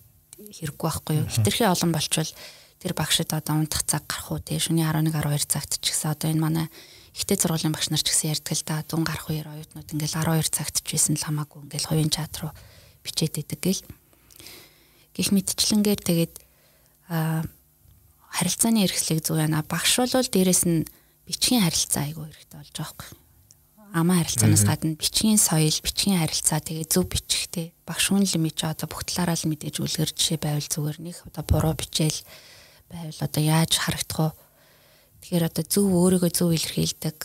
хэрэггүй 0.60 0.86
байхгүй 0.86 1.16
юу. 1.24 1.28
Хитрхи 1.32 1.66
олон 1.66 1.92
болчвол 1.96 2.32
тэр 2.80 2.94
багшид 2.96 3.32
одоо 3.32 3.56
унтах 3.60 3.84
цаг 3.88 4.04
гарах 4.08 4.32
уу 4.32 4.40
тий 4.44 4.60
шөнийн 4.60 4.92
11 4.92 5.12
12 5.12 5.52
цагт 5.52 5.80
ч 5.80 5.92
гэсэн 5.92 6.12
одоо 6.16 6.32
энэ 6.32 6.44
манай 6.44 6.68
ихтэй 7.12 7.36
зургуулийн 7.36 7.76
багш 7.76 7.92
нар 7.92 8.00
ч 8.00 8.08
гэсэн 8.08 8.32
ярьдаг 8.36 8.56
л 8.56 8.64
да 8.64 8.84
дун 8.88 9.04
гарах 9.04 9.28
үеэр 9.28 9.52
оюутнууд 9.52 9.92
ингээл 9.96 10.20
12 10.20 10.48
цагт 10.52 10.76
ч 10.80 10.88
байсан 10.96 11.20
л 11.20 11.26
хамаагүй 11.28 11.60
ингээл 11.68 11.90
хувийн 11.92 12.12
чат 12.12 12.32
руу 12.40 12.52
бичээд 13.04 13.40
идэг 13.44 13.60
гэл. 13.60 13.84
Гэх 15.20 15.36
мэтчлэнгээр 15.36 16.00
тэгээд 16.00 16.34
харилцааны 17.12 18.88
эрхлэлийг 18.88 19.20
зүг 19.20 19.44
яана 19.44 19.68
багш 19.68 20.00
бол 20.00 20.24
дээрэс 20.32 20.64
нь 20.64 20.88
бичгийн 21.28 21.68
харилцаа 21.68 22.08
айгүй 22.08 22.32
хэрэгтэй 22.32 22.56
болж 22.56 22.72
байгаа 22.72 22.88
байхгүй. 22.96 23.10
Амаа 24.00 24.24
харилцаанаас 24.24 24.64
гадна 24.64 24.96
бичгийн 24.96 25.36
соёл, 25.36 25.76
бичгийн 25.84 26.24
харилцаа 26.24 26.64
тэгээ 26.64 26.88
зөв 26.88 27.12
бичихтэй. 27.12 27.76
Багш 27.84 28.16
хүн 28.16 28.24
лимит 28.24 28.64
одоо 28.64 28.88
бүх 28.88 29.04
талаараа 29.04 29.36
л 29.36 29.50
мэдээж 29.52 29.84
үлгэр 29.84 30.16
жишээ 30.16 30.40
байвал 30.40 30.64
зүгээр 30.72 30.98
нэг 31.04 31.18
одоо 31.28 31.44
буруу 31.44 31.76
бичээл 31.76 32.22
байвал 32.88 33.20
одоо 33.20 33.42
яаж 33.44 33.76
харагдах 33.76 34.32
вэ? 34.32 34.38
Тэгэхээр 35.20 35.48
одоо 35.52 35.64
зөв 35.68 35.86
өөрийгөө 35.90 36.32
зөв 36.32 36.56
илэрхийлдэг 36.56 37.18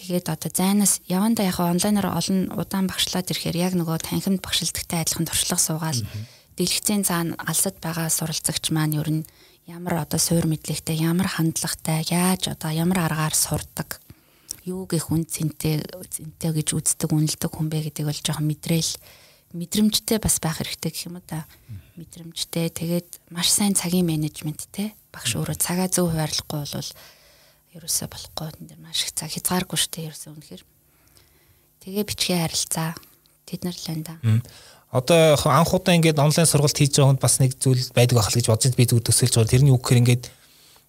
Тэгээд 0.00 0.32
одоо 0.32 0.48
зайнаас 0.48 1.04
яванда 1.12 1.44
яг 1.44 1.60
онлайнаар 1.60 2.08
олон 2.08 2.48
удаан 2.56 2.88
багшлаад 2.88 3.28
ирэхээр 3.28 3.56
яг 3.60 3.72
нөгөө 3.76 4.00
танхимд 4.00 4.40
багшилдагтай 4.40 5.04
адилхан 5.04 5.28
туршлага 5.28 5.60
суугаал 5.60 6.00
дэлгэцийн 6.60 7.02
цаана 7.08 7.40
алсад 7.40 7.80
байгаа 7.80 8.12
суралцагч 8.12 8.68
маань 8.76 9.00
ер 9.00 9.08
нь 9.08 9.24
ямар 9.64 10.04
одоо 10.04 10.20
суур 10.20 10.44
мэдлэгтэй 10.44 11.00
ямар 11.00 11.32
хандлагатай 11.32 12.04
яаж 12.12 12.52
одоо 12.52 12.68
ямар 12.68 13.08
аргаар 13.08 13.32
сурдаг 13.32 14.04
юу 14.68 14.84
гэх 14.84 15.08
үн 15.08 15.24
цэнтэй 15.24 15.80
цэнтэй 15.80 16.50
гэж 16.52 16.68
үздэг 16.76 17.08
үнэлдэг 17.08 17.48
хүн 17.48 17.72
бэ 17.72 17.88
гэдэг 17.88 18.04
бол 18.04 18.20
жоохон 18.20 18.44
мэдрээл 18.44 18.92
мэдрэмжтэй 19.56 20.18
бас 20.20 20.36
байх 20.38 20.60
хэрэгтэй 20.60 20.90
гэх 20.92 21.06
юм 21.08 21.18
да 21.26 21.48
мэдрэмжтэй. 21.98 22.70
Тэгээд 22.70 23.34
маш 23.34 23.50
сайн 23.50 23.74
цагийн 23.74 24.06
менежменттэй 24.06 24.94
багш 25.10 25.34
өөрөө 25.34 25.58
цагаа 25.58 25.88
зөв 25.90 26.14
хуваарлахгүй 26.14 26.60
бол 26.70 26.90
ерөөсөө 27.74 28.08
болохгүй. 28.08 28.48
Энэ 28.62 28.68
дэр 28.70 28.80
маш 28.80 29.02
их 29.04 29.12
цаг 29.12 29.34
хязгааргүй 29.34 29.78
шүү 29.78 29.90
дээ 29.90 30.08
ерөөсөө 30.14 30.32
үнэхээр. 30.38 30.62
Тэгээ 31.82 32.04
бичгээ 32.06 32.38
харилцаа. 32.46 32.90
Тэд 33.44 33.60
нар 33.66 33.74
л 33.74 33.86
байна 33.90 34.04
да. 34.06 34.14
Одоо 34.90 35.38
анх 35.38 35.70
удаа 35.70 35.94
ингээд 35.94 36.18
онлайн 36.18 36.50
сургалт 36.50 36.74
хийж 36.74 36.98
байгаа 36.98 37.14
хүнд 37.14 37.22
бас 37.22 37.38
нэг 37.38 37.54
зүйл 37.54 37.94
байдаг 37.94 38.18
байх 38.18 38.30
л 38.30 38.38
гэж 38.42 38.46
бодож 38.50 38.74
би 38.74 38.84
зүг 38.90 39.06
төсөөлж 39.06 39.34
байгаа. 39.38 39.52
Тэрний 39.54 39.70
үг 39.70 39.82
гэхээр 39.86 40.02
ингээд 40.02 40.24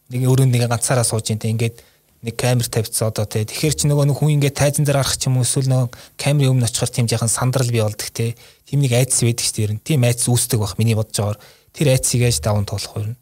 нэг 0.10 0.22
өөрөө 0.26 0.48
нэг 0.50 0.66
ганцаараа 0.66 1.06
сууж 1.06 1.30
ин 1.30 1.38
тэ 1.38 1.54
ингээд 1.54 1.78
нэг 2.26 2.36
камер 2.38 2.66
тавьчихсан 2.66 3.14
одоо 3.14 3.26
тэ 3.30 3.46
тэгэхэр 3.46 3.78
чи 3.78 3.86
нөгөө 3.86 4.14
хүн 4.18 4.42
ингээд 4.42 4.58
тайзан 4.58 4.86
дээр 4.90 5.06
гарах 5.06 5.18
ч 5.18 5.30
юм 5.30 5.38
уу 5.38 5.46
эсвэл 5.46 5.70
нөгөө 5.70 5.90
камерын 6.18 6.54
өмнө 6.54 6.66
очихоор 6.66 6.90
тийм 6.90 7.06
яхан 7.10 7.30
сандрал 7.30 7.70
бий 7.70 7.82
болдог 7.82 8.10
тэ 8.10 8.34
тийм 8.66 8.82
нэг 8.82 8.94
айдас 8.94 9.22
байдаг 9.22 9.46
шүү 9.46 9.58
дээ. 9.58 9.86
Тийм 9.86 10.02
айдас 10.06 10.26
үүсдэг 10.30 10.58
бах 10.62 10.78
миний 10.82 10.98
бодож 10.98 11.18
байгаагаар 11.18 11.42
тэр 11.74 11.88
айдсыг 11.94 12.22
яаж 12.26 12.38
даван 12.42 12.66
туулах 12.66 12.94
вэ? 12.94 13.18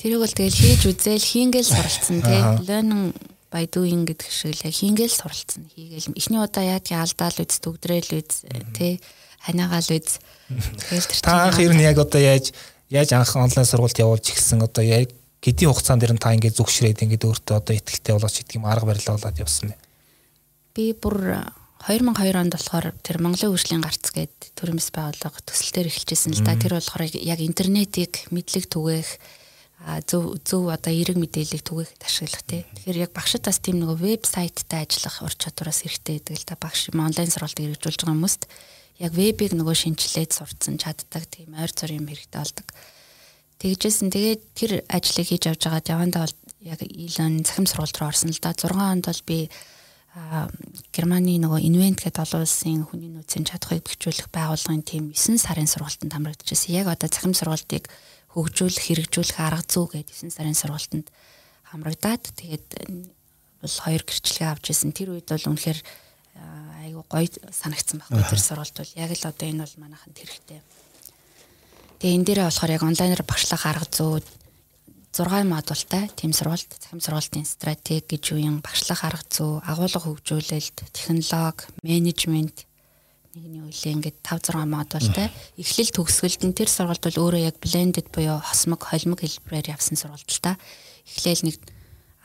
Тэрийг 0.00 0.20
бол 0.24 0.32
тэгэл 0.32 0.56
хийж 0.56 0.82
үзээл 0.88 1.24
хийнгээл 1.24 1.72
суралцсан 1.72 2.18
тий. 2.24 2.40
Learning 2.64 3.12
by 3.52 3.64
doing 3.68 4.04
гэдэг 4.08 4.28
шиг 4.28 4.56
л 4.56 4.72
хийнгээл 4.72 5.12
суралцсан. 5.12 5.68
Хийгээл 5.72 6.16
эхний 6.16 6.40
удаа 6.40 6.64
яадгийн 6.64 7.04
алдаал 7.04 7.36
үз 7.36 7.60
төгдрээл 7.60 8.12
үз 8.16 8.44
тий. 8.76 8.96
Ханаагаал 9.40 9.90
үз. 9.96 10.20
Тэгэл 10.48 11.08
тэр 11.08 11.20
та 11.24 11.48
анх 11.48 11.58
ер 11.60 11.72
нь 11.72 11.84
яг 11.84 11.96
одоо 11.96 12.20
яаж 12.20 12.52
яаж 12.90 13.10
анх 13.14 13.32
онлайн 13.36 13.64
сургалт 13.64 13.96
явуулж 13.96 14.26
ихсэн 14.28 14.60
одоо 14.60 14.84
яг 14.84 15.14
хэдийн 15.40 15.72
хугацаанд 15.72 16.02
дэр 16.04 16.14
нь 16.18 16.20
та 16.20 16.34
ингээд 16.36 16.58
зүгшрээд 16.58 17.06
ингээд 17.06 17.24
өөртөө 17.24 17.56
одоо 17.56 17.74
ихтэй 17.74 18.12
болооч 18.12 18.36
гэдэг 18.44 18.58
юм 18.60 18.68
арга 18.68 18.90
барил 18.90 19.08
болоод 19.08 19.40
явсан 19.40 19.72
бэ. 19.72 19.76
Би 20.76 20.92
бүр 20.92 21.48
2002 21.88 22.36
онд 22.36 22.52
болохоор 22.52 22.92
тэр 23.00 23.24
Монголын 23.24 23.56
хөгжлийн 23.56 23.80
гарц 23.80 24.12
гээд 24.12 24.52
төрөмс 24.52 24.92
байгууллага 24.92 25.40
төсөл 25.48 25.72
дээр 25.72 25.88
эхэлжсэн 25.88 26.36
л 26.36 26.44
да. 26.44 26.60
Тэр 26.60 26.76
болохоор 26.76 27.08
яг 27.08 27.40
интернетийг 27.40 28.28
мэдлэг 28.28 28.68
түгээх 28.68 29.10
зөв 30.04 30.36
зөв 30.44 30.68
одоо 30.68 30.92
эерэг 30.92 31.16
мэдээллийг 31.16 31.64
түгээхэд 31.64 32.04
ашиглах 32.04 32.44
тий. 32.44 32.68
Тэгэхээр 32.84 33.08
яг 33.08 33.12
багшд 33.16 33.40
бас 33.40 33.64
тийм 33.64 33.80
нэг 33.80 33.96
вебсайттай 33.96 34.84
ажиллах 34.84 35.24
ур 35.24 35.32
чадвараас 35.32 35.80
хэрэгтэй 35.80 36.20
гэдэг 36.20 36.36
л 36.36 36.48
да 36.52 36.60
багш 36.60 36.92
онлайн 36.92 37.32
сургалтыг 37.32 37.64
хэрэгжүүлж 37.64 38.04
байгаа 38.04 38.12
хүмүүст 38.12 38.42
яг 39.00 39.12
вебийг 39.16 39.56
нөгөө 39.56 39.74
шинжилээд 39.74 40.36
сурцсан 40.36 40.76
чаддаг 40.76 41.24
тийм 41.32 41.56
ойр 41.56 41.72
зур 41.72 41.90
юм 41.96 42.04
хэрэгтэй 42.04 42.36
болдог. 42.36 42.68
Тэгжсэн 43.60 44.12
тэгээд 44.12 44.42
тэр 44.52 44.70
ажлыг 44.88 45.26
хийж 45.28 45.44
авч 45.48 45.64
байгаад 45.64 45.88
явандаа 45.88 46.22
бол 46.28 46.36
яг 46.60 46.80
Илон 46.84 47.44
цахим 47.44 47.64
сургалт 47.64 47.96
руу 47.96 48.12
орсон 48.12 48.32
л 48.32 48.40
да 48.40 48.52
6 48.52 48.76
онд 48.76 49.04
бол 49.08 49.22
би 49.24 49.48
Германы 50.90 51.38
нөгөө 51.38 51.64
Invent 51.64 52.02
гэдэг 52.02 52.24
олон 52.26 52.42
улсын 52.42 52.82
хүний 52.82 53.14
нөөцийн 53.14 53.46
чадхыг 53.46 53.86
бэхжүүлэх 53.86 54.28
байгууллагын 54.34 54.82
тийм 54.82 55.04
9 55.14 55.38
сарын 55.38 55.70
сургалтанд 55.70 56.10
хамрагдчихсан. 56.10 56.74
Яг 56.74 56.90
одоо 56.90 57.06
цахим 57.06 57.30
сургалтыг 57.30 57.86
хөгжүүлэх 58.34 58.90
хэрэгжүүлэх 58.90 59.38
арга 59.38 59.62
зүй 59.70 59.86
гэдэг 60.02 60.16
9 60.18 60.34
сарын 60.34 60.58
сургалтанд 60.58 61.06
хамрагдаад 61.70 62.26
тэгээд 62.26 62.66
бол 63.62 63.76
хоёр 63.86 64.02
гэрчлэгээ 64.02 64.50
авч 64.50 64.64
ирсэн. 64.74 64.90
Тэр 64.90 65.14
үед 65.14 65.30
бол 65.30 65.46
үнэхээр 65.46 65.78
айгүй 67.00 67.28
гоё 67.40 67.52
санагдсан 67.52 68.00
байхгүй 68.04 68.28
тэр 68.28 68.40
сургалт 68.40 68.76
бол 68.76 68.92
яг 68.96 69.10
л 69.16 69.28
одоо 69.28 69.46
энэ 69.48 69.64
бол 69.64 69.76
манайханд 69.80 70.16
хэрэгтэй. 70.20 70.60
Тэгээ 72.00 72.16
энэ 72.16 72.26
дээрээ 72.28 72.46
болохоор 72.48 72.74
яг 72.76 72.82
онлайнаар 72.84 73.24
багшлах 73.24 73.64
арга 73.66 73.88
зүй 73.88 74.20
6 75.10 75.42
модультай 75.42 76.06
тэм 76.14 76.32
сургалт, 76.32 76.70
захим 76.70 77.02
сургалтын 77.02 77.44
стратеги 77.44 78.14
гэж 78.14 78.24
үеийн 78.30 78.62
багшлах 78.62 79.02
арга 79.02 79.26
зүй, 79.26 79.58
агуулга 79.66 79.98
хөгжүүлэлт, 79.98 80.86
технологи, 80.94 81.66
менежмент 81.82 82.64
нэгний 83.34 83.62
үеийн 83.62 83.98
ингээд 83.98 84.22
5 84.22 84.54
6 84.54 84.70
модультай 84.70 85.28
эхлэл 85.58 85.90
төгсгөлд 85.94 86.42
нь 86.46 86.54
тэр 86.54 86.70
сургалт 86.70 87.02
бол 87.02 87.22
өөрөө 87.26 87.42
яг 87.42 87.58
blended 87.58 88.06
буюу 88.14 88.38
хосмог 88.38 88.86
холимог 88.86 89.22
хэлбэрээр 89.22 89.74
явсан 89.74 89.98
сургалт 89.98 90.30
л 90.30 90.42
та. 90.42 90.58
Эхлээл 91.06 91.46
нэг 91.46 91.56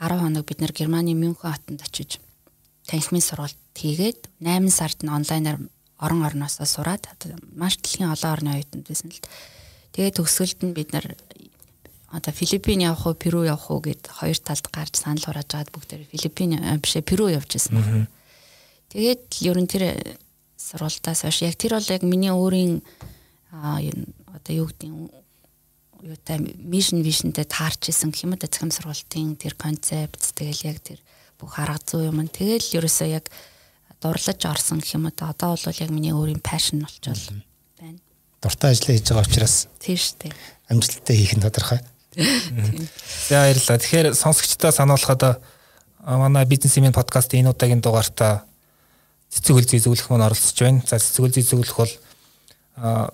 10 0.01 0.21
хоног 0.21 0.45
бид 0.45 0.61
нэр 0.61 0.73
Германы 0.73 1.13
Мюнхен 1.13 1.41
хотод 1.41 1.81
очиж 1.81 2.21
танхимын 2.89 3.21
сургалт 3.21 3.57
хийгээд 3.75 4.31
8 4.39 4.71
сард 4.71 4.99
нь 5.03 5.11
онлайнаар 5.11 5.59
орон 5.99 6.23
орноосоо 6.23 6.65
сураад 6.65 7.03
маш 7.55 7.77
дэлхийн 7.77 8.11
олон 8.11 8.31
орны 8.31 8.49
оюутнууд 8.55 8.87
байсан 8.87 9.11
л. 9.11 9.21
Тэгээд 9.93 10.17
төгсгөлд 10.19 10.59
нь 10.63 10.75
бид 10.75 10.91
нар 10.91 11.15
одоо 12.11 12.31
Филиппин 12.31 12.83
явах 12.83 13.07
уу, 13.07 13.15
Перу 13.15 13.43
явах 13.43 13.71
уу 13.71 13.83
гэд 13.83 14.07
хоёр 14.07 14.37
талд 14.39 14.67
гарч 14.71 14.95
санал 14.99 15.23
хурааж 15.23 15.47
байгаад 15.51 15.71
бүгд 15.75 15.91
Филиппин 16.11 16.55
бишээ 16.79 17.03
Перу 17.03 17.27
явж 17.27 17.51
байсан. 17.51 18.07
Тэгээд 18.91 19.23
ер 19.43 19.57
нь 19.59 19.67
тэр 19.67 19.83
сургалтаас 20.55 21.27
хойш 21.27 21.43
яг 21.43 21.55
тэр 21.59 21.75
бол 21.75 21.91
яг 21.91 22.03
миний 22.03 22.31
өөрийн 22.31 22.79
одоо 23.51 24.53
юу 24.55 24.67
гэдэг 24.71 24.89
юутай 26.05 26.37
мишн 26.39 27.01
вишнтэй 27.01 27.47
таарч 27.47 27.89
исэн 27.89 28.11
гэх 28.11 28.23
юм 28.23 28.35
да 28.37 28.47
цахим 28.47 28.71
сургалтын 28.71 29.35
тэр 29.35 29.55
концепт 29.55 30.21
тэгэл 30.35 30.71
яг 30.71 30.79
тэр 30.79 30.99
бүх 31.39 31.59
арга 31.59 31.81
зүй 31.81 32.07
юм. 32.07 32.21
Тэгэл 32.27 32.79
ерөөсөө 32.79 33.09
яг 33.09 33.25
дурлаж 34.05 34.41
орсон 34.45 34.79
гэх 34.79 34.93
юм 34.93 35.09
да 35.09 35.33
одоо 35.33 35.57
бол 35.57 35.73
яг 35.73 35.89
миний 35.89 36.13
өөрийн 36.13 36.41
пашн 36.45 36.85
болчихвол 36.85 37.41
байна. 37.81 37.99
дуртай 38.41 38.71
ажиллаа 38.71 38.93
хийж 38.93 39.09
байгаа 39.09 39.25
учраас 39.25 39.55
Тийм 39.81 39.97
шүү 39.97 40.15
дээ. 40.21 40.33
амжилттай 40.69 41.15
хийх 41.17 41.33
нь 41.33 41.41
тодорхой. 41.41 41.81
За 43.27 43.41
баярлалаа. 43.41 43.81
Тэгэхээр 43.81 44.13
сонсогчдоо 44.13 44.71
сануулхад 44.71 45.41
манай 46.05 46.45
бизнесмен 46.45 46.93
подкастын 46.93 47.41
энэ 47.41 47.51
удаагийн 47.51 47.81
дугаартаа 47.81 48.45
цэцэг 49.33 49.53
хөл 49.55 49.67
зэзүүлэх 49.67 50.07
мөн 50.09 50.29
оролцож 50.29 50.55
байна. 50.61 50.85
За 50.85 51.01
цэцэг 51.01 51.21
хөл 51.25 51.35
зэзүүлэх 51.35 51.75
бол 51.75 51.93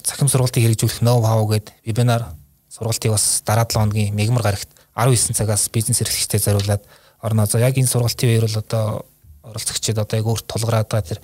цахим 0.04 0.30
сургалтыг 0.30 0.62
хэрэгжүүлэх 0.62 1.02
ноу 1.02 1.24
хау 1.24 1.48
гэдэг 1.48 1.74
вебинар 1.86 2.36
сургалтыг 2.70 3.12
бас 3.16 3.42
дараа 3.46 3.66
7 3.66 3.80
хоногийн 3.80 4.14
мегмар 4.14 4.44
гарагт 4.44 4.70
19 4.94 5.34
цагаас 5.34 5.70
бизнес 5.74 6.02
эрхлэгчтэй 6.02 6.40
зориулаад 6.40 6.84
орно. 7.22 7.46
За 7.46 7.58
яг 7.58 7.78
энэ 7.78 7.88
сургалтын 7.90 8.30
үеэр 8.30 8.46
бол 8.46 8.62
одоо 8.62 9.06
оролцогчид 9.44 9.98
одоо 9.98 10.18
яг 10.18 10.28
өөрт 10.28 10.46
тулгараад 10.48 10.90
байгаа 10.90 11.10
тэр 11.10 11.20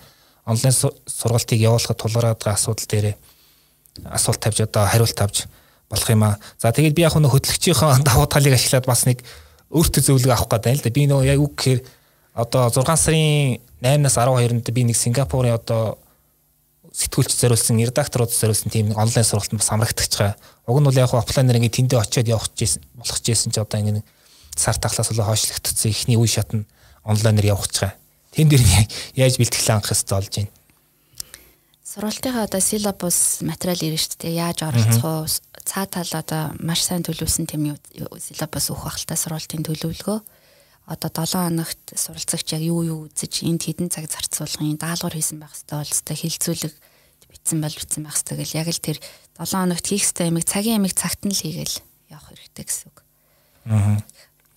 онлайн 0.45 0.73
су- 0.73 0.95
сургалтыг 1.05 1.59
явуулахад 1.59 1.97
тулгараад 1.97 2.39
байгаа 2.39 2.57
асуудал 2.57 2.87
дээр 2.87 3.15
асуулт 4.05 4.39
тавьж 4.41 4.61
одоо 4.61 4.85
хариулт 4.87 5.21
авч 5.21 5.45
болох 5.89 6.09
юм 6.09 6.23
аа. 6.23 6.39
За 6.59 6.71
тэгээд 6.71 6.95
би 6.95 7.01
яг 7.01 7.15
нөх 7.15 7.33
хөтлөгчийнхөө 7.33 8.03
давуу 8.07 8.27
талыг 8.27 8.53
ашиглаад 8.53 8.85
бас 8.85 9.05
нэг 9.05 9.23
өөртөө 9.71 10.01
зөвлөгөө 10.03 10.33
авах 10.35 10.49
гэдэг 10.49 10.71
юм 10.71 10.77
л 10.77 10.83
да. 10.83 10.89
Би 10.95 11.03
нөгөө 11.07 11.25
яг 11.27 11.39
үг 11.39 11.53
гэхээр 11.55 11.81
одоо 12.33 12.69
6 12.69 12.95
сарын 12.95 13.59
8-наас 13.81 14.17
12-нд 14.17 14.67
би 14.71 14.81
нэг 14.87 14.97
Сингапурын 14.97 15.57
одоо 15.57 15.97
сэтгүүлч 16.97 17.33
зориулсан 17.37 17.77
редакторууд 17.77 18.33
зориулсан 18.33 18.73
тийм 18.73 18.89
нэг 18.89 18.97
онлайн 18.97 19.25
сургалтанд 19.25 19.61
бас 19.61 19.71
амрагдчих 19.71 20.17
байгаа. 20.17 20.35
Уг 20.65 20.79
нь 20.81 20.87
бол 20.89 20.97
яг 20.97 21.13
офлайнаар 21.13 21.59
ингээд 21.61 21.77
тэндээ 21.77 21.99
очиод 22.01 22.27
явах 22.27 22.49
гэсэн 22.57 22.81
болох 22.97 23.19
гэсэн 23.21 23.53
чи 23.53 23.61
одоо 23.61 23.77
ингээд 23.77 24.05
сар 24.57 24.77
тахлаас 24.81 25.13
болоо 25.13 25.29
хойшлогдсон 25.29 25.91
ихний 25.93 26.17
үе 26.17 26.25
шат 26.25 26.57
нь 26.57 26.65
онлайнаар 27.05 27.53
явах 27.53 27.69
байгаа. 27.69 27.93
Тэн 28.37 28.53
дээр 28.53 28.61
яаж 29.17 29.41
бэлтгэл 29.41 29.65
хангах 29.65 29.89
хэрэгтэй 29.89 30.13
болж 30.13 30.33
байна. 30.37 30.53
Сургалтынхаа 31.81 32.45
одоо 32.45 32.61
силабус 32.61 33.41
материал 33.41 33.81
ирнэ 33.81 33.97
шүү 33.97 34.21
дээ. 34.21 34.37
Яаж 34.37 34.61
оролцох 34.61 35.01
уу? 35.01 35.25
Цаа 35.65 35.89
тал 35.89 36.11
одоо 36.13 36.53
маш 36.61 36.85
сайн 36.85 37.01
төлөвлөсөн 37.01 37.49
тийм 37.49 37.73
силабус 38.21 38.69
өгөх 38.69 38.85
бахалтай 38.85 39.17
сургалтын 39.17 39.65
төлөвлөгөө. 39.65 40.19
Одоо 40.85 41.09
7 41.09 41.49
хоногт 41.49 41.81
суралцагч 41.97 42.53
яг 42.53 42.61
юу 42.61 42.85
юу 42.85 42.99
үзэж 43.09 43.41
энд 43.49 43.65
хэдэн 43.65 43.89
цаг 43.89 44.05
зарцуулгын 44.05 44.77
даалгавар 44.77 45.17
хийсэн 45.17 45.41
байх 45.41 45.57
хэрэгтэй 45.57 45.73
бол 45.81 45.89
өстой 45.97 46.15
хилцүүлэг 46.21 46.73
битсэн 47.33 47.59
бол 47.59 47.75
битсэн 47.75 48.03
байх 48.05 48.15
хэрэгтэй 48.21 48.37
гэл 48.37 48.59
яг 48.61 48.67
л 48.69 48.85
тэр 48.85 48.97
7 49.41 49.65
хоногт 49.65 49.85
хийх 49.89 50.05
хэрэгтэй 50.05 50.29
ямиг 50.29 50.45
цагийн 50.45 50.77
ямиг 50.79 50.93
цагт 50.93 51.25
нь 51.25 51.33
л 51.33 51.41
хийгээл 51.43 51.75
явах 52.13 52.29
хэрэгтэй 52.31 52.63
гэсэн 52.69 52.87
үг. 52.87 52.97
Аа. 53.67 53.99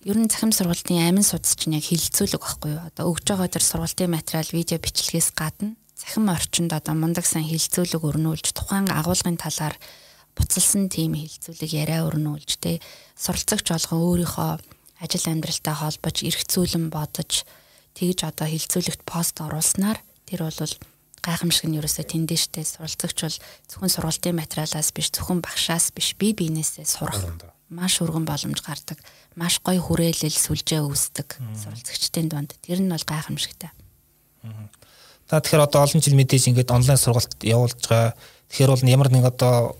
Ер 0.01 0.17
нь 0.17 0.25
захим 0.25 0.49
сургалтын 0.49 0.97
амин 0.97 1.21
судас 1.21 1.53
чинь 1.53 1.77
яг 1.77 1.85
хилцүүлэг 1.85 2.41
байхгүй 2.41 2.73
юу? 2.73 2.89
Одоо 2.89 3.13
өгж 3.13 3.21
байгаа 3.21 3.53
тэр 3.53 3.61
сургалтын 3.61 4.09
материал 4.09 4.49
видео 4.49 4.81
бичлэгээс 4.81 5.29
гадна 5.37 5.77
захим 5.93 6.25
орчинд 6.25 6.73
одоо 6.73 6.97
мундаг 6.97 7.21
сайн 7.29 7.45
хилцүүлэг 7.45 8.01
өрнүүлж 8.01 8.49
тухайн 8.49 8.89
агуулгын 8.89 9.37
талаар 9.37 9.77
буцалсан 10.33 10.89
тийм 10.89 11.13
хилцүүлэг 11.21 11.69
яриа 11.77 12.01
өрнүүлж 12.09 12.49
тэ 12.57 12.81
суралцагч 13.13 13.69
болгон 13.69 14.01
өөрийнхөө 14.01 14.51
ажил 15.05 15.25
амьдралтай 15.29 15.75
холбож 15.77 16.17
эргцүүлэн 16.25 16.89
бодож 16.89 17.45
тэгж 17.93 18.25
одоо 18.25 18.49
хилцүүлэгт 18.49 19.05
пост 19.05 19.37
оруулснаар 19.37 20.01
тэр 20.25 20.49
бол 20.49 20.73
гайхамшиг 21.21 21.69
нь 21.69 21.77
ерөөсөө 21.77 22.05
тэндээ 22.09 22.39
штэ 22.41 22.65
суралцагч 22.65 23.17
бол 23.21 23.37
зөвхөн 23.69 23.93
сургалтын 23.93 24.33
материалаас 24.33 24.89
биш 24.97 25.13
зөвхөн 25.13 25.45
багшаас 25.45 25.93
биш 25.93 26.17
бие 26.17 26.33
биенээсээ 26.33 26.89
сурах 26.89 27.21
маш 27.71 28.03
өргөн 28.03 28.27
боломж 28.27 28.59
гардаг 28.59 28.99
маш 29.39 29.63
гоё 29.63 29.79
хүрээлэл 29.79 30.35
сүлжээ 30.35 30.83
үүсдэг 30.83 31.39
суралцагчдын 31.55 32.27
дунд 32.27 32.51
тэр 32.59 32.83
нь 32.83 32.91
бол 32.91 33.07
гайхамшигтай 33.07 33.71
Та 35.31 35.39
тэгэхээр 35.39 35.63
одоо 35.63 35.87
олон 35.87 36.03
жил 36.03 36.19
мэдээж 36.19 36.51
ингээд 36.51 36.75
онлайн 36.75 36.99
сургалт 36.99 37.39
явуулж 37.39 37.79
байгаа. 37.87 38.11
Тэгэхээр 38.51 38.71
бол 38.75 38.83
ямар 38.83 39.09
нэг 39.15 39.23
одоо 39.31 39.79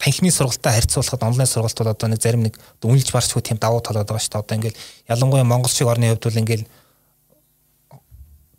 танхимын 0.00 0.32
сургалтаа 0.32 0.72
харьцуулахад 0.72 1.28
онлайн 1.28 1.44
сургалт 1.44 1.76
бол 1.76 1.92
одоо 1.92 2.08
нэг 2.08 2.24
зарим 2.24 2.48
нэг 2.48 2.56
үнэлж 2.80 3.12
барчгүй 3.12 3.44
тийм 3.44 3.60
давуу 3.60 3.84
талууд 3.84 4.08
байгаа 4.08 4.24
шүү 4.24 4.32
дээ. 4.32 4.40
Одоо 4.40 4.56
ингээд 4.56 4.76
ялангуяа 5.12 5.44
Монгол 5.44 5.68
шиг 5.68 5.92
орны 5.92 6.08
хувьд 6.08 6.24
бол 6.24 6.40
ингээд 6.40 6.64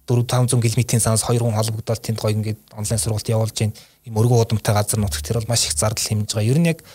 4 0.06 0.22
500 0.30 0.62
км-ийн 0.62 1.02
санаас 1.02 1.26
хоёр 1.26 1.50
хүн 1.50 1.58
холбогдоод 1.58 1.98
тэнд 1.98 2.22
гоё 2.22 2.38
ингээд 2.38 2.62
онлайн 2.78 3.02
сургалт 3.02 3.34
явуулж 3.34 3.58
байна. 3.58 3.74
Ийм 4.06 4.14
өргөө 4.14 4.46
удамтай 4.46 4.76
газар 4.78 5.02
нутагт 5.02 5.26
тэр 5.26 5.42
бол 5.42 5.50
маш 5.50 5.66
их 5.66 5.74
зардал 5.74 6.06
хэмжиж 6.06 6.38
байгаа. 6.38 6.46
Ер 6.46 6.60
нь 6.62 6.70
яг 6.70 6.86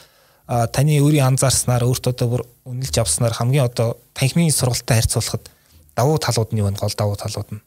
таны 0.49 0.97
өөрийн 1.05 1.37
анзаарснаар 1.37 1.85
өөртөө 1.85 2.13
одоо 2.17 2.29
бүр 2.33 2.43
үнэлж 2.65 2.97
авснаар 2.97 3.37
хамгийн 3.37 3.69
одоо 3.69 4.01
танхимын 4.17 4.49
сургалтаа 4.49 4.97
харьцуулахад 4.97 5.45
давуу 5.93 6.17
талууд 6.17 6.51
нь 6.57 6.61
юу 6.65 6.73
вэ? 6.73 6.81
Гол 6.81 6.97
давуу 6.97 7.21
талууд 7.21 7.49
нь. 7.53 7.61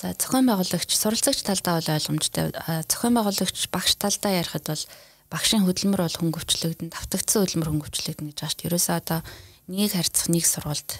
За 0.00 0.16
зохион 0.16 0.48
байгуулагч 0.48 0.90
суралцагч 0.96 1.44
талдаа 1.44 1.76
бол 1.76 1.92
ойлгомжтой. 1.92 2.56
Зохион 2.88 3.14
байгуулагч 3.20 3.68
багш 3.68 4.00
талдаа 4.00 4.32
ярихад 4.32 4.64
бол 4.64 4.84
багшийн 5.28 5.64
хөдөлмөр 5.68 6.00
бол 6.08 6.20
хөнгөвчлөгдөн, 6.20 6.88
давтагдсан 6.88 7.44
хөдөлмөр 7.44 7.70
хөнгөвчлөгдөн 7.84 8.28
гэж 8.32 8.38
дээ. 8.40 8.68
Ерөөсөө 8.70 8.96
одоо 8.96 9.20
нэг 9.68 9.92
харьцах 9.92 10.28
нэг 10.32 10.44
сургалт 10.46 10.90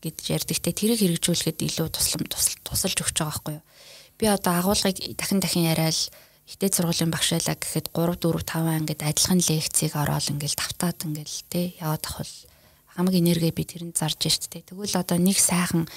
гэж 0.00 0.16
ярьдаг 0.30 0.58
те 0.62 0.70
тэрийг 0.70 1.00
хэрэгжүүлэхэд 1.02 1.64
илүү 1.66 1.88
туслам 1.90 2.24
тусал- 2.30 2.60
тусалж 2.62 2.96
өгч 3.02 3.16
байгаа 3.18 3.32
байхгүй 3.32 3.54
юу. 3.58 3.64
Би 4.16 4.24
одоо 4.30 4.52
агуулгыг 4.54 4.96
дахин 5.18 5.40
дахин 5.42 5.66
яриад 5.66 5.98
ихтэй 6.46 6.70
сургуулийн 6.70 7.10
багшаалаа 7.10 7.58
гэхэд 7.58 7.90
3 7.90 8.22
4 8.22 8.46
5 8.46 8.78
ангид 8.78 9.00
адилхан 9.02 9.42
лекцийг 9.42 9.92
ороод 9.98 10.30
ингээл 10.30 10.54
тавтаад 10.54 10.98
ингээл 11.02 11.38
те 11.50 11.74
яваад 11.82 12.04
ах 12.06 12.16
бол 12.22 12.34
хамаг 12.94 13.14
энерги 13.18 13.50
би 13.50 13.66
тэрэнд 13.66 13.98
зарж 13.98 14.22
штт 14.30 14.54
те. 14.54 14.62
Тэгвэл 14.62 14.94
одоо 14.94 15.18
нэг 15.18 15.36
сайхан 15.42 15.90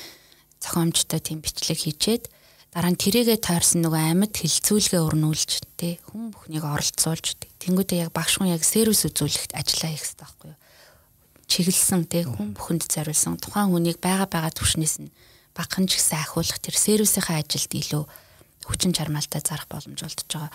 зохиомжтой 0.57 1.21
тийм 1.21 1.39
бичлэг 1.45 1.77
хийчээд 1.77 2.33
дараа 2.73 2.91
нь 2.91 2.97
тэрийгэ 2.97 3.37
тойрсон 3.39 3.85
нөгөө 3.85 4.03
амьд 4.09 4.35
хилцүүлгээ 4.41 5.01
өрнүүлж 5.05 5.51
те 5.77 6.01
хүн 6.09 6.33
бүхнийг 6.33 6.65
оролцуулж 6.65 7.37
тэнгуүдээ 7.61 8.09
яг 8.09 8.11
багш 8.11 8.41
хүн 8.41 8.51
яг 8.51 8.65
сервис 8.65 9.05
үзүүлэхэд 9.05 9.53
ажиллаа 9.53 9.89
хийх 9.93 10.01
хэрэгтэй 10.01 10.25
байхгүй 10.25 10.49
юу? 10.49 10.59
Чиглэсэн 11.49 12.01
те 12.05 12.25
хүн 12.25 12.53
бүхэнд 12.53 12.83
зориулсан. 12.89 13.41
Тухайн 13.41 13.73
хүнийг 13.73 13.97
байгаа 14.01 14.29
байгаа 14.29 14.53
түвшнээс 14.53 15.01
нь 15.01 15.13
багхан 15.57 15.89
ч 15.89 15.97
гэсэн 15.97 16.19
ахиулах 16.21 16.59
тэр 16.61 16.75
сервисийнхаа 16.77 17.41
ажилд 17.41 17.73
илүү 17.73 18.03
хүчин 18.65 18.95
чармаалтай 18.95 19.41
зарах 19.43 19.67
боломж 19.69 20.03
олдож 20.03 20.27
байгаа. 20.27 20.51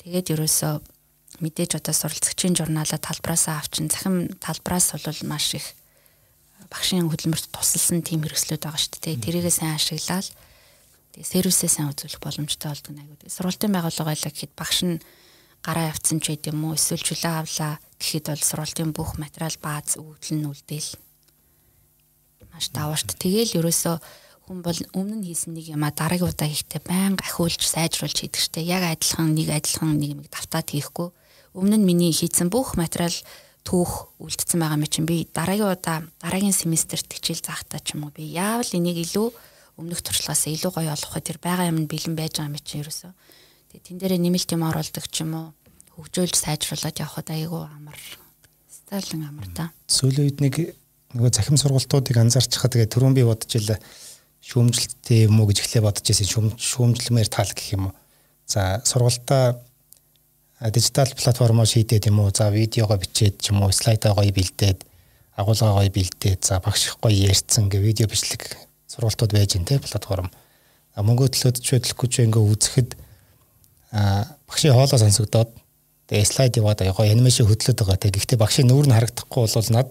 Тэгээд 0.00 0.32
ерөөсөө 0.36 0.74
мэдээж 1.42 1.80
одоо 1.80 1.94
суралцагчийн 1.94 2.56
журналаа 2.56 3.00
талбараасаа 3.00 3.60
авчин 3.60 3.92
захим 3.92 4.32
талбараас 4.40 4.96
бол 4.96 5.20
маш 5.28 5.54
их 5.58 5.66
багшийн 6.70 7.08
хөдөлмөрт 7.10 7.52
тусалсан 7.52 8.00
тийм 8.00 8.24
хэрэгслүүд 8.24 8.62
байгаа 8.64 8.80
шүү 8.80 9.00
дээ. 9.04 9.20
Тэрийгээ 9.20 9.54
сайн 9.54 9.76
ашиглаад 9.76 10.28
тэгээ 11.12 11.32
сервисээ 11.32 11.70
сайн 11.70 11.92
үзүүлэх 11.92 12.20
боломжтой 12.22 12.68
болдог 12.72 12.92
нэг 12.96 13.08
үү. 13.12 13.30
Сургалтын 13.30 13.72
байгууллага 13.72 14.10
байлаа 14.10 14.32
гэхэд 14.32 14.52
багш 14.56 14.78
нь 14.88 15.02
гараа 15.62 15.90
явцсан 15.92 16.18
ч 16.22 16.34
гэдэм 16.34 16.56
үү 16.56 16.74
эсвэл 16.78 17.06
чөлөө 17.06 17.34
авлаа 17.36 17.72
гэхэд 18.00 18.24
бол 18.32 18.44
сургалтын 18.48 18.90
бүх 18.96 19.10
материал 19.20 19.56
бааз 19.62 19.98
өгдөл 20.00 20.34
нь 20.40 20.48
үлдээл 20.48 20.90
маш 22.50 22.66
даваашт. 22.72 23.14
Тэгээл 23.20 23.60
ерөөсөө 23.60 23.96
хүн 24.46 24.62
бол 24.62 24.78
өмнө 24.94 25.18
нь 25.18 25.26
хийсэн 25.26 25.58
нэг 25.58 25.74
юма 25.74 25.90
дараагийн 25.90 26.30
удаа 26.30 26.46
хийхдээ 26.46 26.82
байнга 26.86 27.26
ахиулж 27.26 27.66
сайжруулж 27.66 28.14
хийдэг 28.14 28.38
штэ. 28.38 28.62
Яг 28.62 28.86
адилхан 28.86 29.34
нэг 29.34 29.50
адилхан 29.50 29.98
нэг 29.98 30.10
юм 30.14 30.22
давтаад 30.30 30.70
хийхгүй. 30.70 31.10
Өмнө 31.58 31.82
нь 31.82 31.86
миний 31.86 32.14
хийсэн 32.14 32.46
бүх 32.46 32.78
материал 32.78 33.14
түүх 33.66 34.14
үлдсэн 34.22 34.62
байгаа 34.62 34.78
мэт 34.78 34.94
чинь 34.94 35.10
би 35.10 35.26
дараагийн 35.26 35.74
удаа 35.74 36.06
дараагийн 36.22 36.54
семестрт 36.54 37.10
хичээл 37.10 37.42
заахтаа 37.42 37.82
ч 37.82 37.98
юм 37.98 38.06
уу 38.06 38.14
би 38.14 38.22
яавал 38.22 38.70
энийг 38.70 39.02
илүү 39.02 39.34
өмнөх 39.82 40.00
туршлагаас 40.06 40.46
илүү 40.46 40.70
гоё 40.70 40.94
олох 40.94 41.12
вэ 41.18 41.26
тэр 41.26 41.38
байгаа 41.42 41.66
юм 41.66 41.82
нь 41.82 41.90
бэлэн 41.90 42.14
байж 42.14 42.38
байгаа 42.38 42.54
мэт 42.54 42.62
чинь 42.62 42.86
ерөөсөө. 42.86 43.10
Тэгээ 43.74 43.82
тэн 43.82 43.98
дээрээ 43.98 44.20
нэмэлт 44.22 44.50
юм 44.54 44.62
оруулдаг 44.62 45.04
ч 45.10 45.26
юм 45.26 45.34
уу 45.34 45.46
хөгжөөлж 45.98 46.36
сайжруулад 46.38 46.96
явхад 47.02 47.34
айгүй 47.34 47.66
амар. 47.66 47.98
Стайлын 48.70 49.26
амар 49.26 49.50
та. 49.50 49.74
Сүүлийн 49.90 50.22
үед 50.30 50.38
нэг 50.38 50.54
нөгөө 51.18 51.34
захим 51.34 51.58
сургалтуудыг 51.58 52.14
анзаарч 52.14 52.54
хаа 52.54 52.70
тэгээ 52.70 52.94
түрүүн 52.94 53.18
би 53.18 53.26
бодож 53.26 53.50
илаа 53.50 53.82
шүүмжлэлтэй 54.46 55.26
юм 55.26 55.42
уу 55.42 55.50
гэж 55.50 55.58
эхлээ 55.66 55.82
бодож 55.82 56.06
байсан 56.06 56.30
шүүм 56.30 56.46
шүүмжлэмээр 56.54 57.28
тал 57.28 57.50
гэх 57.50 57.74
юм 57.74 57.90
уу. 57.90 57.94
За 58.46 58.78
сургалтаа 58.86 59.58
дижитал 60.70 61.10
платформоор 61.18 61.66
шийдээд 61.66 62.06
юм 62.06 62.22
уу. 62.22 62.30
За 62.30 62.50
видеогоо 62.54 62.94
бичээд 63.02 63.42
ч 63.42 63.50
юм 63.50 63.66
уу 63.66 63.74
слайдаа 63.74 64.14
гоё 64.14 64.30
бэлдээд 64.30 64.86
агуулгаа 65.34 65.82
гоё 65.82 65.90
бэлдээд 65.90 66.46
за 66.46 66.62
багш 66.62 66.86
их 66.86 66.96
гоё 67.02 67.26
ярьцсан 67.26 67.66
гэ 67.66 67.82
видео 67.82 68.06
бичлэг 68.06 68.54
сургалтууд 68.86 69.34
байж 69.34 69.58
гэн 69.58 69.66
тэ 69.66 69.82
платформ. 69.82 70.30
Мөнгө 70.94 71.34
төлөөд 71.34 71.58
ч 71.58 71.74
хөдлөхгүй 71.74 72.08
ч 72.08 72.14
ингээ 72.22 72.40
үзэхэд 72.46 72.90
а 73.92 74.30
багшийн 74.46 74.78
хоолоо 74.78 74.96
сонсогдоод 74.96 75.50
тэгээ 76.06 76.24
слайд 76.24 76.54
яваад 76.56 76.86
гоё 76.86 77.10
анимашн 77.10 77.50
хөдлөд 77.50 77.82
байгаа 77.82 77.98
тэ. 77.98 78.14
Гэхдээ 78.14 78.38
багшийн 78.38 78.70
нүүр 78.70 78.86
нь 78.88 78.96
харагдахгүй 78.96 79.42
бол 79.44 79.70
над 79.74 79.90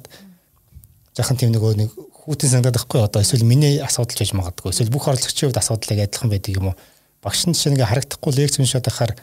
жахан 1.13 1.37
тийм 1.37 1.51
нөгөө 1.53 1.73
нэг 1.75 1.91
хүүтэн 2.25 2.49
санагдаад 2.49 2.77
байхгүй. 2.81 2.99
Одоо 3.05 3.21
эсвэл 3.21 3.45
миний 3.45 3.77
асуудал 3.77 4.17
ч 4.17 4.25
гэж 4.25 4.33
магадгүй. 4.33 4.73
Эсвэл 4.73 4.89
бүх 4.89 5.05
оролцогчийн 5.05 5.53
хувьд 5.53 5.61
асуудал 5.61 5.93
яг 5.93 6.09
адилхан 6.09 6.29
байдаг 6.33 6.53
юм 6.57 6.73
уу? 6.73 6.75
Багш 7.21 7.45
нь 7.45 7.53
чинь 7.53 7.77
ингээ 7.77 7.85
харагдахгүй 7.85 8.31
лекц 8.33 8.57
уншаад 8.57 8.85
байхаар 8.89 9.13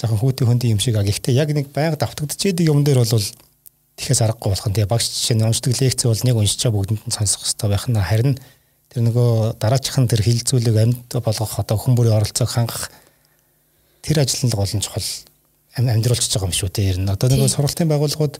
жоохон 0.00 0.20
хүүтэн 0.20 0.48
хөндийн 0.48 0.74
юм 0.74 0.80
шиг 0.80 0.96
а 0.96 1.04
гэхдээ 1.04 1.36
яг 1.36 1.52
нэг 1.52 1.68
байнга 1.76 2.00
давтагдчихэдэг 2.00 2.72
юм 2.72 2.84
дээр 2.84 3.04
бол 3.04 3.28
тэгэхээр 4.00 4.24
аргагүй 4.24 4.48
болох 4.48 4.68
нь 4.68 4.76
тэгээ 4.80 4.88
багш 4.88 5.06
жишээ 5.12 5.36
нь 5.36 5.44
уншдаг 5.44 5.72
лекц 5.76 6.00
бол 6.08 6.24
нэг 6.24 6.36
уншичаа 6.40 6.72
бүгдэнд 6.72 7.04
нь 7.04 7.12
сонсох 7.12 7.44
хэрэгтэй 7.44 7.68
байх 7.68 7.84
нь 7.84 8.00
харин 8.00 8.34
тэр 8.88 9.00
нөгөө 9.04 9.60
дараачихын 9.60 10.08
тэр 10.08 10.24
хилцүүлэг 10.24 10.76
амьд 10.80 11.10
болгох 11.20 11.52
одоо 11.60 11.76
хүн 11.76 11.94
бүрийн 12.00 12.16
оролцоог 12.16 12.48
хангах 12.48 12.88
тэр 14.00 14.24
ажил 14.24 14.48
нь 14.48 14.56
гол 14.56 14.72
нь 14.72 14.80
чухал 14.80 15.08
амьдруулчихж 15.76 16.32
байгаа 16.34 16.48
юм 16.48 16.56
шүү 16.56 16.70
дээ. 16.74 16.90
Ер 16.90 16.98
нь. 16.98 17.08
Одоо 17.12 17.28
нэг 17.30 17.46
сургалтын 17.46 17.86
байгууллагууд 17.86 18.34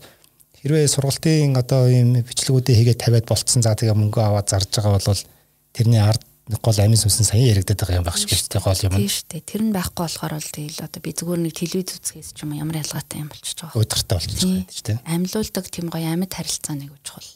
хэрвээ 0.59 0.89
сургалтын 0.91 1.55
одоо 1.55 1.87
ийм 1.87 2.19
бичлэгүүдээ 2.27 2.77
хийгээд 2.77 3.03
тавиад 3.07 3.27
болцсон 3.31 3.63
за 3.63 3.79
тэгээ 3.79 3.95
мөнгө 3.95 4.19
аваад 4.19 4.51
зарж 4.51 4.75
байгаа 4.75 4.99
бол 4.99 5.23
тэрний 5.71 6.03
ард 6.03 6.27
гол 6.59 6.79
амин 6.83 6.99
сүнсэн 6.99 7.27
сая 7.31 7.47
яригдаад 7.55 7.79
байгаа 7.79 8.01
юм 8.03 8.07
байх 8.09 8.19
шиг 8.19 8.35
шүү 8.35 8.51
дээ 8.51 8.65
гол 8.67 8.83
юм. 8.83 8.95
Тийм 8.99 9.07
шүү 9.07 9.27
дээ. 9.31 9.43
Тэр 9.47 9.63
нь 9.71 9.75
байхгүй 9.77 10.03
болохоор 10.03 10.35
бол 10.35 10.51
тэгэл 10.51 10.83
одоо 10.83 11.01
би 11.01 11.11
зүгээр 11.15 11.41
нэг 11.47 11.55
телевиз 11.55 11.95
үзэхээс 11.95 12.31
ч 12.35 12.39
юм 12.43 12.59
ямар 12.59 12.83
ялгаатай 12.83 13.23
юм 13.23 13.31
болчихж 13.31 13.59
байгаа. 13.63 13.79
Өдөртэй 13.79 14.17
болчихж 14.19 14.43
байгаа 14.43 14.67
шүү 14.67 14.87
дээ. 14.91 14.99
Амьлуулдаг 15.07 15.67
тийм 15.71 15.87
гоё 15.95 16.09
амьд 16.11 16.33
харилцаа 16.35 16.75
нэг 16.75 16.91
чухал. 17.07 17.31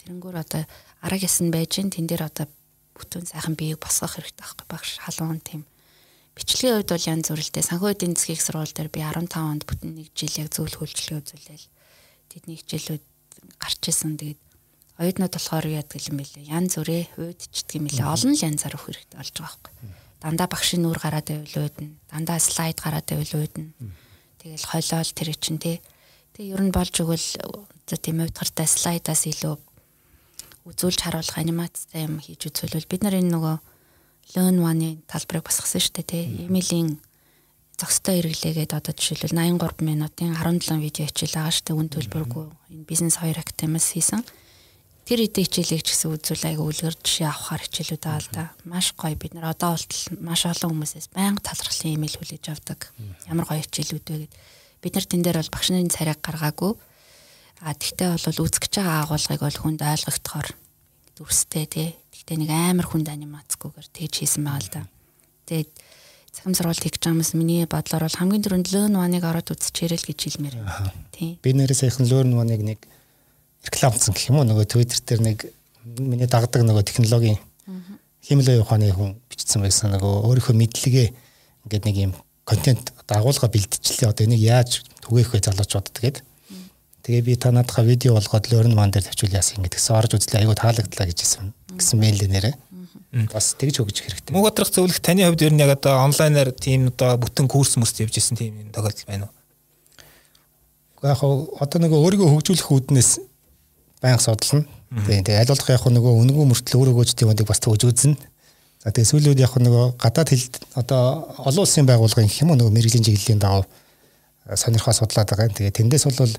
Тэрнгүүр 0.00 0.36
одоо 0.40 0.62
арга 1.04 1.26
ясан 1.28 1.52
байж 1.52 1.76
гин 1.76 1.92
тэн 1.92 2.08
дээр 2.08 2.24
одоо 2.24 2.48
бүтэн 2.96 3.28
сайхан 3.28 3.52
биеийг 3.52 3.84
босгох 3.84 4.16
хэрэгтэй 4.16 4.40
байхгүй 4.40 4.66
багш 4.72 4.90
халуун 5.04 5.40
тийм 5.44 5.68
бичлэгийн 6.32 6.80
хувьд 6.80 6.92
бол 6.96 7.10
янз 7.12 7.28
бүрэлтэй 7.28 7.64
санхүү 7.64 7.90
эдийн 7.92 8.16
засгийн 8.16 8.40
сургууль 8.40 8.72
дээр 8.72 8.88
би 8.88 9.00
15 9.04 9.36
онд 9.36 9.62
бүтэн 9.68 9.92
нэг 9.92 10.08
жил 10.16 10.32
яг 10.40 10.48
зөвл 10.52 10.72
хөлчлөгээ 10.72 11.20
үзүүлээл 11.20 11.66
тэдний 12.30 12.56
хичээлүүд 12.60 13.04
гарч 13.60 13.82
исэн 13.90 14.16
тэгээд 14.16 14.40
оюутнууд 15.00 15.34
болохоор 15.36 15.66
яадаг 15.66 16.02
юм 16.08 16.16
бэлээ? 16.20 16.50
Янз 16.50 16.76
бүрээ 16.80 17.04
уйдчдаг 17.20 17.74
юм 17.76 17.84
бэлээ? 17.90 18.06
Олон 18.06 18.32
л 18.32 18.44
янзаар 18.46 18.76
өгөх 18.76 18.86
хэрэгтэй 18.90 19.18
болж 19.20 19.34
байгаа 19.36 19.54
байхгүй. 19.56 19.72
Дандаа 20.20 20.48
багшийн 20.48 20.82
нүүр 20.82 20.98
гараад 20.98 21.28
байвал 21.28 21.56
уйдна 21.68 21.88
дандаа 22.08 22.38
слайд 22.40 22.78
гараад 22.80 23.06
байвал 23.06 23.34
уйдна 23.36 23.68
тэгэл 24.40 24.64
хойлоол 24.64 25.12
тэр 25.12 25.28
чинь 25.36 25.60
тий 25.60 25.76
Тэгээ 26.36 26.52
ер 26.52 26.62
нь 26.68 26.76
болж 26.76 26.92
өгвөл 27.00 27.28
за 27.88 27.96
тийм 27.96 28.20
уйдгартай 28.20 28.68
слайдаас 28.68 29.24
илүү 29.24 29.56
үзүүлж 30.68 31.00
харуулах 31.00 31.40
анимацтай 31.40 32.04
юм 32.04 32.20
хийж 32.20 32.52
үзүүлвэл 32.52 32.84
бид 32.92 33.08
нар 33.08 33.16
энэ 33.16 33.32
нөгөө 33.32 33.56
learn 34.36 34.60
one-ы 34.60 35.00
талбарыг 35.08 35.48
басгасан 35.48 35.80
шүү 35.80 35.96
дээ 35.96 36.04
тий. 36.12 36.24
Эмилийн 36.44 37.00
зохистой 37.76 38.24
хэрэглээгээд 38.24 38.72
одоо 38.72 38.92
жишээлбэл 38.96 39.36
83 39.36 39.84
минутын 39.84 40.32
17 40.34 40.80
видео 40.80 41.06
хичээл 41.06 41.36
байгаа 41.36 41.52
дээ. 41.52 41.76
Үн 41.76 41.88
төлбөргүй 41.92 42.44
энэ 42.72 42.88
бизнес 42.88 43.20
2 43.20 43.36
актемас 43.36 43.92
хийсэн. 43.92 44.24
Тэр 45.06 45.22
эдийн 45.22 45.46
хичээлийг 45.46 45.86
ч 45.86 45.94
гэсэн 45.94 46.18
үзүүл 46.18 46.44
айгу 46.50 46.66
үлгэр 46.66 46.96
жишээ 46.98 47.30
авахар 47.30 47.62
хичээлүүд 47.62 48.02
байгаа 48.02 48.22
л 48.26 48.30
да. 48.34 48.44
Маш 48.66 48.90
гоё 48.98 49.14
бид 49.14 49.38
нар 49.38 49.54
одоо 49.54 49.78
болтол 49.78 50.02
маш 50.18 50.42
олон 50.50 50.70
хүмүүсээс 50.74 51.14
байнга 51.14 51.46
талархлын 51.46 51.94
имэйл 51.94 52.18
хүлээж 52.18 52.44
авдаг. 52.50 52.90
Ямар 53.30 53.46
гоё 53.46 53.62
хичээлүүд 53.62 54.06
вэ 54.10 54.18
гэд 54.26 54.34
бид 54.82 54.92
нар 54.98 55.06
тэн 55.06 55.22
дээр 55.22 55.38
бол 55.38 55.54
багшны 55.54 55.86
царайг 55.94 56.18
гаргаагүй 56.26 56.74
А 57.64 57.72
тэгтээ 57.72 58.20
бол 58.20 58.44
үзэж 58.44 58.68
байгаа 58.68 59.08
агуулгыг 59.08 59.40
бол 59.40 59.58
хүнд 59.64 59.80
ойлгогдохоор 59.80 60.48
дүрстэй 61.16 61.64
тий. 61.64 61.88
Тэгтээ 62.12 62.36
нэг 62.36 62.50
амар 62.52 62.84
хүнд 62.84 63.08
анимацгүйгээр 63.08 63.88
тэгж 63.96 64.14
хийсэн 64.20 64.44
байгаа 64.44 64.60
л 64.60 64.70
да. 64.76 64.82
Тэгээд 65.48 65.70
сургалт 66.44 66.82
хийж 66.82 66.98
байгаа 67.00 67.16
юмс. 67.16 67.32
Миний 67.32 67.64
бодлоор 67.64 68.04
бол 68.06 68.18
хамгийн 68.20 68.44
түрүүнд 68.44 68.68
лön 68.74 68.94
ваныг 68.98 69.24
ороод 69.24 69.52
үзчихээрэй 69.54 69.98
л 70.00 70.08
гэж 70.10 70.20
хэлмээр. 70.20 70.56
Байна. 70.60 70.92
Тий. 71.12 71.38
Би 71.40 71.52
нэрээ 71.56 71.76
саяхан 71.76 72.06
лön 72.10 72.36
ваныг 72.36 72.62
нэг 72.62 72.80
рекламцсан 73.64 74.12
гэх 74.12 74.28
юм 74.30 74.42
уу? 74.42 74.48
Нөгөө 74.48 74.66
Twitter 74.68 75.00
дээр 75.00 75.22
нэг 75.22 75.38
миний 75.98 76.28
дагдаг 76.28 76.62
нөгөө 76.62 76.84
технологийн 76.84 77.38
химлээ 78.26 78.60
ухааны 78.62 78.90
хүн 78.90 79.14
бичсэн 79.30 79.62
байсан. 79.62 79.94
Нөгөө 79.94 80.26
өөрийнхөө 80.26 80.54
мэдлэгээ 80.54 81.08
ингээд 81.66 81.84
нэг 81.86 81.96
юм 82.10 82.12
контент 82.46 82.92
агуулга 83.06 83.46
бэлтжлээ. 83.46 84.10
Одоо 84.10 84.26
энийг 84.26 84.42
яаж 84.42 84.82
түгээх 85.02 85.34
вэ 85.34 85.40
залуучуудад 85.46 85.94
тэгээд. 85.94 86.18
Тэгээ 87.06 87.22
би 87.22 87.34
та 87.38 87.54
надхаа 87.54 87.86
видео 87.86 88.18
болгоод 88.18 88.50
Learn 88.50 88.74
Man 88.74 88.90
дээр 88.90 89.06
тавьчул 89.06 89.30
яасан 89.30 89.62
гэдгээс 89.62 89.94
орж 89.94 90.18
үзлээ. 90.18 90.42
Айгуу 90.42 90.58
таалагдлаа 90.58 91.06
гэж 91.06 91.18
хэлсэн 91.22 91.54
гэсэн 91.78 91.98
мэйл 92.02 92.18
нэрээ. 92.26 92.54
Бас 93.32 93.54
тэгж 93.56 93.80
өгч 93.80 94.02
хэрэгтэй. 94.02 94.34
Мөг 94.34 94.50
одрох 94.50 94.70
зөвлөх 94.72 94.98
таны 95.00 95.24
хувьд 95.24 95.46
ер 95.46 95.54
нь 95.54 95.62
яг 95.62 95.78
одоо 95.78 96.02
онлайнаар 96.04 96.50
тийм 96.52 96.90
одоо 96.90 97.16
бүтэн 97.22 97.46
курс 97.48 97.78
мөс 97.78 97.94
явж 97.96 98.18
исэн 98.18 98.36
тийм 98.36 98.58
юм 98.60 98.70
тохиолдол 98.74 99.06
байна 99.06 99.30
уу? 99.30 99.34
Яг 101.06 101.22
одоо 101.22 101.78
нөгөө 101.80 102.02
өөрийгөө 102.02 102.28
хөгжүүлэх 102.34 102.66
үүднээс 102.66 103.10
байнга 104.02 104.20
судална. 104.20 104.66
Тийм 105.06 105.22
тэгээ 105.22 105.38
аль 105.38 105.50
болох 105.54 105.70
яг 105.70 105.86
нөгөө 105.86 106.12
өнгөө 106.26 106.46
мөртлөө 106.50 106.78
өөрөөгөө 106.82 107.06
ч 107.06 107.10
тийм 107.14 107.30
үнийг 107.30 107.46
бас 107.46 107.62
төгж 107.62 107.86
үзнэ. 107.86 108.18
За 108.82 108.90
тэгээ 108.90 109.10
сүүлүүд 109.10 109.40
яг 109.40 109.54
нөгөө 109.54 109.96
гадаад 110.02 110.28
хэл 110.30 110.46
одоо 110.74 111.30
олон 111.46 111.64
улсын 111.64 111.86
байгууллагын 111.86 112.30
уу 112.30 112.58
нөгөө 112.58 112.74
мэрэгжлийн 112.74 113.06
чиглэлийн 113.06 113.40
дагав 113.42 113.64
сонирхоо 114.54 114.94
судлаад 114.94 115.30
байгаа. 115.30 115.50
Тэгээ 115.50 115.74
тэндээс 115.74 116.04
бол 116.06 116.34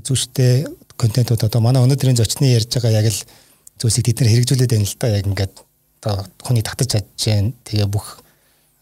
үзүүштэй 0.00 0.64
контентууд 0.96 1.44
одоо 1.44 1.60
манай 1.60 1.84
өнөөдрийн 1.84 2.16
зочны 2.16 2.48
ярьж 2.56 2.72
байгаа 2.72 3.04
яг 3.04 3.12
л 3.12 3.20
зүйлсийг 3.80 4.04
тэд 4.06 4.20
нар 4.20 4.30
хэрэгжүүлээд 4.30 4.72
байна 4.76 4.86
л 4.86 4.96
да 5.00 5.08
яг 5.08 5.26
ингээд 5.26 5.54
одоо 6.04 6.24
хүний 6.44 6.64
татаж 6.64 6.88
чадж 6.92 7.08
जैन 7.16 7.52
тэгээ 7.64 7.88
бүх 7.88 8.20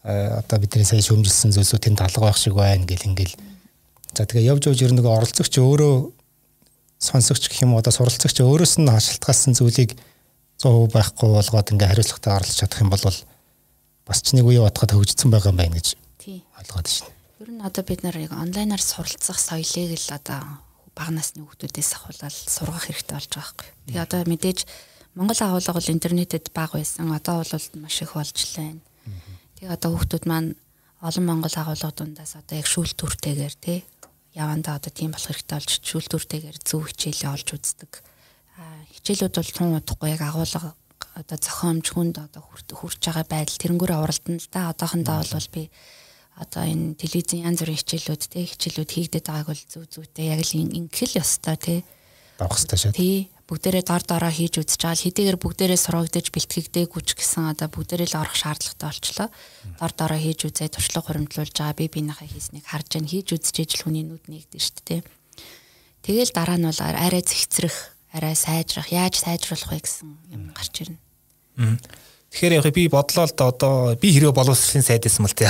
одоо 0.03 0.57
бидний 0.59 0.85
сая 0.87 1.01
шөмжилсэн 1.03 1.55
зүйлсүүд 1.55 1.83
тэнд 1.87 2.03
алга 2.03 2.27
байх 2.27 2.37
шиг 2.39 2.55
байна 2.55 2.83
гэл 2.83 3.07
ингээл 3.07 3.35
за 4.15 4.27
тэгээ 4.27 4.51
явж 4.51 4.67
явж 4.67 4.79
ер 4.83 4.91
нь 4.91 4.99
нөгөө 4.99 5.17
оролцогч 5.23 5.53
өөрөө 5.59 5.95
сонсогч 6.99 7.47
гэх 7.47 7.63
юм 7.63 7.73
уу 7.75 7.79
одоо 7.79 7.95
суралцагч 7.95 8.43
өөрөөс 8.43 8.75
нь 8.83 8.91
шалтгаалсан 8.91 9.55
зүйлийг 9.55 9.95
100% 10.59 10.91
байхгүй 10.91 11.29
болгоод 11.31 11.71
ингээ 11.71 11.91
хариуцлагатай 11.95 12.35
оролцож 12.35 12.57
чадах 12.59 12.83
юм 12.83 12.91
бол 12.91 13.03
бас 14.03 14.19
ч 14.19 14.35
нэг 14.35 14.43
үе 14.43 14.59
бодоход 14.59 14.91
хөгжсөн 14.91 15.31
байгаа 15.31 15.55
юм 15.55 15.59
байна 15.63 15.79
гэж 15.79 15.95
ойлгоод 16.59 16.87
байна. 16.91 17.11
Ер 17.39 17.49
нь 17.55 17.63
одоо 17.63 17.83
бид 17.87 18.03
нар 18.03 18.17
яг 18.19 18.35
онлайнаар 18.35 18.83
суралцах 18.83 19.39
соёлыг 19.39 19.95
л 19.95 20.11
одоо 20.11 20.59
бага 20.91 21.15
насны 21.15 21.47
хүүхдүүдээс 21.47 21.91
ахуулаад 21.95 22.35
сургах 22.35 22.83
хэрэгтэй 22.91 23.15
болж 23.15 23.31
байгаа 23.31 23.47
байхгүй. 23.47 23.67
Тэгээ 23.87 24.03
одоо 24.03 24.21
мэдээж 24.27 24.59
Монгол 25.15 25.41
агуулга 25.41 25.73
бол 25.73 25.93
интернетэд 25.93 26.51
бага 26.53 26.77
байсан. 26.77 27.11
Одоо 27.13 27.41
бол 27.41 27.65
маш 27.81 28.01
их 28.01 28.13
болж 28.13 28.37
байна. 28.55 28.81
Тэгээ 29.57 29.73
одоо 29.73 29.97
хүүхдүүд 29.97 30.25
маань 30.29 30.55
олон 31.01 31.25
Монгол 31.25 31.55
агуулга 31.55 31.91
дундаас 31.91 32.35
одоо 32.35 32.55
яг 32.59 32.67
шүүлтүртэйгээр 32.67 33.55
тий 33.59 33.83
явандаа 34.35 34.77
одоо 34.77 34.91
тийм 34.93 35.11
болох 35.11 35.31
хэрэгтэй 35.33 35.57
болж 35.57 35.71
шүүлтүртэйгээр 35.83 36.57
зөв 36.61 36.81
хичээлээ 36.93 37.33
олж 37.33 37.47
үздэг. 37.57 37.91
Хичээлүүд 38.93 39.35
бол 39.35 39.51
тун 39.55 39.77
удахгүй 39.79 40.09
яг 40.13 40.21
агуулга 40.21 40.75
одоо 41.15 41.37
зохиомж 41.39 41.87
хүнд 41.89 42.15
одоо 42.19 42.41
хүрч 42.45 42.99
байгаа 43.01 43.25
байдал 43.25 43.57
тэрнгүүрээ 43.59 43.99
уралдан 43.99 44.37
л 44.37 44.49
да. 44.51 44.69
Одоохондоо 44.71 45.23
бол 45.25 45.49
би 45.51 45.63
одоо 46.39 46.63
энэ 46.63 46.95
телевизийн 46.95 47.47
янз 47.47 47.59
бүрийн 47.59 47.79
хичээлүүд 47.81 48.23
те 48.31 48.39
хичээлүүд 48.47 48.91
хийгдэт 48.93 49.27
байгааг 49.27 49.51
бол 49.51 49.63
зүг 49.67 49.83
зүйтэй 49.91 50.31
яг 50.31 50.41
л 50.45 50.55
ингээл 50.55 51.19
ёстой 51.19 51.83
давах 52.39 52.55
хэрэгтэй 52.55 52.79
шээ 52.79 52.95
тий 52.95 53.15
бүгдээрээ 53.49 53.83
дор 53.89 54.03
дороо 54.05 54.29
хийж 54.29 54.61
үзэж 54.61 54.77
байгаа 54.77 54.97
л 55.01 55.05
хэдийгээр 55.09 55.37
бүгдээрээ 55.41 55.79
сургагдаж 55.81 56.25
бэлтгэгдээгүй 56.29 57.01
ч 57.01 57.09
гэсэн 57.17 57.49
одоо 57.57 57.67
бүгдээрээ 57.73 58.13
л 58.13 58.21
орох 58.21 58.37
шаардлагатай 58.37 58.87
болчлоо. 58.93 59.29
Дор 59.81 59.91
дороо 59.97 60.19
хийж 60.21 60.39
үзээ 60.45 60.69
туршлага 60.69 61.09
хуримтлуулж 61.09 61.57
байгаа 61.57 61.73
би 61.73 61.89
биенийхээ 61.89 62.29
хийснийг 62.29 62.65
харж 62.69 62.87
байна 62.93 63.09
хийж 63.09 63.27
үзчихэж 63.33 63.71
л 63.81 63.83
хүний 63.89 64.05
нүд 64.05 64.29
нэгдэн 64.29 64.61
шүү 64.61 64.85
дээ 64.85 65.01
тэгэл 66.09 66.31
дараа 66.33 66.57
нь 66.57 66.65
бол 66.65 66.81
арай 66.81 67.21
зэгцрэх 67.21 67.75
арай 68.15 68.35
сайжрах 68.35 68.89
яаж 68.89 69.21
сайжруулах 69.21 69.69
вэ 69.69 69.79
гэсэн 69.83 70.09
юм 70.33 70.49
гарч 70.55 70.73
ирнэ. 70.81 70.97
Тэгэхээр 72.33 72.57
яг 72.57 72.67
би 72.73 72.87
бодлоо 72.87 73.25
л 73.29 73.35
да 73.35 73.51
одоо 73.51 73.93
би 73.93 74.09
хэрэг 74.09 74.33
боловсролын 74.33 74.85
сайд 74.85 75.05
байсан 75.05 75.25
мэл 75.25 75.37
тэ. 75.37 75.49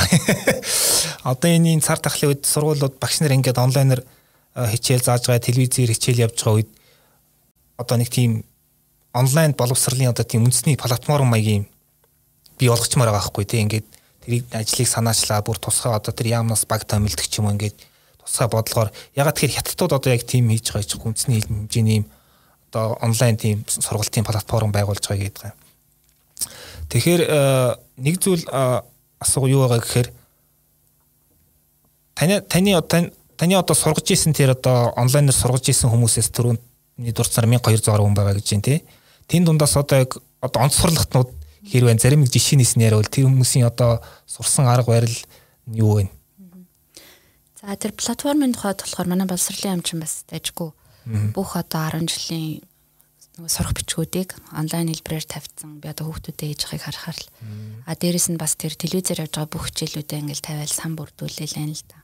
Одоо 1.28 1.50
энэ 1.52 1.80
цар 1.84 2.00
тахлын 2.00 2.36
үед 2.36 2.48
сургуулиуд 2.48 3.00
багш 3.00 3.20
нар 3.20 3.36
ингээд 3.36 3.60
онлайнаар 3.60 4.02
хичээл 4.56 5.04
зааж 5.04 5.28
байгаа 5.28 5.44
телевизээр 5.44 5.92
хичээл 5.92 6.24
явж 6.28 6.40
байгаа 6.40 6.56
үед 6.60 6.72
одоо 7.80 7.96
нэг 7.96 8.12
тийм 8.12 8.44
онлайн 9.16 9.56
боловсролын 9.56 10.12
одоо 10.12 10.28
тийм 10.28 10.44
үндэсний 10.44 10.76
платформ 10.76 11.32
маягийн 11.32 11.66
би 12.60 12.68
олгочмаар 12.68 13.10
байгаа 13.10 13.24
байхгүй 13.32 13.46
тийм 13.48 13.72
ингээд 13.72 13.88
тэрийг 14.28 14.44
ажлыг 14.52 14.88
санаачлаа 14.88 15.42
бүр 15.42 15.58
тусгай 15.58 15.96
одоо 15.96 16.12
тэр 16.12 16.36
яамнаас 16.36 16.68
баг 16.68 16.84
томилдог 16.84 17.24
ч 17.24 17.40
юм 17.40 17.48
уу 17.48 17.56
ингээд 17.56 17.80
тусгай 18.20 18.48
бодлогоор 18.52 18.92
ягаад 19.16 19.36
тэгэхээр 19.40 19.56
хятадууд 19.56 19.96
одоо 19.96 20.12
яг 20.12 20.24
тийм 20.28 20.52
хийж 20.52 20.76
байгаа 20.76 20.86
ч 20.86 21.00
үндэсний 21.00 21.40
хэмжээний 21.42 22.04
одоо 22.70 23.00
онлайн 23.02 23.38
тийм 23.38 23.64
сургалтын 23.66 24.28
платформ 24.28 24.72
байгуулж 24.76 25.08
байгаа 25.08 25.24
гэдэг 25.26 25.44
юм. 25.50 25.58
Тэгэхээр 26.92 27.22
э, 27.26 27.76
нэг 27.98 28.16
зүйл 28.22 28.46
э, 28.46 28.82
асуу 29.24 29.48
юу 29.48 29.66
байгаа 29.66 29.82
гэхээр 29.82 30.10
таны 32.14 32.42
таны 32.46 33.12
таны 33.38 33.54
одоо 33.56 33.76
сургаж 33.76 34.12
исэн 34.12 34.34
тэр 34.36 34.54
одоо 34.54 34.94
онлайнаар 34.94 35.34
сургаж 35.34 35.70
исэн 35.72 35.90
хүмүүсээс 35.90 36.30
түрүүний 37.00 37.16
дурдсаар 37.16 37.48
1200 37.48 37.88
гаруй 37.88 38.06
хүн 38.08 38.16
байгаа 38.16 38.36
гэж 38.36 38.48
байна 38.52 38.68
тий. 38.68 38.84
Тэн 39.28 39.46
дундаас 39.48 39.76
одоо 39.80 40.04
яг 40.04 40.20
одоо 40.44 40.68
онцгорлогтнууд 40.68 41.32
хэр 41.72 41.84
байна? 41.88 42.00
Зарим 42.00 42.20
нэг 42.20 42.32
жишээ 42.32 42.60
нээсэн 42.60 42.84
яриа 42.84 43.00
бол 43.00 43.08
тэр 43.08 43.32
хүмүүсийн 43.32 43.68
одоо 43.68 44.04
сурсан 44.28 44.68
арга 44.68 44.92
барил 44.92 45.16
юу 45.72 46.04
вэ? 46.04 46.10
За 47.62 47.76
тэр 47.80 47.96
платформын 47.96 48.52
тухайд 48.52 48.84
болохоор 48.84 49.08
манай 49.08 49.28
боловсролын 49.28 49.80
амчин 49.80 50.04
бас 50.04 50.28
дайжгүй 50.28 50.72
бүх 51.32 51.56
одоо 51.56 51.88
10 51.88 52.12
жилийн 52.12 52.68
нөгөө 53.40 53.48
сурах 53.48 53.74
бичгүүдийг 53.80 54.36
онлайн 54.52 54.92
хэлбэрээр 54.92 55.24
тавьсан. 55.24 55.80
Би 55.80 55.88
одоо 55.88 56.12
хүүхдүүдэд 56.12 56.52
ээж 56.52 56.62
ахыг 56.68 56.84
харахаар 56.84 57.16
л 57.16 57.28
а 57.88 57.96
дээрэс 57.96 58.28
нь 58.36 58.40
бас 58.40 58.60
тэр 58.60 58.76
телевизээр 58.76 59.24
явж 59.24 59.40
байгаа 59.40 59.48
бүх 59.56 59.72
хичээлүүдээ 59.72 60.20
ингээл 60.20 60.44
тавиал 60.44 60.76
сан 60.76 61.00
бүрдүүлээл 61.00 61.64
энэ 61.64 61.76
л 61.80 61.88
та. 61.88 62.04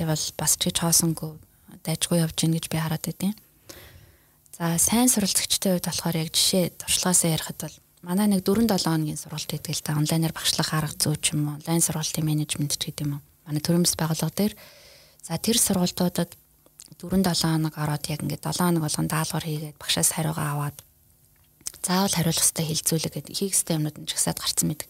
Тэгээ 0.00 0.08
бол 0.08 0.24
бас 0.40 0.52
ч 0.56 0.72
хоосонгүй 0.72 1.36
дайжгүй 1.84 2.24
явж 2.24 2.36
гин 2.40 2.56
гэж 2.56 2.72
би 2.72 2.80
хараад 2.80 3.04
байдیں۔ 3.04 3.36
За 4.52 4.76
сайн 4.76 5.08
суралцагчтай 5.08 5.80
үед 5.80 5.88
болохоор 5.88 6.28
яг 6.28 6.28
жишээ 6.36 6.76
туршлагаасаа 6.76 7.32
ярихад 7.32 7.58
бол 7.64 7.76
манай 8.04 8.28
нэг 8.28 8.44
4 8.44 8.68
7 8.68 8.84
хоногийн 8.84 9.16
сургалт 9.16 9.48
хийдэг 9.48 9.72
л 9.72 9.80
та 9.80 9.96
онлайнаар 9.96 10.36
багшлах 10.36 10.76
арга 10.76 10.92
зүй 10.92 11.16
ч 11.16 11.32
юм 11.32 11.48
уу 11.48 11.56
онлайн 11.56 11.80
сургалтын 11.80 12.20
менежмент 12.20 12.76
ч 12.76 12.92
гэдэг 12.92 13.08
юм 13.08 13.24
манай 13.48 13.64
төрөмс 13.64 13.96
байгууллага 13.96 14.36
дээр 14.36 14.54
за 15.24 15.40
тэр 15.40 15.56
сургалтуудад 15.56 16.36
4 17.00 17.24
7 17.24 17.32
хоног 17.32 17.74
ороод 17.80 18.04
яг 18.12 18.20
ингээд 18.20 18.44
7 18.44 18.60
хоног 18.60 18.82
болгон 18.84 19.08
даалгавар 19.08 19.46
хийгээд 19.48 19.80
багшаас 19.80 20.12
хариугаа 20.12 20.48
аваад 20.52 20.76
заавал 21.80 22.12
хариулах 22.12 22.44
хэрэгтэй 22.44 22.66
хилцүүлэг 22.68 23.12
гэдэг 23.16 23.32
хийх 23.32 23.56
хэрэгтэй 23.56 23.76
юмнууд 23.80 23.96
нь 23.98 24.08
жагсаад 24.10 24.38
гарцсан 24.38 24.68
мэдэг. 24.68 24.88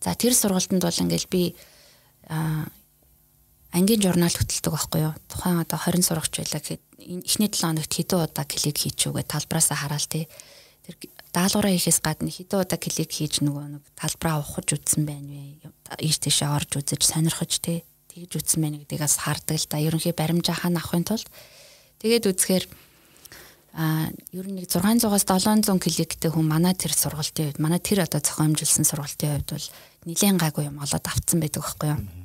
За 0.00 0.14
тэр 0.14 0.32
сургалтанд 0.38 0.86
бол 0.86 1.02
ингээд 1.02 1.26
би 1.28 1.58
а 2.30 2.70
ангийн 3.74 4.00
журнал 4.00 4.30
хөтэлдэг 4.30 4.70
байхгүй 4.70 5.00
юу. 5.02 5.14
Тухайн 5.26 5.58
одоо 5.58 5.78
20 5.82 6.06
сурагч 6.06 6.38
байлаа 6.38 6.62
гэхэд 6.62 6.82
эхний 7.26 7.50
7 7.50 7.74
хоногт 7.74 7.90
хэдэн 7.90 8.22
удаа 8.22 8.46
клик 8.46 8.78
хийчихвгээ 8.78 9.26
талбараасаа 9.26 9.76
хараал 9.82 10.06
тий. 10.06 10.30
Тэр 10.86 10.94
даалгавраа 11.34 11.74
хийхээс 11.74 11.98
гадна 11.98 12.30
хэдэн 12.30 12.62
удаа 12.62 12.78
клик 12.78 13.10
хийж 13.10 13.42
нөгөө 13.42 13.66
нэг 13.74 13.84
талбараа 13.98 14.46
ухаж 14.46 14.78
үзсэн 14.78 15.02
байна 15.02 15.26
вэ? 15.26 15.74
Ийш 15.98 16.22
тийшээ 16.22 16.54
орж 16.54 16.78
үзэж 16.78 17.02
сонирхож 17.02 17.58
тий. 17.58 17.82
Тэгж 18.14 18.38
үзсэн 18.38 18.62
байна 18.62 18.78
гэдэгээс 18.78 19.16
хардаг 19.26 19.58
л 19.58 19.66
да. 19.66 19.82
Ерөнхий 19.82 20.14
баримжаа 20.14 20.54
хаана 20.54 20.78
авахын 20.78 21.02
тулд 21.02 21.26
тэгээд 21.98 22.30
үзэхээр 22.30 22.64
а 23.74 24.06
ер 24.30 24.46
нь 24.46 24.62
нэг 24.62 24.70
600-аас 24.70 25.26
700 25.26 25.66
кликтэй 25.82 26.30
хүн 26.30 26.46
манай 26.46 26.78
тэр 26.78 26.94
сургалтын 26.94 27.50
хувьд 27.50 27.58
манай 27.58 27.82
тэр 27.82 28.06
одоо 28.06 28.22
зохиомжилсан 28.22 28.86
сургалтын 28.86 29.42
хувьд 29.42 29.50
бол 29.50 29.66
нэлээд 30.06 30.38
гайгүй 30.38 30.70
юм 30.70 30.78
олоод 30.78 31.02
авцсан 31.10 31.42
байдаг 31.42 31.66
байхгүй 31.66 31.90
юу. 31.90 32.23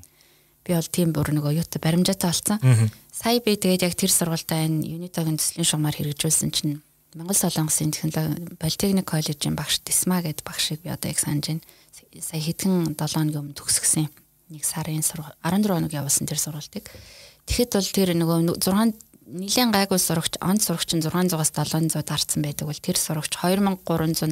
Би 0.69 0.77
бол 0.77 0.85
тийм 0.85 1.09
бүр 1.17 1.33
нөгөө 1.33 1.57
юутай 1.57 1.81
баримжаатай 1.81 2.29
болсон. 2.29 2.61
Сая 3.09 3.41
би 3.41 3.57
тэгээд 3.57 3.89
яг 3.89 3.97
тэр 3.97 4.13
сургалтаа 4.13 4.69
энэ 4.69 4.85
Unitag-ын 4.85 5.41
төслийн 5.41 5.65
шугамар 5.65 5.97
хэрэгжүүлсэн 5.97 6.53
чинь 6.53 6.85
Монгол 7.17 7.33
Солонгосын 7.33 7.89
технологи 7.89 8.53
политехник 8.61 9.09
коллежийн 9.09 9.57
багш 9.57 9.81
Дисма 9.81 10.21
гэдэг 10.21 10.45
багшийг 10.45 10.85
би 10.85 10.93
одоо 10.93 11.09
яг 11.09 11.17
санаж 11.17 11.57
байна. 11.57 11.65
Сая 12.21 12.37
хэдхэн 12.37 12.93
7 12.93 13.01
хоногийн 13.01 13.41
өмнө 13.49 13.57
төгсгсөн. 13.57 14.13
Нэг 14.53 14.61
сарын 14.61 15.01
14 15.01 15.41
хоног 15.41 15.89
явуулсан 15.89 16.29
тэр 16.29 16.37
сургалтыг. 16.37 16.85
Тэгэхэд 17.49 17.73
бол 17.73 17.89
тэр 17.97 18.09
нөгөө 18.13 18.61
6 18.61 18.93
Нилийн 19.29 19.69
гайгүй 19.69 20.01
сурагч 20.01 20.41
онц 20.41 20.69
сурагч 20.69 20.97
нь 20.97 21.05
600-аас 21.05 21.53
700 21.53 22.01
дарсан 22.01 22.41
байдаг 22.41 22.65
бол 22.65 22.81
тэр 22.81 22.97
сурагч 22.97 23.37
2379 23.37 24.25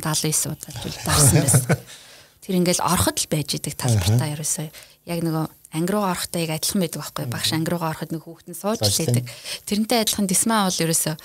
удаа 0.53 0.73
дарсан 1.05 1.37
байсан. 1.45 1.65
Тэр 2.41 2.57
ингээл 2.57 2.81
ороход 2.81 3.21
л 3.21 3.29
байж 3.29 3.61
идэг 3.61 3.77
талбартаа 3.77 4.33
ерөөсөө 4.33 4.67
яг 5.05 5.19
нөгөө 5.21 5.45
анги 5.73 5.91
руу 5.91 6.05
орохдоо 6.07 6.41
яг 6.41 6.51
адилхан 6.55 6.81
байдаг 6.81 7.01
байхгүй 7.01 7.25
багш 7.27 7.49
анги 7.53 7.69
руугаа 7.71 7.91
ороход 7.91 8.11
нэг 8.15 8.23
хүүхэд 8.23 8.47
нь 8.51 8.59
сууж 8.59 8.79
лээдэг. 8.79 9.25
Тэрнтэй 9.67 9.99
адилхан 10.03 10.27
дисма 10.27 10.63
бол 10.67 10.83
ерөөсөө 10.83 11.15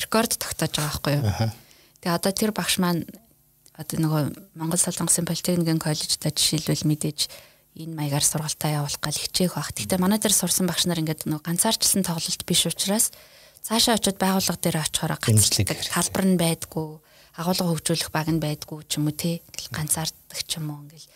рекорд 0.00 0.32
тогтоож 0.40 0.72
байгаа 0.72 0.88
байхгүй 0.88 1.12
юу. 1.20 1.52
Тэгээ 2.00 2.16
одоо 2.16 2.32
тэр 2.32 2.52
багш 2.56 2.80
маань 2.80 3.04
одоо 3.76 3.96
нөгөө 4.00 4.22
Монгол 4.56 4.80
Солонгосын 4.80 5.28
политехникийн 5.28 5.80
коллежид 5.80 6.24
жишээлбэл 6.24 6.88
мэдээж 6.88 7.28
энэ 7.76 7.96
маягаар 7.96 8.24
сургалтаа 8.24 8.82
явуулах 8.82 9.00
гал 9.00 9.16
хичээх 9.16 9.56
баг. 9.56 9.72
Гэхдээ 9.72 10.00
манай 10.00 10.18
дээр 10.20 10.34
сурсан 10.36 10.66
багш 10.68 10.84
нар 10.88 11.00
ингээд 11.00 11.28
нөгөө 11.28 11.44
ганцаарчлсан 11.48 12.02
тоглолт 12.04 12.42
биш 12.44 12.66
учраас 12.66 13.12
цаашаа 13.62 13.96
очиод 13.96 14.18
байгууллага 14.18 14.60
дээр 14.60 14.84
очихоор 14.84 15.16
ганцлдаг 15.16 15.78
талбар 15.88 16.24
нь 16.26 16.40
байдгүй, 16.40 16.88
агуулга 17.40 17.68
хөгжүүлэх 17.70 18.10
баг 18.10 18.28
нь 18.28 18.42
байдгүй 18.42 18.84
ч 18.90 18.98
юм 18.98 19.08
уу 19.08 19.16
тий. 19.16 19.40
Ганцаардаг 19.70 20.40
ч 20.44 20.58
юм 20.58 20.72
уу 20.74 20.82
ингээл 20.84 21.08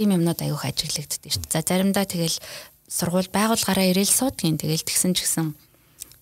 тийм 0.00 0.16
юмнууд 0.16 0.40
аюух 0.40 0.64
ажиглагддаг 0.64 1.28
шүү 1.28 1.44
дээ. 1.44 1.52
За 1.52 1.60
заримдаа 1.60 2.08
тэгэл 2.08 2.40
сургууль 2.88 3.28
байгууллагаараа 3.28 3.92
ирээл 3.92 4.08
суудгийн 4.08 4.56
тэгэл 4.56 4.80
тэгсэн 4.80 5.12
ч 5.12 5.28
гэсэн 5.28 5.52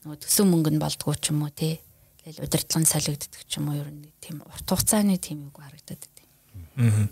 нөгөө 0.03 0.19
төсөн 0.19 0.51
мөнгө 0.51 0.75
нь 0.75 0.83
болдгоо 0.83 1.15
ч 1.15 1.31
юм 1.31 1.47
уу 1.47 1.55
тий. 1.55 1.79
Тэгэл 2.27 2.43
удирдлага 2.43 2.83
нь 2.83 2.91
солигддог 2.91 3.43
ч 3.47 3.63
юм 3.63 3.71
уу 3.71 3.79
ер 3.79 3.87
нь 3.87 4.11
тийм 4.19 4.43
урт 4.43 4.67
хугацааны 4.67 5.15
тийм 5.23 5.47
үг 5.47 5.63
харагдаад 5.63 6.03
байдаг. 6.03 6.27
Аа. 6.75 7.07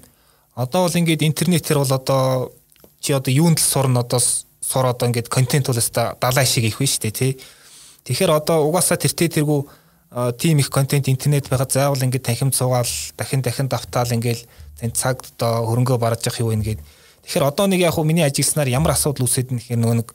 Одоо 0.66 0.90
бол 0.90 0.98
ингээд 0.98 1.22
интернетээр 1.22 1.78
бол 1.78 1.94
одоо 1.94 2.50
чи 2.98 3.14
одоо 3.14 3.30
юунд 3.30 3.62
л 3.62 3.70
сурна 3.70 4.02
одоо 4.02 4.18
сур 4.18 4.90
одоо 4.90 5.06
ингээд 5.06 5.30
контент 5.30 5.70
бол 5.70 5.78
өста 5.78 6.18
70 6.18 6.50
шиг 6.50 6.66
их 6.66 6.82
байна 6.82 6.90
шүү 6.90 7.02
дээ 7.06 7.14
тий. 7.14 7.32
Тэгэхээр 8.10 8.42
одоо 8.42 8.66
угаасаа 8.66 8.98
тэртээ 8.98 9.38
тэргүй 9.38 9.70
тим 10.38 10.58
их 10.58 10.70
контент 10.70 11.08
интернет 11.08 11.48
байгаад 11.48 11.72
заавал 11.72 12.02
ингээд 12.02 12.22
танхимд 12.22 12.54
суугаал 12.54 12.86
дахин 13.16 13.42
дахин 13.42 13.68
давтаал 13.68 14.12
ингээд 14.12 14.46
тань 14.80 14.92
цаг 14.92 15.22
одоо 15.36 15.66
хөрөнгөө 15.66 15.98
барж 15.98 16.26
явах 16.26 16.40
юу 16.40 16.50
вэ 16.52 16.62
гээд. 16.62 16.80
Тэгэхээр 17.26 17.48
одоо 17.48 17.66
нэг 17.66 17.80
яг 17.80 17.94
хуу 17.94 18.04
миний 18.04 18.22
ажигласнаар 18.22 18.68
ямар 18.68 18.92
асуудал 18.92 19.26
үүсээд 19.26 19.50
нь 19.50 19.58
гэхээр 19.58 19.80
нөгөө 19.82 19.98
нэг 19.98 20.08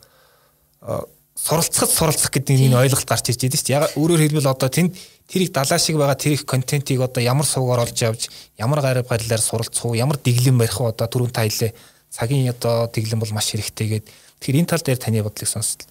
суралцахад 1.36 1.90
суралцах 1.90 2.32
гэдэг 2.32 2.56
нэг 2.70 2.78
ойлголт 2.78 3.10
гарч 3.10 3.34
ирж 3.34 3.42
байгаа 3.42 3.58
шүү 3.58 3.68
дээ. 3.68 3.78
Яг 3.82 3.98
өөрөөр 3.98 4.22
хэлбэл 4.22 4.54
одоо 4.54 4.70
тэнд 4.70 4.96
тэр 5.28 5.42
их 5.42 5.52
далаа 5.52 5.80
шиг 5.80 5.98
байгаа 5.98 6.16
тэр 6.16 6.34
их 6.38 6.46
контентийг 6.46 7.02
одоо 7.02 7.22
ямар 7.24 7.46
суугаар 7.46 7.84
олж 7.84 8.00
авч 8.04 8.30
ямар 8.58 8.82
гариб 8.82 9.08
гарилаар 9.10 9.42
суралцах 9.42 9.86
уу, 9.86 9.96
ямар 9.98 10.18
дэглэм 10.22 10.58
барих 10.62 10.78
уу 10.80 10.94
одоо 10.94 11.08
түрүүн 11.08 11.34
та 11.34 11.44
хэлээ 11.44 11.74
цагийн 12.12 12.52
одоо 12.52 12.88
тэглэн 12.88 13.20
бол 13.20 13.34
маш 13.34 13.56
хэрэгтэй 13.56 13.88
гээд 13.88 14.06
тэгэхээр 14.40 14.60
энэ 14.62 14.70
тал 14.70 14.84
дээр 14.84 15.00
таны 15.00 15.24
бодлыг 15.24 15.48
сонслоо. 15.48 15.88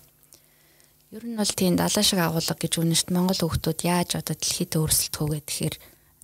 Ер 1.10 1.24
нь 1.26 1.34
бол 1.34 1.52
тийм 1.52 1.74
далаа 1.74 2.04
шиг 2.06 2.22
агуулга 2.22 2.54
гэж 2.54 2.78
үнэшт 2.78 3.08
Монгол 3.10 3.38
хүүхдүүд 3.42 3.80
яаж 3.82 4.10
одоо 4.18 4.34
дэлхийд 4.38 4.78
өөрсөлдөх 4.78 5.26
вэ 5.26 5.38
гэхээр 5.42 5.76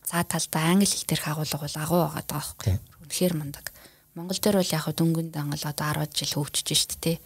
цаа 0.07 0.22
талдаа 0.22 0.62
англи 0.70 0.87
хэл 0.87 1.07
дээрх 1.11 1.26
агуулга 1.26 1.59
бол 1.59 1.76
агуу 1.82 2.01
байгаа 2.07 2.24
даа 2.26 2.39
байхгүй. 2.39 2.74
Үнэхээр 3.03 3.34
мундаг. 3.34 3.66
Монгол 4.14 4.39
дээр 4.39 4.57
бол 4.62 4.74
яг 4.78 4.87
дөнгөнд 4.95 5.34
ангал 5.34 5.64
одоо 5.66 6.07
10 6.07 6.14
жил 6.14 6.32
хөгжиж 6.39 6.68
шít 6.70 6.93
те. 7.03 7.18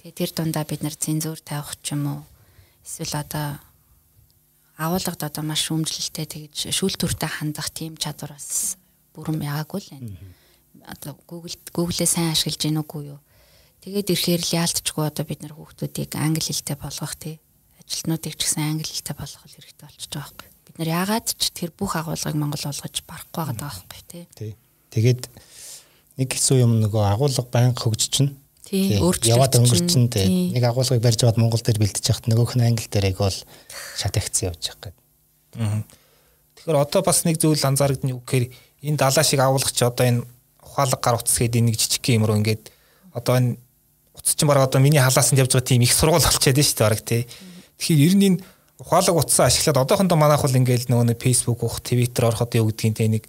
Тэгээ 0.00 0.16
тэр 0.16 0.30
дундаа 0.32 0.64
бид 0.64 0.80
нар 0.80 0.96
цензур 0.96 1.36
тавих 1.44 1.76
ч 1.84 1.92
юм 1.92 2.08
уу 2.08 2.20
эсвэл 2.80 3.20
одоо 3.20 3.60
агуулгад 4.80 5.20
одоо 5.28 5.44
маш 5.44 5.68
шүүмжлэлтэй 5.68 6.26
тэгж 6.26 6.72
шүүлтүртэй 6.72 7.28
хандах 7.28 7.68
тийм 7.70 8.00
чадвар 8.00 8.34
бас 8.34 8.80
бүрэн 9.12 9.36
байгаагүй 9.36 9.80
л 9.84 9.92
байна 9.92 10.16
одоо 10.86 11.18
Google 11.26 11.54
Google-ээ 11.72 12.08
сайн 12.08 12.32
ашиглаж 12.32 12.58
гин 12.58 12.80
үгүй 12.82 13.12
юу. 13.14 13.20
Тэгээд 13.82 14.14
ирэхээр 14.14 14.42
л 14.46 14.56
яалтчгүй 14.62 15.04
одоо 15.10 15.24
бид 15.26 15.42
нар 15.42 15.58
хүүхдүүдийг 15.58 16.14
англи 16.14 16.38
хэлтэй 16.38 16.78
болгох 16.78 17.14
тий. 17.18 17.42
Ажилтнуудыг 17.82 18.38
ч 18.38 18.46
гэсэн 18.46 18.62
англи 18.62 18.86
хэлтэй 18.86 19.16
болгох 19.18 19.42
хэрэгтэй 19.42 19.82
болчихж 19.82 20.12
байгаа 20.14 20.30
байхгүй. 20.38 20.48
Бид 20.70 20.76
нар 20.78 20.90
яагаад 21.02 21.26
ч 21.34 21.42
тэр 21.50 21.74
бүх 21.74 21.98
агуулгыг 21.98 22.38
монгол 22.38 22.62
болгож 22.62 22.96
барахгүй 23.02 23.42
байгаа 23.42 23.58
байхгүй 23.58 24.00
тий. 24.06 24.24
Тий. 24.38 24.52
Тэгээд 24.94 25.22
нэг 26.22 26.28
хэсүү 26.30 26.62
юм 26.62 26.78
нөгөө 26.78 27.02
агуулга 27.10 27.42
байнга 27.50 27.82
хөгжиж 27.82 28.10
чинь 28.22 28.32
тий 28.62 29.02
яваад 29.02 29.58
өнгөрчин 29.58 30.06
тий 30.12 30.54
нэг 30.54 30.62
агуулгыг 30.62 31.02
барьж 31.02 31.26
аваад 31.26 31.42
монгол 31.42 31.58
дээр 31.58 31.82
бэлдэж 31.82 32.04
яхад 32.06 32.30
нөгөөх 32.30 32.54
нь 32.54 32.62
англи 32.62 32.86
дээр 32.86 33.10
яг 33.10 33.18
бол 33.18 33.38
шат 33.98 34.14
акци 34.14 34.46
явж 34.46 34.62
байгаа 34.78 34.94
гэдэг. 34.94 35.84
Тэгэхээр 36.54 36.78
одоо 36.78 37.00
бас 37.02 37.26
нэг 37.26 37.42
зүйл 37.42 37.58
анзаарэгдэн 37.58 38.14
үг 38.14 38.22
гэхээр 38.22 38.46
энэ 38.86 39.00
далаа 39.00 39.24
шиг 39.26 39.42
агуулгач 39.42 39.78
одоо 39.82 40.06
энэ 40.06 40.22
ухаалаг 40.62 41.00
гар 41.02 41.18
утас 41.18 41.34
гэдэг 41.34 41.62
нэг 41.66 41.76
жижиг 41.76 42.06
юм 42.14 42.24
руу 42.28 42.38
ингээд 42.38 42.70
одоо 43.16 43.34
энэ 43.42 43.56
утас 44.22 44.34
чинь 44.38 44.48
бараг 44.48 44.70
одоо 44.70 44.80
миний 44.80 45.02
халаасанд 45.02 45.38
явж 45.42 45.52
байгаа 45.52 45.66
тийм 45.66 45.82
их 45.82 45.92
сургууль 45.92 46.22
болчиход 46.22 46.54
шүү 46.54 46.54
дээ 46.54 46.86
бараг 46.86 47.02
тий. 47.02 47.26
Тэгэхээр 47.78 48.06
ер 48.06 48.14
нь 48.14 48.26
энэ 48.30 48.42
ухаалаг 48.78 49.16
утсаа 49.18 49.46
ашиглаад 49.50 49.82
одоохондоо 49.82 50.18
манайх 50.18 50.42
бол 50.42 50.54
ингээд 50.54 50.86
нөгөө 50.86 51.06
нэг 51.10 51.18
Facebook 51.18 51.58
уух, 51.62 51.82
Twitter 51.82 52.30
ороход 52.30 52.54
юу 52.54 52.70
гэдгийг 52.70 52.94
тий 52.94 53.08
нэг 53.10 53.24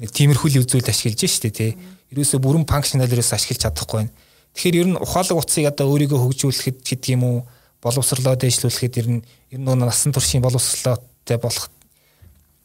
нэг 0.00 0.10
тиймэрхүүл 0.12 0.60
үзүүл 0.60 0.84
ашиглаж 0.84 1.20
шүү 1.24 1.42
дээ 1.48 1.56
тий. 1.56 1.72
Ерөөсө 2.12 2.40
бүрэн 2.44 2.68
функционал 2.68 3.08
ерөөсө 3.08 3.36
ашиглаж 3.36 3.60
чадахгүй 3.64 4.04
байна. 4.04 4.12
Тэгэхээр 4.52 4.80
ер 4.84 4.88
нь 4.92 5.00
ухаалаг 5.00 5.36
утсыг 5.40 5.64
одоо 5.64 5.88
өөрийгөө 5.88 6.20
хөгжүүлэхэд 6.20 6.76
гэдэг 6.84 7.10
юм 7.16 7.24
уу 7.24 7.38
боловсрлоо 7.82 8.36
дэвшлүүлэхэд 8.36 8.94
ер 9.00 9.08
нь 9.08 9.20
ер 9.52 9.60
нь 9.60 9.66
насан 9.66 10.12
туршийн 10.12 10.44
боловсрлоотой 10.44 11.38
болох 11.40 11.68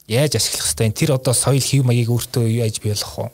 яаж 0.07 0.35
ашиглах 0.35 0.67
хэвтэй 0.69 0.91
тэр 0.91 1.11
одоо 1.19 1.33
соёл 1.33 1.59
хэв 1.61 1.83
маягийг 1.83 2.13
өөртөө 2.13 2.45
яаж 2.45 2.79
бий 2.79 2.93
болох 2.93 3.15
вэ? 3.17 3.27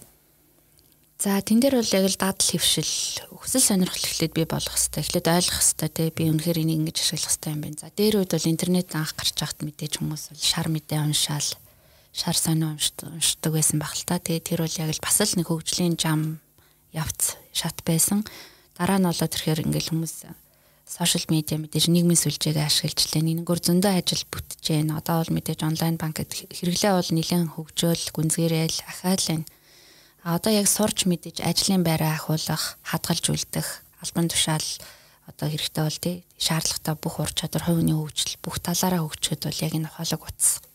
За 1.16 1.40
тэн 1.40 1.64
дээр 1.64 1.80
бол 1.80 1.96
яг 1.96 2.06
л 2.12 2.20
дадал 2.20 2.44
хөвшил 2.44 2.92
хүсэл 3.40 3.64
сонирхол 3.64 4.04
эхлээд 4.04 4.36
би 4.36 4.44
болох 4.44 4.76
хэвээр 4.76 5.00
эхлээд 5.00 5.28
ойлгох 5.32 5.64
хэвээр 5.64 5.94
те 5.96 6.04
би 6.12 6.24
үнэхээр 6.28 6.60
энийг 6.60 6.80
ингэж 6.92 6.98
ашиглах 7.00 7.32
хэвээр 7.40 7.56
юм 7.56 7.62
байна. 7.64 7.80
За 7.80 7.88
дээр 7.96 8.16
үед 8.20 8.32
бол 8.36 8.52
интернет 8.52 8.90
анх 8.92 9.16
гарч 9.16 9.36
байхад 9.40 9.64
мэдээж 9.64 9.94
хүмүүс 10.04 10.24
бол 10.36 10.44
шар 10.44 10.68
мэдээ 10.68 11.00
уншаал 11.00 11.50
шар 12.12 12.36
сонио 12.36 12.76
уншдаг 12.76 13.52
байсан 13.56 13.80
баг 13.80 13.96
л 13.96 14.04
та. 14.04 14.20
Тэгээ 14.20 14.44
тэр 14.44 14.60
бол 14.68 14.76
яг 14.76 14.92
л 14.92 15.00
бас 15.00 15.18
л 15.24 15.36
нэг 15.40 15.48
хөгжлийн 15.48 15.96
зам 15.96 16.44
явц 16.92 17.40
шат 17.56 17.80
байсан. 17.88 18.28
Дараа 18.76 19.00
нь 19.00 19.08
болоод 19.08 19.32
тэрхээр 19.32 19.64
ингээл 19.72 19.96
хүмүүс 19.96 20.28
сошиал 20.84 21.32
медиа 21.32 21.64
мэдээж 21.64 21.96
нийгмийн 21.96 22.20
сүлжээг 22.20 22.60
ашиглаж 22.60 23.16
лээ. 23.16 23.24
Нэгнгээр 23.24 23.62
зөндөө 23.64 23.94
ажил 24.04 24.24
бүтэж 24.28 24.64
байна. 24.68 25.00
Одоо 25.00 25.24
бол 25.24 25.32
мэдээж 25.40 25.64
онлайн 25.64 25.96
банкд 25.96 26.28
хэрэглээ 26.52 26.92
бол 26.92 27.10
нэлээд 27.10 27.56
хөгжөөл, 27.56 28.04
гүнзгийрэл, 28.12 28.84
ахаал 28.84 29.26
энэ 29.32 29.48
А 30.26 30.42
одоо 30.42 30.50
яг 30.50 30.66
сурч 30.66 31.06
мэдэж 31.06 31.46
ажлын 31.46 31.86
байраа 31.86 32.18
ахиулах, 32.18 32.82
хадгалж 32.82 33.30
үлдэх, 33.30 33.86
албан 34.02 34.26
тушаал 34.26 34.66
одоо 35.30 35.54
хэрэгтэй 35.54 35.84
бол 35.86 36.00
тий. 36.02 36.16
Шаардлагатай 36.42 36.96
бүх 36.98 37.22
ур 37.22 37.30
чадвар 37.30 37.70
хувийн 37.70 37.94
хөгжил 37.94 38.34
бүх 38.42 38.58
талаараа 38.58 39.06
хөгжөхөд 39.06 39.46
бол 39.46 39.62
яг 39.62 39.74
энэ 39.78 39.86
ухаалаг 39.86 40.22
утас. 40.26 40.66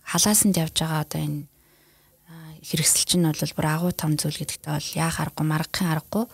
Халаасанд 0.00 0.56
явж 0.56 0.80
байгаа 0.80 1.04
одоо 1.04 1.20
энэ 1.20 1.44
хэрэгсэлч 2.64 3.20
нь 3.20 3.28
бол 3.28 3.52
бүр 3.52 3.66
агуу 3.68 3.92
том 3.92 4.16
зүйл 4.16 4.40
гэдэгтээ 4.40 4.72
бол 4.72 4.90
яа 4.96 5.12
харахгүй 5.12 5.44
маргахын 5.44 5.92
аргагүй. 5.92 6.24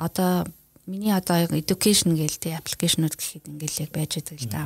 Одоо 0.00 0.48
миний 0.88 1.12
одоо 1.12 1.44
education 1.52 2.16
гээл 2.16 2.40
тий 2.40 2.56
аппликейшнуд 2.56 3.20
гэхэд 3.20 3.52
ингээл 3.52 3.84
яг 3.84 3.90
байж 3.92 4.16
байгаа 4.16 4.40
л 4.40 4.48
да. 4.48 4.62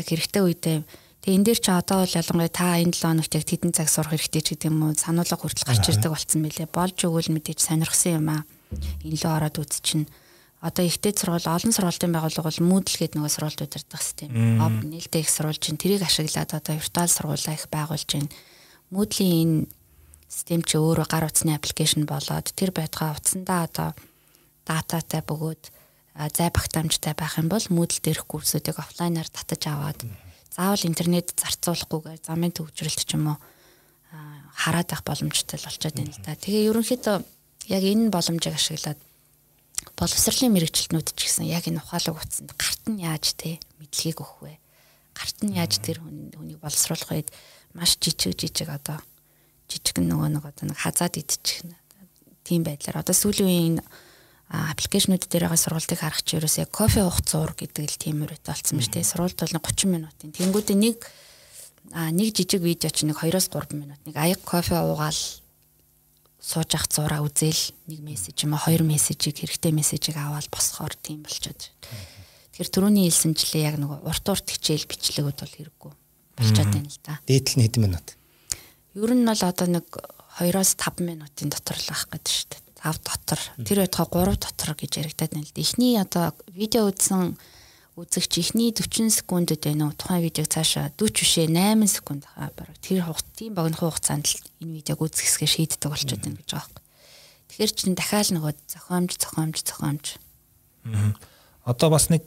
Яг 0.00 0.06
хэрэгтэй 0.08 0.42
үедээ 0.48 0.78
Тэгээ 1.22 1.38
энэ 1.38 1.46
дээр 1.46 1.60
чи 1.62 1.70
одоо 1.70 2.02
бол 2.02 2.18
ялангуяа 2.18 2.50
та 2.50 2.82
энэ 2.82 2.98
7 2.98 3.06
хоногт 3.06 3.32
яг 3.38 3.46
тэдэн 3.46 3.70
цаг 3.70 3.86
сурах 3.86 4.18
хэрэгтэй 4.18 4.42
ч 4.42 4.48
гэдэг 4.58 4.74
юм 4.74 4.90
уу 4.90 4.98
сануулга 4.98 5.38
хүртэл 5.38 5.70
гарч 5.70 5.84
ирдэг 5.94 6.10
болцсон 6.10 6.42
мөлий. 6.42 6.66
Болж 6.66 6.98
өгвөл 6.98 7.30
мэдээж 7.30 7.62
сонирхсан 7.62 8.18
юм 8.18 8.26
аа. 8.34 8.42
Энэ 9.06 9.22
лөө 9.22 9.30
ороод 9.30 9.62
үз 9.62 9.78
чинь 9.86 10.10
одоо 10.58 10.82
ихтэй 10.82 11.14
сургууль 11.14 11.46
олон 11.46 11.70
сургуулийн 11.70 12.10
байгууллага 12.10 12.50
бол 12.50 12.66
Moodle 12.66 12.98
гэдэг 12.98 13.14
нөгөө 13.22 13.34
сургууль 13.38 13.62
удирдах 13.70 14.02
систем. 14.02 14.30
Об 14.58 14.82
нээлттэй 14.82 15.22
их 15.22 15.30
сурвалж 15.30 15.62
чинь 15.62 15.78
тэрийг 15.78 16.02
ашиглаад 16.02 16.58
одоо 16.58 16.74
виртуал 16.74 17.06
сургуулаа 17.06 17.54
их 17.54 17.70
байгуулж 17.70 18.08
байна. 18.18 18.30
Moodle-ийн 18.90 19.38
энэ 19.46 19.66
систем 20.26 20.66
чи 20.66 20.74
өөрөө 20.74 21.06
гар 21.06 21.30
утасны 21.30 21.54
аппликейшн 21.54 22.02
болоод 22.02 22.50
тэр 22.50 22.74
байтугай 22.74 23.14
утсандаа 23.14 23.70
одоо 23.70 23.88
дататай 24.66 25.22
бөгөөд 25.22 25.62
зай 26.34 26.50
багтаамжтай 26.50 27.14
байх 27.14 27.38
юм 27.38 27.46
бол 27.46 27.62
Moodle 27.70 28.02
дээрх 28.02 28.26
курсуудыг 28.26 28.78
офлайнаар 28.78 29.30
татаж 29.30 29.62
аваад 29.66 30.02
заавал 30.52 30.84
интернет 30.84 31.32
зарцуулахгүйгээр 31.32 32.20
замын 32.28 32.52
төвжрэлт 32.52 33.02
ч 33.08 33.16
юм 33.16 33.32
уу 33.32 33.38
хараад 34.52 34.88
байх 34.92 35.02
боломжтой 35.02 35.56
л 35.58 35.66
болчиход 35.66 35.96
байна 35.96 36.12
л 36.12 36.22
да. 36.22 36.36
Тэгээ 36.36 36.68
ерөнхийдөө 36.68 37.16
яг 37.72 37.82
энэ 37.82 38.12
боломжийг 38.12 38.54
ашиглаад 38.54 39.00
боловсролын 39.96 40.52
мэрэгчлэтнүүд 40.52 41.08
ч 41.16 41.20
гэсэн 41.26 41.48
яг 41.48 41.64
энэ 41.66 41.80
ухаалаг 41.80 42.20
утсанд 42.20 42.52
гарт 42.54 42.84
нь 42.86 43.00
яаж 43.02 43.32
те 43.34 43.58
мэдлэгийг 43.80 44.20
өгөх 44.20 44.38
вэ? 44.44 44.54
Гарт 45.16 45.38
нь 45.42 45.56
яаж 45.56 45.80
тэр 45.80 46.04
хүнийг 46.04 46.60
боловсруулах 46.60 47.10
вэ? 47.10 47.26
Маш 47.72 47.96
жижиг 47.96 48.36
жижиг 48.36 48.68
одоо 48.68 49.00
жижиг 49.66 49.98
нөгөө 50.04 50.28
нэг 50.36 50.44
одоо 50.44 50.64
нэг 50.68 50.78
хазаад 50.78 51.16
идчих 51.16 51.64
тийм 52.44 52.62
байдлаар 52.62 53.00
одоо 53.00 53.16
сүүлийн 53.16 53.48
үеийн 53.48 53.76
аппликейшнүүд 54.52 55.24
дээр 55.32 55.48
байгаа 55.48 55.56
сургалтыг 55.56 55.98
харах 56.04 56.20
чи 56.20 56.36
ерөөсөө 56.36 56.68
кофе 56.68 57.00
уух 57.08 57.24
зур 57.24 57.56
гэдэг 57.56 57.88
л 57.88 57.96
тийм 57.96 58.20
үрэтэ 58.28 58.52
болсон 58.52 58.76
ба 58.76 58.84
шүү 58.84 58.94
дээ. 59.00 59.08
Сургуульд 59.08 59.40
бол 59.40 59.56
30 59.64 59.88
минутын. 59.88 60.30
Тэнгүүдээ 60.36 60.76
нэг 60.76 60.98
а 61.96 62.12
нэг 62.12 62.36
жижиг 62.36 62.60
видео 62.60 62.92
чи 62.92 63.08
нэг 63.08 63.16
2-3 63.16 63.72
минут 63.74 64.00
нэг 64.04 64.14
аяг 64.16 64.44
кофе 64.44 64.76
уугаал 64.76 65.16
сууж 66.42 66.70
ах 66.74 66.86
зураа 66.90 67.24
үзэл 67.24 67.72
нэг 67.88 68.00
мессеж 68.04 68.44
юм 68.44 68.54
а 68.54 68.62
хоёр 68.62 68.82
мессежийг 68.84 69.40
хэрэгтэй 69.40 69.72
мессежийг 69.72 70.16
аваад 70.20 70.46
босхоор 70.50 70.94
тийм 70.98 71.22
болчиход. 71.22 71.70
Тэгэхээр 72.52 72.70
түрүүний 72.76 73.06
хэлсэнчлээ 73.08 73.62
яг 73.66 73.76
нэг 73.78 74.04
урт 74.04 74.26
урт 74.26 74.46
хичээл 74.50 74.90
бичлэгүүд 74.90 75.38
бол 75.38 75.54
хэрэггүй 75.56 75.92
болчиход 76.36 76.70
байна 76.74 76.90
л 76.90 77.00
да. 77.06 77.20
Дээдл 77.24 77.56
нь 77.56 77.64
хэдэн 77.66 77.82
минут? 77.86 78.06
Ер 78.98 79.12
нь 79.14 79.24
бол 79.26 79.42
одоо 79.42 79.66
нэг 79.70 79.86
2-оос 80.42 80.76
5 80.76 81.00
минутын 81.00 81.48
дотор 81.52 81.78
л 81.78 81.88
авах 81.94 82.10
гэдэг 82.10 82.32
шүү 82.32 82.48
дээ. 82.50 82.61
5 82.82 83.00
дотор. 83.06 83.40
Тэр 83.62 83.78
байтугай 83.86 84.34
3 84.34 84.42
дотор 84.42 84.70
гэж 84.74 84.92
яригадаад 84.98 85.32
байна 85.32 85.46
л 85.46 85.54
да. 85.54 85.62
Эхний 85.62 85.94
одоо 85.96 86.26
видео 86.50 86.90
үзсэн 86.90 87.38
үзэгч 87.96 88.32
ихний 88.40 88.72
40 88.72 89.12
секундэд 89.12 89.62
байна 89.62 89.88
уу 89.88 89.94
тухайн 89.94 90.24
видеог 90.24 90.48
цаашаа 90.48 90.90
40 90.96 91.12
бишээ 91.12 91.46
8 91.52 91.86
секунд 91.86 92.24
хаа 92.24 92.48
бараг 92.56 92.76
тэр 92.80 93.04
хугацаанд 93.04 93.52
богино 93.52 93.76
хугацаанд 93.76 94.26
л 94.26 94.40
энэ 94.64 94.76
видеог 94.80 94.98
үзэх 95.04 95.28
хэсгээ 95.28 95.50
шийддэг 95.52 95.92
болчиход 95.92 96.24
байна 96.24 96.40
гэж 96.40 96.50
байгаа 96.56 96.72
юм. 96.72 96.80
Тэгэхээр 97.52 97.72
чинь 97.76 97.94
дахиад 97.94 98.28
нөгөө 98.32 98.52
зохиомж 98.64 99.10
зохиомж 99.20 99.56
зохиомж. 99.60 100.06
Аа. 100.88 101.12
Одоо 101.68 101.88
бас 101.92 102.08
нэг 102.08 102.24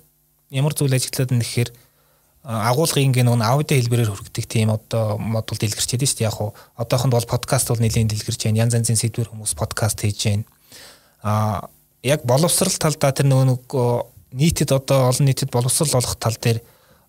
ямар 0.53 0.77
зүйл 0.77 0.93
ажиглаад 0.93 1.33
байна 1.33 1.41
гэхээр 1.41 1.73
агуулгын 2.45 3.09
ингээ 3.09 3.25
нөгөө 3.25 3.41
аудио 3.41 3.75
хэлбэрээр 3.77 4.09
хүргэдэг 4.13 4.45
тийм 4.45 4.69
одоо 4.69 5.17
модуль 5.17 5.57
дэлгэрч 5.57 5.89
байдаг 5.97 6.09
шүү 6.09 6.19
дээ 6.21 6.29
яг 6.29 6.37
хуу 6.37 6.53
одоохонд 6.77 7.13
бол 7.17 7.25
подкаст 7.25 7.73
бол 7.73 7.81
нэлийн 7.81 8.05
дэлгэрч 8.05 8.41
байна 8.45 8.69
янз 8.69 8.77
янзын 8.77 9.01
сэдвэр 9.01 9.33
хүмүүс 9.33 9.57
подкаст 9.57 10.05
хийж 10.05 10.19
байна 10.29 10.45
а 11.25 11.65
яг 12.05 12.21
боловсрал 12.21 12.77
талдаа 12.77 13.11
тэр 13.17 13.33
нөгөө 13.33 13.49
нэг 13.49 13.65
нийтэд 14.37 14.77
одоо 14.77 15.09
олон 15.09 15.25
нийтэд 15.25 15.49
боловсрал 15.49 15.97
олох 15.97 16.15
тал 16.21 16.37
дээр 16.37 16.61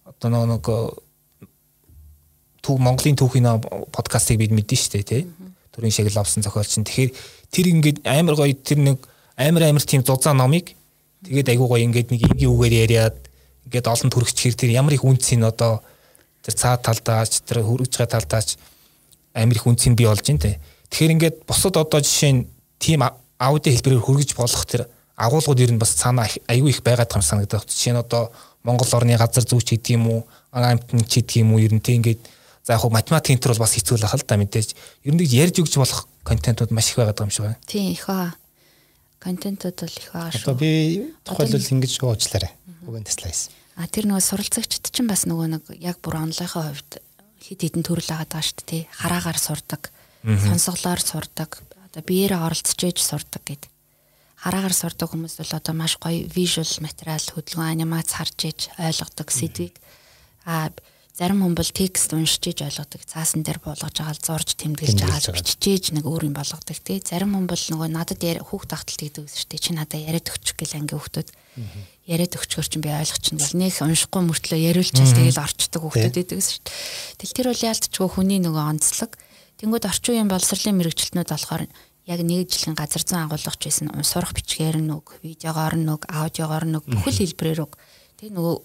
одоо 0.08 0.28
нөгөө 0.32 0.48
нэг 0.56 0.64
төв 2.66 2.82
Монголын 2.82 3.14
түүхийн 3.20 3.46
подкастыг 3.94 4.40
бид 4.42 4.50
мэдэн 4.50 4.78
шүү 4.78 4.92
дээ 4.98 5.06
тий. 5.06 5.22
Төрийн 5.70 5.94
шагнал 5.94 6.24
авсан 6.24 6.42
зохиолч 6.42 6.80
нь. 6.80 6.86
Тэгэхээр 6.88 7.10
тэр 7.54 7.66
ингээд 7.70 7.98
амар 8.02 8.34
гоё 8.34 8.54
тэр 8.58 8.82
нэг 8.82 8.98
амар 9.38 9.70
амар 9.70 9.84
тийм 9.86 10.02
зузаан 10.02 10.42
номыг 10.42 10.74
тэгээд 11.22 11.54
айгуу 11.54 11.70
гоё 11.70 11.86
ингээд 11.86 12.10
нэг 12.10 12.20
энгийн 12.26 12.50
үгээр 12.50 12.74
яриад 12.88 13.16
ингээд 13.66 13.90
олон 13.90 14.10
төрөгч 14.10 14.38
хэр 14.38 14.54
тэр 14.54 14.70
ямар 14.70 14.94
их 14.94 15.04
үнцийг 15.04 15.42
одоо 15.42 15.82
тэр 16.46 16.54
цаа 16.54 16.78
талдаач 16.78 17.42
тэр 17.42 17.66
хөргөж 17.66 17.98
байгаа 17.98 18.22
талдаач 18.22 18.54
амар 19.34 19.56
их 19.58 19.66
үнцийг 19.66 19.98
бий 19.98 20.06
болж 20.06 20.22
байна 20.22 20.40
те. 20.40 20.60
Тэгэхээр 20.90 21.14
ингээд 21.18 21.36
бусад 21.44 21.76
одоо 21.76 22.00
жишээ 22.00 22.32
нь 22.32 22.46
тийм 22.78 23.02
аудио 23.02 23.70
хэлбэрээр 23.74 24.06
хөргөж 24.06 24.30
болох 24.38 24.64
тэр 24.64 24.86
агуулгууд 25.16 25.60
ер 25.60 25.72
нь 25.74 25.80
бас 25.82 25.98
цаана 25.98 26.28
аюу 26.46 26.68
их 26.70 26.80
байгаад 26.86 27.10
байгаа 27.10 27.20
юм 27.20 27.26
санагдаад. 27.26 27.66
Жишээ 27.66 27.92
нь 27.92 28.00
одоо 28.00 28.30
Монгол 28.62 28.88
орны 28.94 29.16
газар 29.16 29.44
зүйч 29.44 29.74
гэдэг 29.74 29.94
юм 29.98 30.06
уу, 30.10 30.20
амтны 30.52 31.02
ч 31.06 31.20
гэдэг 31.20 31.42
юм 31.42 31.54
уу 31.54 31.60
ер 31.62 31.72
нь 31.74 31.82
тийм 31.82 32.02
ингээд 32.04 32.20
за 32.66 32.74
яг 32.74 32.80
хуу 32.82 32.90
математикийн 32.90 33.38
төр 33.38 33.54
бол 33.54 33.64
бас 33.64 33.74
хэцүү 33.78 33.96
л 33.98 34.06
ахал 34.06 34.26
та 34.26 34.36
мэдээж. 34.36 34.74
Ер 35.06 35.14
нь 35.14 35.22
ярьж 35.22 35.62
өгч 35.62 35.78
болох 35.78 36.06
контентууд 36.26 36.74
маш 36.74 36.90
их 36.90 36.98
байгаад 36.98 37.16
байгаа 37.16 37.26
юм 37.26 37.34
шиг 37.34 37.44
байна. 37.46 37.58
Тийм 37.66 37.92
их 37.94 38.06
ба. 38.06 38.34
Контентууд 39.22 39.76
бол 39.78 39.96
их 39.96 40.10
байгаа 40.12 40.32
шүү. 40.34 40.42
Одоо 40.42 40.54
би 40.58 40.70
тухайлбал 41.24 41.70
ингэж 41.72 41.92
уучлаарай. 42.02 42.52
Үгэн 42.86 43.04
таслаас. 43.04 43.50
А 43.76 43.90
тэр 43.90 44.06
нөгөө 44.08 44.24
суралцагчд 44.24 44.94
чинь 44.94 45.10
бас 45.10 45.26
нөгөө 45.26 45.46
нэг 45.58 45.64
яг 45.82 46.00
бүр 46.00 46.22
онлайнхаа 46.22 46.70
хувьд 46.70 47.02
хит 47.42 47.60
хитэн 47.60 47.84
төрөл 47.84 48.06
байгаа 48.06 48.30
даа 48.30 48.42
шүү 48.46 48.64
дээ. 48.64 48.82
Хараагаар 48.88 49.38
сурдаг, 49.42 49.82
сонсголоор 50.24 51.02
сурдаг, 51.02 51.50
одоо 51.90 52.02
биеэрээ 52.06 52.40
оролцож 52.40 52.80
ээж 52.80 52.98
сурдаг 53.02 53.42
гэдэг 53.44 53.70
хараагаар 54.46 54.76
сурдаг 54.76 55.08
хүмүүс 55.10 55.40
бол 55.40 55.52
одоо 55.56 55.74
маш 55.74 55.96
гоё 55.96 56.28
visual 56.28 56.68
материал 56.84 57.24
хөдөлгөөн 57.24 57.72
анимац 57.72 58.12
харж 58.14 58.38
иж 58.46 58.60
ойлгодог 58.76 59.28
сэдвийг 59.32 59.74
а 60.44 60.70
зарим 61.16 61.40
хүн 61.40 61.56
бол 61.56 61.70
текст 61.72 62.12
уншиж 62.12 62.44
иж 62.52 62.60
ойлгодог. 62.60 63.00
Цаасан 63.08 63.40
дээр 63.40 63.56
буулгаж 63.64 63.96
байгаа 63.96 64.20
зурж 64.20 64.52
тэмдэглэж 64.60 65.00
байгаа 65.00 65.32
бичиж 65.32 65.96
нэг 65.96 66.04
өөр 66.04 66.28
юм 66.28 66.36
болгодог 66.36 66.76
тий 66.76 67.00
зарим 67.00 67.32
хүн 67.32 67.48
бол 67.48 67.56
нөгөө 67.56 67.88
надад 67.88 68.20
хүүхд 68.20 68.68
тагталт 68.68 69.00
гэдэг 69.00 69.24
үс 69.24 69.48
дээ. 69.48 69.64
Чи 69.64 69.72
надад 69.72 69.96
яриад 69.96 70.28
өгч 70.28 70.52
гэл 70.60 70.76
анги 70.76 70.92
хүүхдүүд. 70.92 71.28
Яриад 72.04 72.36
өгчгөр 72.36 72.68
чинь 72.68 72.84
би 72.84 72.92
ойлгочихно 72.92 73.40
гэл 73.40 73.56
нэх 73.64 73.80
уншихгүй 73.80 74.22
мөртлөө 74.28 74.60
яриулчаал 74.60 75.16
тэгэл 75.16 75.40
орчдөг 75.40 75.80
хүүхдүүд 75.80 76.16
гэдэг 76.20 76.40
шүү 76.44 76.60
дээ. 76.68 76.76
Тэл 77.16 77.32
тэр 77.32 77.48
бол 77.48 77.64
яалтчгүй 77.64 78.08
хүний 78.12 78.40
нөгөө 78.44 78.64
онцлог. 78.76 79.16
Тэнгууд 79.56 79.88
орчин 79.88 80.12
үеийн 80.20 80.28
боловсролын 80.28 80.76
мэрэгчлэтнүүд 80.76 81.32
болохоор 81.32 81.64
яг 82.06 82.20
нэг 82.20 82.46
жилийн 82.52 82.76
газар 82.76 83.02
зүйн 83.02 83.24
агуулгач 83.24 83.56
байсан. 83.56 83.88
Сурах 84.04 84.36
бичгээр 84.36 84.78
нь 84.84 84.92
үг, 84.92 85.16
видеогоор 85.24 85.74
нь 85.80 85.88
үг, 85.88 86.04
аудиогоор 86.12 86.68
нь 86.68 86.76
үг, 86.76 86.84
бүхэл 86.86 87.24
хэлбэрээр 87.24 87.64
үг. 87.64 87.74
Тэгээ 88.20 88.36
нөгөө 88.36 88.56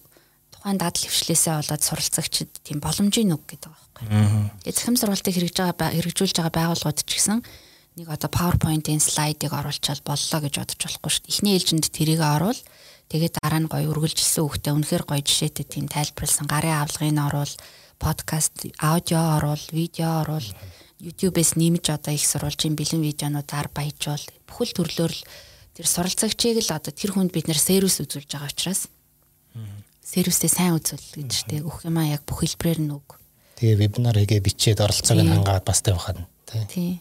тухайн 0.62 0.78
дадал 0.78 1.10
хвшлээсээ 1.10 1.58
болоод 1.58 1.82
суралцагчид 1.82 2.52
тийм 2.62 2.78
боломжийн 2.86 3.34
үг 3.34 3.50
гэдэг 3.50 3.74
байгаа 3.74 3.90
байхгүй. 3.98 4.62
Тэгээ 4.62 4.78
захим 4.78 4.98
сургалтыг 5.02 5.34
хэрэгж 5.34 5.58
байгаа 5.58 5.90
хэрэгжүүлж 5.90 6.36
байгаа 6.38 6.54
байгууллагууд 6.54 7.02
ч 7.02 7.10
гэсэн 7.18 7.42
нэг 7.98 8.08
одоо 8.14 8.30
PowerPoint-ийн 8.30 9.02
слайдыг 9.02 9.58
оруулчаал 9.58 10.06
боллоо 10.06 10.40
гэж 10.46 10.54
бодож 10.62 10.78
болохгүй 10.86 11.10
шүү 11.10 11.24
дээ. 11.26 11.34
Эхний 11.34 11.54
ээлжинд 11.58 11.86
тэрийг 11.90 12.22
оруул. 12.22 12.62
Тэгээд 13.10 13.42
дараа 13.42 13.62
нь 13.66 13.72
гоё 13.74 13.90
үргэлжилсэн 13.90 14.46
үгтэй 14.46 14.72
үнэхээр 14.78 15.04
гоё 15.10 15.22
жишээтэй 15.26 15.66
тийм 15.66 15.90
тайлбарлсан 15.90 16.46
гарын 16.46 16.86
авлагыг 16.86 17.18
оруул, 17.18 17.54
подкаст, 17.98 18.70
аудио 18.78 19.42
оруул, 19.42 19.66
видео 19.74 20.22
оруул. 20.22 20.46
YouTube-с 21.02 21.58
нэмж 21.58 21.90
одоо 21.90 22.14
их 22.14 22.24
сурвалжийн 22.24 22.78
бэлэн 22.78 23.02
видеонуудаар 23.02 23.74
баяжуул 23.74 24.22
бүхэл 24.46 24.78
төрлөөр 24.78 25.10
л 25.10 25.26
тэр 25.74 25.88
суралцагчийг 25.90 26.62
л 26.62 26.72
одоо 26.78 26.94
тэр 26.94 27.18
хүнд 27.18 27.34
бид 27.34 27.50
нэр 27.50 27.58
сервис 27.58 27.98
үзүүлж 28.06 28.38
байгаа 28.38 28.54
учраас 28.54 28.86
сервистэй 30.02 30.50
сайн 30.50 30.76
үзүүл 30.76 31.22
гэж 31.22 31.46
тэг 31.48 31.66
өгөх 31.66 31.86
юм 31.86 32.02
а 32.02 32.10
яг 32.10 32.26
бүх 32.26 32.42
хэлбэрээр 32.44 32.82
нь 32.82 32.92
үг. 32.92 33.22
Тэгээ 33.62 33.78
вебинар 33.78 34.18
хийгээ 34.18 34.42
бичээд 34.42 34.82
оролцоог 34.82 35.22
нь 35.22 35.30
хангаад 35.30 35.66
бас 35.66 35.86
тавихад 35.86 36.26
тий. 36.68 37.00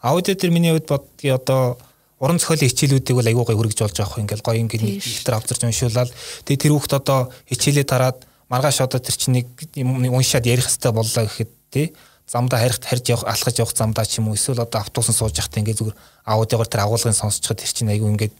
Аудио 0.00 0.38
тэр 0.38 0.54
миний 0.54 0.70
хувьд 0.70 0.88
бодгийг 0.88 1.34
одоо 1.36 1.76
уран 2.22 2.38
зохиолын 2.38 2.70
хичээлүүдийг 2.70 3.16
бол 3.18 3.28
айгүй 3.28 3.44
гой 3.44 3.56
хөргөж 3.58 3.78
болж 3.82 3.96
байгаа 3.98 4.12
хөө 4.14 4.22
ингээл 4.24 4.46
гоё 4.46 4.60
ингээд 4.62 4.84
ихтер 5.02 5.34
авчирч 5.34 5.62
уншуулаад. 5.66 6.10
Тэгээ 6.46 6.62
тэр 6.62 6.72
хүүхд 6.78 6.92
одоо 6.96 7.18
хичээлээ 7.50 7.86
тараад 7.88 8.18
маргааш 8.48 8.78
одоо 8.86 9.00
тэр 9.02 9.16
чинь 9.18 9.42
нэг 9.42 9.48
уншаад 9.74 10.46
ярих 10.46 10.70
хэрэгтэй 10.70 10.92
боллоо 10.92 11.24
гэхэд 11.26 11.50
тий. 11.74 11.86
Замдаа 12.30 12.62
харихт 12.62 12.86
харж 12.86 13.04
явах 13.10 13.26
алхаж 13.26 13.56
явах 13.58 13.74
замдаа 13.74 14.06
ч 14.06 14.22
юм 14.22 14.30
уу 14.30 14.38
эсвэл 14.38 14.62
одоо 14.62 14.80
автобусанд 14.80 15.18
сууж 15.18 15.34
явахдаа 15.34 15.60
ингээд 15.60 15.80
зүгээр 15.82 15.98
аудиогоор 16.30 16.68
тэр 16.70 16.84
агуулгын 16.86 17.16
сонсчиход 17.16 17.58
тэр 17.58 17.72
чинь 17.74 17.90
айгүй 17.90 18.08
ингээд 18.14 18.34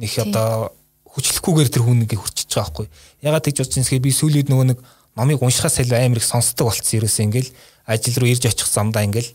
нэг 0.00 0.10
одоо 0.24 0.72
хүчлэхгүйгээр 1.14 1.70
тэр 1.70 1.82
хүн 1.82 2.02
ингээд 2.06 2.22
хурцж 2.22 2.46
байгаа 2.46 2.70
байхгүй. 2.70 2.86
Ягаад 3.22 3.44
гэж 3.46 3.56
бодож 3.60 3.76
юмсгээ 3.82 4.00
би 4.00 4.10
сүүлийн 4.14 4.48
нөгөө 4.50 4.66
нэг 4.70 4.78
номыг 5.18 5.42
уншихаас 5.42 5.82
илүү 5.82 5.98
амар 5.98 6.22
их 6.22 6.26
сонсдог 6.26 6.70
болцсон 6.70 6.98
ерөөсөө 7.02 7.24
ингээд 7.26 7.48
ажил 7.86 8.18
руу 8.22 8.30
ирж 8.30 8.46
очих 8.46 8.68
замдаа 8.70 9.02
ингээд 9.04 9.28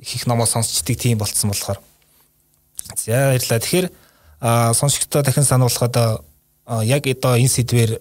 их 0.00 0.10
их 0.16 0.26
номоо 0.26 0.46
сонсчдаг 0.46 0.96
тийм 0.96 1.18
болцсон 1.18 1.52
болохоор. 1.52 1.80
За 2.96 3.36
баярлалаа. 3.36 3.60
Тэгэхээр 3.60 3.88
сонсогчдоо 4.40 5.22
дахин 5.22 5.44
сануулхад 5.44 6.24
яг 6.84 7.06
одоо 7.06 7.36
энэ 7.36 7.48
сэдвэр 7.48 8.00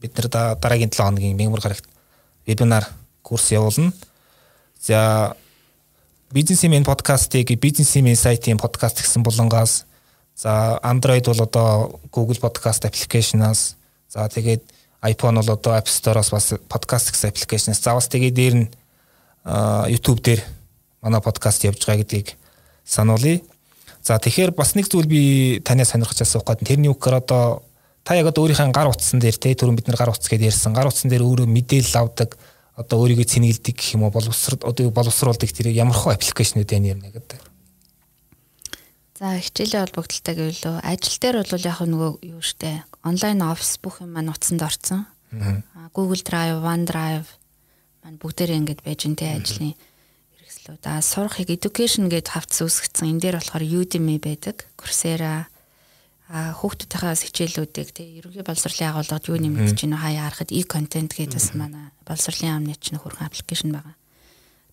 бид 0.00 0.12
нар 0.18 0.56
дараагийн 0.58 0.90
7 0.90 1.06
хоногийн 1.06 1.36
мягмар 1.36 1.60
гарагт 1.60 1.86
вебинар 2.46 2.88
курс 3.22 3.50
явуулна. 3.52 3.92
За 4.80 5.36
бизнесмен 6.32 6.84
подкастыг 6.84 7.54
бизнесмен 7.60 8.16
сайтын 8.16 8.58
подкаст 8.58 9.00
гэсэн 9.00 9.22
булангаас 9.22 9.84
за 10.36 10.78
Android 10.82 11.24
бол 11.26 11.42
одоо 11.42 12.00
Google 12.10 12.38
Podcast 12.40 12.84
application-аас 12.84 13.76
за 14.08 14.28
тэгээд 14.28 14.62
iPhone 15.02 15.40
бол 15.40 15.50
одоо 15.54 15.78
App 15.78 15.86
Store-оос 15.86 16.30
бас 16.30 16.54
подкаст 16.68 17.10
гэсэн 17.12 17.30
application-аас 17.30 17.80
за 17.82 17.94
бас 17.94 18.08
тэгээд 18.08 18.34
дээр 18.34 18.54
нь 18.54 18.68
YouTube 19.44 20.20
дээр 20.20 20.42
манай 21.02 21.20
подкаст 21.20 21.64
явж 21.64 21.84
байгаа 21.84 22.02
гэдгийг 22.02 22.36
сануулъя. 22.84 23.40
За 24.02 24.18
тэгэхээр 24.18 24.52
бас 24.52 24.74
нэг 24.74 24.88
зүйл 24.88 25.06
би 25.06 25.60
танаас 25.60 25.92
сонирхож 25.92 26.20
асуух 26.20 26.44
гэдэг. 26.44 26.68
Тэрний 26.68 26.90
үгээр 26.90 27.20
одоо 27.20 27.62
та 28.04 28.16
яг 28.16 28.28
одоо 28.32 28.44
өөрийнхөө 28.44 28.72
гар 28.72 28.88
утсан 28.88 29.20
дээр 29.20 29.36
те 29.36 29.52
түрүүн 29.52 29.76
бид 29.76 29.88
нар 29.88 29.96
гар 29.96 30.12
утас 30.12 30.28
гэдээ 30.28 30.52
ярьсан. 30.52 30.72
Гар 30.72 30.88
утсан 30.88 31.08
дээр 31.12 31.24
өөрөө 31.24 31.48
мэдээлэл 31.48 32.00
авдаг 32.00 32.36
одоо 32.76 33.04
өөрийгөө 33.04 33.24
цэнгэлдэг 33.24 33.76
гэх 33.76 33.94
юм 33.96 34.04
уу 34.04 34.12
боловсрол 34.12 34.60
одоо 34.60 34.90
боловсруулдаг 34.90 35.48
тэр 35.52 35.72
ямар 35.72 35.96
хөө 35.96 36.16
аппликейшнүүд 36.16 36.68
байна 36.68 36.92
юм 36.92 37.00
гэдэг. 37.00 37.53
За 39.14 39.38
хичээлийн 39.38 39.86
холбогдолтой 39.86 40.34
гэвэл 40.34 40.82
ажил 40.82 41.16
дээр 41.22 41.36
бол 41.46 41.62
яг 41.62 41.78
нөгөө 41.86 42.10
юу 42.34 42.42
штэ 42.42 42.82
онлайн 43.06 43.46
офис 43.46 43.78
бүх 43.78 44.02
юм 44.02 44.18
маань 44.18 44.34
утсанд 44.34 44.66
орсон. 44.66 45.06
Google 45.94 46.18
Drive, 46.18 46.58
OneDrive 46.58 47.30
маань 48.02 48.18
бүгдээрээ 48.18 48.58
ингэж 48.58 48.78
байж 48.82 49.00
энэ 49.06 49.38
ажлын 49.38 49.72
хэрэгслүүд. 50.34 50.82
А 50.90 50.98
сурахыг 50.98 51.46
education 51.46 52.10
гэж 52.10 52.26
хавц 52.26 52.58
үүсгэсэн. 52.66 53.14
Энэ 53.14 53.22
дээр 53.22 53.36
болохоор 53.38 53.62
Udemy 53.62 54.18
байдаг, 54.18 54.66
Coursera 54.74 55.46
а 56.26 56.56
хүүхдүүдийнхээ 56.56 57.14
хичээлүүдийг 57.30 57.88
тий 57.92 58.18
ерөнхий 58.18 58.42
боловсролын 58.42 58.90
агуулгад 58.96 59.28
юу 59.28 59.38
нэмэгдэж 59.38 59.78
байна 59.84 60.00
хаяа 60.00 60.24
харахад 60.32 60.50
e-content 60.56 61.12
гэдэг 61.12 61.36
бас 61.36 61.48
манай 61.52 61.92
боловсролын 62.08 62.64
амны 62.64 62.74
чинь 62.80 62.96
хөрхэн 62.96 63.28
аппликейшн 63.28 63.70
байгаа. 63.76 63.94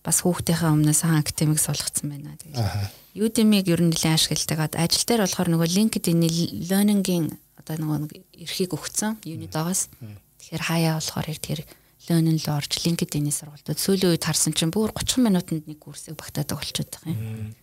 Бас 0.02 0.26
хүүхдийнхээ 0.26 0.74
өмнөөс 0.74 1.06
хан 1.06 1.22
академик 1.22 1.62
суулгацсан 1.62 2.10
байна. 2.10 2.34
Тэгээд 2.42 3.22
Udemy-г 3.22 3.70
ер 3.70 3.86
нь 3.86 3.94
нэлээд 3.94 4.18
ашигладаг. 4.18 4.74
Ажил 4.74 5.06
дээр 5.06 5.22
болохоор 5.28 5.50
нөгөө 5.54 5.70
LinkedIn-ийн 5.78 6.66
learning-ийн 6.72 7.38
одоо 7.60 7.76
нөгөө 7.78 8.24
эрхийг 8.42 8.74
өгсөн 8.74 9.22
Unit-оос. 9.22 9.94
Тэгэхээр 10.42 10.64
хаяа 10.66 10.98
болохоор 10.98 11.30
яг 11.30 11.40
тэр 11.44 11.62
learning 12.10 12.42
руу 12.42 12.58
орж 12.58 12.82
LinkedIn-ийн 12.82 13.36
сургалтууд 13.36 13.78
сүүлийн 13.78 14.18
үед 14.18 14.26
харсан 14.26 14.58
чинь 14.58 14.74
бүр 14.74 14.90
30 14.90 15.22
минутанд 15.22 15.70
нэг 15.70 15.78
курсыг 15.78 16.18
багтаадаг 16.18 16.58
болчиход 16.58 16.90
байгаа 16.90 17.14
юм. 17.14 17.54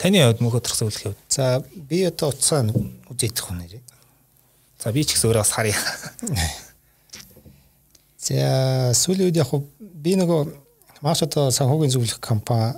Таны 0.00 0.26
хувьд 0.26 0.42
мөнхөд 0.42 0.66
төрсөн 0.66 0.90
үлэх 0.90 1.14
хувьд. 1.14 1.20
За 1.30 1.62
би 1.62 2.02
одоо 2.02 2.34
утсаа 2.34 2.66
үзээдэх 2.66 3.46
хүн 3.46 3.62
нэрээ. 3.62 3.82
За 4.82 4.90
би 4.90 5.06
ч 5.06 5.14
гэсэн 5.14 5.30
өөрөө 5.30 5.44
бас 5.46 5.54
харъя. 5.54 5.78
За 8.26 8.90
сүүлийн 8.90 9.30
үед 9.30 9.38
яг 9.38 9.54
би 9.78 10.18
нөгөө 10.18 10.65
маш 11.02 11.22
одоо 11.22 11.50
санхүүгийн 11.50 11.92
зөвлөх 11.92 12.20
компани 12.20 12.76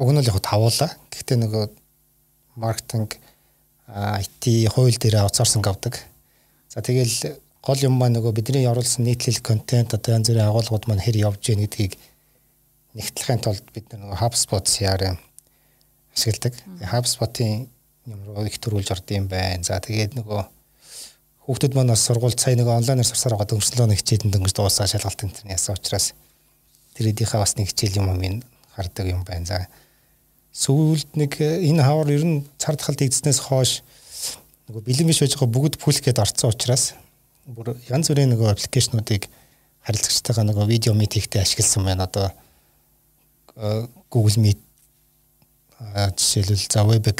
уг 0.00 0.08
нь 0.10 0.18
л 0.18 0.30
яг 0.30 0.38
тавуулаа. 0.42 0.90
Гэхдээ 1.12 1.38
нөгөө 1.38 1.64
маркетинг 2.56 3.20
IT 3.90 4.70
хууль 4.72 4.96
дээр 4.96 5.22
аутсорсинг 5.22 5.66
авдаг. 5.66 5.98
За 6.72 6.80
тэгэл 6.80 7.38
гол 7.62 7.78
юм 7.84 7.98
маань 8.00 8.16
нөгөө 8.18 8.32
бидний 8.32 8.66
оруулсан 8.66 9.04
нийтлэл 9.04 9.42
контент 9.44 9.94
одоо 9.94 10.16
янз 10.16 10.30
бүрийн 10.30 10.48
агуулгууд 10.48 10.88
маань 10.88 11.04
хэр 11.04 11.20
явж 11.28 11.42
гин 11.44 11.62
гэдгийг 11.66 11.94
нэгтлэхийн 12.96 13.42
тулд 13.44 13.66
бид 13.74 13.92
нөгөө 13.92 14.18
HubSpot 14.18 14.64
CRM 14.66 15.18
ашигладаг. 16.14 16.54
HubSpot-ийн 16.80 17.68
юм 18.06 18.20
руу 18.26 18.46
их 18.48 18.58
төрүүлж 18.58 18.90
орд 18.94 19.10
юм 19.14 19.28
байна. 19.28 19.62
За 19.62 19.78
тэгээд 19.78 20.16
нөгөө 20.18 20.40
хүүхдүүд 21.46 21.74
маань 21.76 21.92
бас 21.92 22.02
сургууль 22.06 22.34
цай 22.34 22.56
нөгөө 22.56 22.82
онлайнаар 22.82 23.06
сурсаар 23.06 23.36
байгаа 23.36 23.50
дөнгөслөө 23.52 23.86
нэг 23.90 24.00
хичээдэнд 24.00 24.34
дөнгөж 24.34 24.54
дуусаа 24.56 24.86
шалгалт 24.88 25.22
энэ 25.26 25.54
яасан 25.54 25.76
учраас 25.76 26.14
тэр 26.94 27.10
эдийнхээ 27.12 27.40
бас 27.40 27.56
нэг 27.56 27.70
хичээл 27.70 28.00
юм 28.02 28.10
минь 28.18 28.42
хардаг 28.74 29.06
юм 29.06 29.22
байна. 29.24 29.46
За 29.46 29.66
сүүлд 30.52 31.14
нэг 31.14 31.38
э, 31.38 31.62
энэ 31.68 31.82
хавар 31.82 32.10
ер 32.10 32.24
нь 32.24 32.46
цар 32.58 32.76
тахал 32.76 32.98
дэгдснээс 32.98 33.38
хойш 33.38 33.82
нөгөө 34.66 34.82
бэлэн 34.86 35.08
биш 35.10 35.22
байж 35.22 35.34
байгаа 35.34 35.54
бүгд 35.54 35.74
пүлх 35.78 36.02
гээд 36.02 36.22
орцсон 36.22 36.50
учраас 36.50 36.94
бүр 37.46 37.74
янз 37.90 38.10
бүрийн 38.10 38.34
нөгөө 38.34 38.50
аппликейшнуудыг 38.54 39.30
харилцагчтайгаа 39.86 40.44
нөгөө 40.46 40.66
видео 40.70 40.94
митингтэй 40.94 41.42
ашигласан 41.42 41.86
байна. 41.86 42.06
Одоо 42.10 42.30
э, 43.56 43.86
Google 44.10 44.38
Meet 44.42 44.60
жишээлбэл 45.80 46.66
за 46.68 46.84
WebEx, 46.84 47.18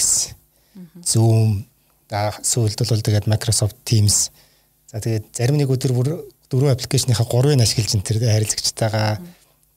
Zoom 1.01 1.65
да 2.11 2.35
сүүлд 2.43 2.83
бол 2.83 3.01
тэгээд 3.07 3.31
Microsoft 3.31 3.79
Teams 3.87 4.29
за 4.91 4.99
тэгээд 4.99 5.31
зарим 5.33 5.57
нэг 5.57 5.71
өдөр 5.71 5.95
бүр 5.95 6.09
дөрвөн 6.51 6.75
аппликейшныхаа 6.75 7.27
гурвыг 7.31 7.63
ашиглаж 7.63 7.95
энэ 7.95 8.07
төр 8.07 8.19
харилцагчтайгаа 8.27 9.23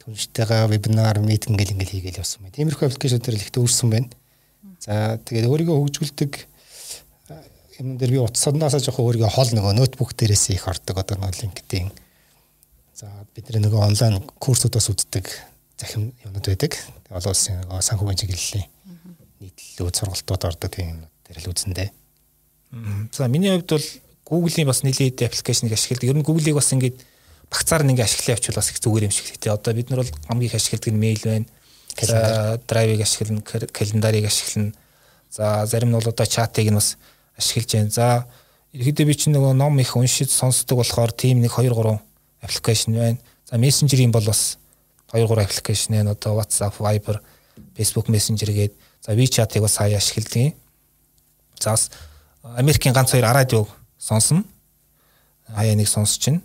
түнштэйгээ 0.04 0.68
вебинар, 0.68 1.20
митинг 1.24 1.60
гэл 1.60 1.74
ингээл 1.74 1.96
хийгээл 1.96 2.22
явсан 2.22 2.44
байна. 2.44 2.56
Тиймэрхүү 2.60 2.88
аппликейшн 2.92 3.24
төр 3.24 3.40
ихтэй 3.40 3.64
өөрсөн 3.64 3.90
байна. 3.90 4.10
За 4.84 5.16
тэгээд 5.24 5.48
өөрийгөө 5.48 5.78
хөгжүүлдэг 5.80 6.32
юм 7.80 7.98
дээр 7.98 8.12
би 8.12 8.20
утсаанаас 8.22 8.78
жоох 8.84 9.00
өөрийгөө 9.00 9.32
хол 9.32 9.50
нөгөө 9.56 9.74
ноутбук 9.80 10.14
дээрээс 10.14 10.54
их 10.54 10.68
ордог 10.68 11.00
одоо 11.00 11.18
нөгөө 11.18 11.40
LinkedIn. 11.42 11.90
За 12.94 13.10
бид 13.34 13.50
нэг 13.50 13.74
онлайн 13.74 14.22
курсуудаас 14.38 14.92
үздэг 14.92 15.26
захим 15.80 16.14
юмнууд 16.22 16.46
байдаг. 16.46 16.78
Олон 17.10 17.34
улсын 17.34 17.64
нөгөө 17.66 17.82
санхүүгийн 17.82 18.20
чиглэлийн 18.22 18.68
нийтлэлүүд 19.42 19.96
сургалтууд 19.98 20.44
ордог 20.52 20.70
тийм 20.70 21.02
юмнууд 21.02 21.14
дээр 21.26 21.40
л 21.42 21.52
үзэндээ. 21.52 21.90
За 23.12 23.28
миний 23.28 23.52
хувьд 23.56 23.72
бол 23.74 23.88
Google-ийн 24.24 24.70
бас 24.70 24.84
нэлээд 24.86 25.26
аппликейшнийг 25.26 25.74
ашигладаг. 25.74 26.10
Ер 26.10 26.18
нь 26.18 26.28
Google-ийг 26.28 26.58
бас 26.58 26.72
ингээд 26.72 27.02
багцаар 27.54 27.84
нэг 27.86 28.02
ашиглаа 28.02 28.34
явуул 28.34 28.56
бас 28.58 28.72
их 28.72 28.82
зүгээр 28.82 29.06
юм 29.06 29.14
шиг 29.14 29.38
тий. 29.38 29.54
Одоо 29.54 29.74
бид 29.74 29.90
нар 29.90 30.02
бол 30.02 30.12
хамгийн 30.28 30.50
их 30.50 30.56
ашигладаг 30.58 30.90
нь 30.90 30.98
mail 30.98 31.22
байна. 31.22 31.46
Драйвыг 32.66 33.02
ашиглана, 33.06 33.42
календарыг 33.46 34.26
ашиглана. 34.26 34.74
За 35.30 35.66
зарим 35.66 35.90
нь 35.90 35.94
бол 35.94 36.10
одоо 36.10 36.26
чатыг 36.26 36.66
нь 36.66 36.74
бас 36.74 36.98
ашиглаж 37.38 37.70
байна. 37.74 37.90
За 37.90 38.26
ерөөдөө 38.74 39.06
би 39.06 39.14
чинь 39.14 39.38
нөгөө 39.38 39.54
ном 39.54 39.78
их 39.78 39.94
уншиж 39.96 40.34
сонсдог 40.34 40.82
болохоор 40.82 41.14
team 41.14 41.46
нэг 41.46 41.54
2 41.54 41.70
3 41.70 42.02
аппликейшн 42.42 42.92
байна. 42.92 43.18
За 43.46 43.58
мессенжерийн 43.58 44.12
бол 44.12 44.26
бас 44.26 44.58
2 45.14 45.22
3 45.22 45.46
аппликейшн 45.46 45.94
байна. 45.94 46.18
Одоо 46.18 46.42
WhatsApp, 46.42 46.82
Viber, 46.82 47.22
Facebook 47.78 48.10
Messenger 48.10 48.50
гээд 48.50 48.74
за 49.06 49.14
WeChat-ыг 49.14 49.62
бас 49.62 49.78
хаяа 49.78 50.02
ашигладаг. 50.02 50.58
За 51.62 51.78
Америкийн 52.58 52.96
ганц 52.96 53.12
хоёр 53.12 53.30
радиог 53.30 53.70
сонсно. 54.00 54.44
Хаяа 55.54 55.76
нэг 55.76 55.88
сонсож 55.88 56.18
чинь 56.18 56.42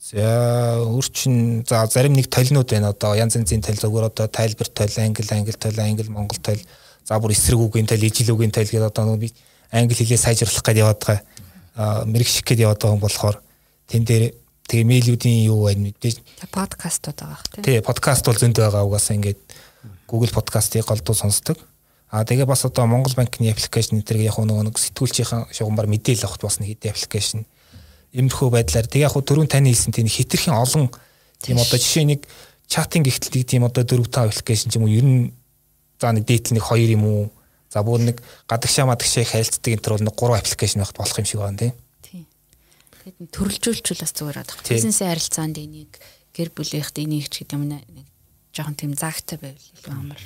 За 0.00 0.78
өөрчин 0.78 1.66
за 1.66 1.86
зарим 1.90 2.14
нэг 2.14 2.30
толинууд 2.30 2.70
байна 2.70 2.94
одоо 2.94 3.14
янз 3.18 3.34
янзын 3.34 3.60
тал 3.60 3.74
зөвөр 3.74 4.06
одоо 4.06 4.28
тайлбар 4.28 4.68
тал, 4.70 4.88
англи 5.02 5.26
англи 5.34 5.52
тал, 5.52 5.74
англи 5.80 6.08
монгол 6.08 6.38
тал, 6.38 6.60
за 7.04 7.18
бүр 7.18 7.34
эсрэг 7.34 7.58
үгийн 7.58 7.86
тал, 7.86 7.98
ижил 7.98 8.34
үгийн 8.34 8.54
тал 8.54 8.64
гэдэг 8.64 8.86
одоо 8.86 9.16
би 9.16 9.34
англи 9.72 9.94
хэлээ 9.98 10.16
сайжруулах 10.16 10.62
гэдэг 10.62 10.82
яваад 10.86 11.02
байгаа. 11.02 12.04
Мэрэгших 12.06 12.46
гэдэг 12.46 12.62
яваад 12.62 12.78
байгаа 12.78 13.02
болохоор 13.02 13.36
тэн 13.90 14.04
дээр 14.06 14.38
тэгээ 14.70 14.86
мэйлүүдийн 14.86 15.50
юу 15.50 15.66
байна 15.66 15.90
мэдээж 15.90 16.22
подкастууд 16.54 17.18
байгаа 17.18 17.42
хэрэг 17.42 17.64
тий 17.66 17.80
подкаст 17.82 18.22
бол 18.22 18.38
зөнд 18.38 18.54
байгаа 18.54 18.86
угаасаа 18.86 19.18
ингээд 19.18 19.40
Google 20.06 20.30
подкастыг 20.30 20.86
голдуу 20.86 21.14
сонсдог. 21.18 21.58
А 22.08 22.24
тэгээ 22.24 22.46
бас 22.46 22.64
одоо 22.64 22.86
Монгол 22.86 23.12
банкны 23.12 23.50
аппликейшн 23.50 24.00
энэ 24.00 24.24
яг 24.24 24.38
нөгөө 24.40 24.72
нэг 24.72 24.78
сэтгүүлчийн 24.78 25.52
шугамар 25.52 25.90
мэдээлэл 25.90 26.24
авахт 26.24 26.40
бас 26.40 26.56
нэг 26.60 26.72
хэдэн 26.72 26.92
аппликейшн 26.96 27.44
иймэрхүү 28.12 28.48
байдлаар. 28.52 28.86
Тэг 28.86 29.04
яг 29.04 29.12
хуу 29.12 29.24
түрүүн 29.24 29.50
таны 29.50 29.72
хэлсэн 29.72 29.92
тийм 29.92 30.08
хитрхийн 30.08 30.56
олон 30.56 30.88
тийм 31.42 31.58
одоо 31.60 31.78
жишээ 31.78 32.06
нэг 32.08 32.24
чатинг 32.68 33.08
ихтэлтийг 33.08 33.46
тийм 33.48 33.64
одоо 33.64 33.84
4 33.84 34.04
5 34.08 34.32
аппликейшн 34.32 34.70
ч 34.70 34.76
юм 34.76 34.88
уу 34.88 34.92
ер 34.92 35.04
нь 35.04 35.32
за 36.00 36.12
нэг 36.12 36.24
дээтэл 36.24 36.56
нэг 36.56 36.64
2 36.64 36.94
юм 36.96 37.04
уу. 37.04 37.22
За 37.68 37.84
бүр 37.84 38.00
нэг 38.00 38.24
гадагшаа 38.48 38.88
мадагшаа 38.88 39.28
харилцдаг 39.28 39.76
энэ 39.76 39.84
төр 39.84 39.94
бол 40.00 40.06
нэг 40.08 40.16
3 40.16 40.40
аппликейшн 40.40 40.80
байхад 40.80 40.98
болох 41.00 41.18
юм 41.20 41.28
шиг 41.28 41.40
байна 41.40 41.60
тийм 41.60 41.74
тэгээд 43.08 43.32
төрөлжүүлчихвэл 43.32 44.04
бас 44.04 44.12
зүгээр 44.12 44.38
байдаг 44.40 44.56
бизнесийн 44.68 45.10
харилцаанд 45.12 45.56
энийг 45.56 45.92
гэр 46.36 46.48
бүлийнхэд 46.52 46.98
энийг 47.00 47.26
ч 47.32 47.44
гэдэг 47.44 47.56
юм 47.56 47.64
нэг 47.72 47.84
жоохон 48.52 48.76
тийм 48.76 48.92
загтай 48.92 49.38
байвал 49.40 49.68
илүү 49.76 49.92
амар. 49.96 50.20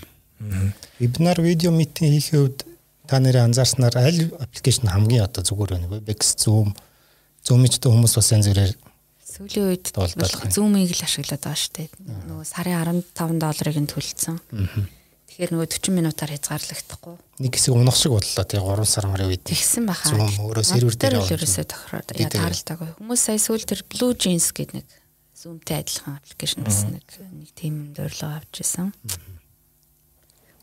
Вебинар 0.98 1.38
видео 1.40 1.70
митинг 1.70 2.10
хийхэд 2.10 2.38
үед 2.42 2.58
та 3.06 3.22
нарын 3.22 3.52
анзаарснаар 3.52 3.96
аль 3.98 4.22
аппликейшн 4.38 4.90
хамгийн 4.90 5.26
одоо 5.26 5.42
зүгээр 5.46 5.78
байна 5.78 5.90
Webex 5.92 6.34
Zoom 6.42 6.74
Zoom-ичтэй 7.42 7.90
хүмүүс 7.90 8.14
бас 8.18 8.32
янз 8.32 8.48
бүрээр 8.50 8.72
сүүлийн 9.32 9.66
үед 9.72 9.84
Zoom-ийг 10.52 10.92
л 10.94 11.04
ашиглаад 11.06 11.42
байгаа 11.42 11.58
шүү 11.58 11.74
дээ. 11.78 11.88
Нөгөө 12.28 12.46
сарын 12.46 13.02
15 13.16 13.40
долларыг 13.42 13.78
нь 13.82 13.90
төлсөн. 13.90 14.38
Тэгэхээр 15.32 15.52
нөгөө 15.56 15.68
40 15.72 15.96
минутаар 15.96 16.32
хязгаарлагдахгүй. 16.36 17.14
Нэг 17.40 17.52
хэсэг 17.56 17.72
унах 17.72 17.96
шиг 17.96 18.12
боллоо 18.12 18.44
тий 18.44 18.60
3 18.60 18.84
сар 18.84 19.08
мөрөө 19.08 19.28
үед. 19.32 19.42
Тэгсэн 19.48 19.88
баха. 19.88 20.12
Zoom 20.12 20.28
өөрөө 20.44 20.64
сервер 20.68 20.94
дээр 20.94 21.16
ерөөсөө 21.24 21.66
тохироод 21.72 22.12
ядаралдаг. 22.20 22.78
Хүмүүс 23.00 23.22
сая 23.24 23.40
сүүл 23.40 23.64
тэр 23.64 23.80
Blue 23.88 24.12
Jeans 24.12 24.52
гэдэг 24.52 24.84
нэг 24.84 24.88
Zoom-тэй 25.32 25.80
адилхан 25.80 26.20
аппликейшн 26.20 26.60
бас 26.62 26.84
нэг 26.84 27.08
нэг 27.32 27.50
тийм 27.56 27.96
дуурлага 27.96 28.44
авч 28.44 28.60
ирсэн. 28.60 28.92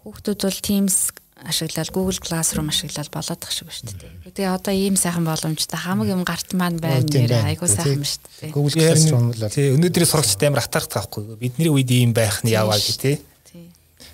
Хүүхдүүд 0.06 0.40
бол 0.46 0.60
Teams 0.62 1.12
ашиглаад 1.48 1.90
Google 1.96 2.20
Classroom 2.20 2.68
ашиглаад 2.68 3.10
болоод 3.14 3.40
тах 3.40 3.52
шиг 3.54 3.72
шүү 3.72 3.96
дээ. 3.96 4.34
Тэгээ 4.36 4.52
одоо 4.52 4.74
ийм 4.76 5.00
сайхан 5.00 5.24
боломжтой 5.24 5.80
хамаг 5.80 6.12
юм 6.12 6.24
гарт 6.28 6.52
маань 6.52 6.80
байна 6.84 7.08
нэр 7.08 7.56
айгуу 7.56 7.70
сайхан 7.70 8.04
шүү 8.04 8.20
дээ. 8.44 8.52
Google 8.52 8.76
Classroom 8.76 9.32
л 9.32 9.48
тий 9.48 9.72
өнөөдрийн 9.72 10.10
сурагчтай 10.10 10.52
амар 10.52 10.66
хатаарх 10.68 10.92
таахгүй. 10.92 11.40
Бидний 11.40 11.72
үед 11.72 11.88
ийм 11.92 12.12
байх 12.12 12.44
нь 12.44 12.52
яваа 12.52 12.76
гэ 12.76 12.96
тий. 13.00 13.16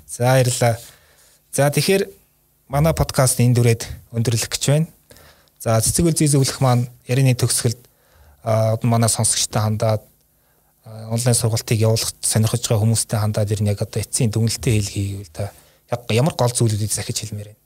За 0.06 0.38
баярлаа. 0.38 0.78
За 1.50 1.70
тэгэхээр 1.74 2.04
манай 2.70 2.94
подкаст 2.94 3.42
энэ 3.42 3.58
дүрээд 3.58 3.90
өндөрлөх 4.14 4.52
гэж 4.54 4.64
байна. 4.70 4.88
За 5.58 5.82
цэцэг 5.82 6.06
үл 6.06 6.14
зөвлөх 6.14 6.62
маань 6.62 6.86
ярины 7.10 7.34
төгсгөлд 7.34 7.82
манай 8.86 9.10
сонсогчтой 9.10 9.62
хандаад 9.66 10.06
онлайн 10.86 11.34
сургалтыг 11.34 11.82
явуулах 11.82 12.14
сонирхож 12.22 12.62
байгаа 12.62 12.84
хүмүүстэй 12.86 13.18
хандаад 13.18 13.50
ирнэ 13.50 13.74
яг 13.74 13.82
одоо 13.82 14.02
эцсийн 14.02 14.30
дүнэлтээ 14.30 14.74
хэлхий 14.78 15.06
гэвэл 15.18 15.34
та 15.34 15.50
яг 15.92 16.02
ямар 16.10 16.36
гол 16.38 16.54
зүйлүүдийг 16.54 16.94
захиж 16.94 17.22
хэлмээр 17.22 17.54
байна. 17.54 17.62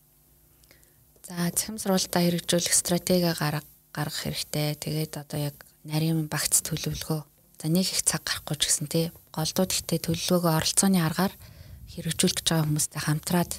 За 1.30 1.52
цахим 1.54 1.78
сургалтаа 1.78 2.26
хэрэгжүүлэх 2.26 2.74
стратеги 2.74 3.30
гарга 3.30 3.62
гаргах 3.94 4.24
хэрэгтэй. 4.26 4.76
Тэгээд 4.76 5.14
одоо 5.22 5.40
яг 5.54 5.56
нарийн 5.86 6.26
багц 6.26 6.62
төлөвлөгөө. 6.66 7.22
За 7.62 7.68
нэг 7.68 7.86
их 7.86 8.02
цаг 8.02 8.24
гарахгүй 8.26 8.58
ч 8.58 8.64
гэсэн 8.68 8.88
тий. 8.90 9.06
Голдууд 9.36 9.72
ихтэй 9.72 10.00
төлөвлөгөөгөө 10.00 10.58
оролцооны 10.58 11.00
аргаар 11.04 11.34
хэрэгжүүлэх 11.94 12.38
гэж 12.40 12.48
байгаа 12.50 12.66
хүмүүстэй 12.66 13.02
хамтраад 13.04 13.52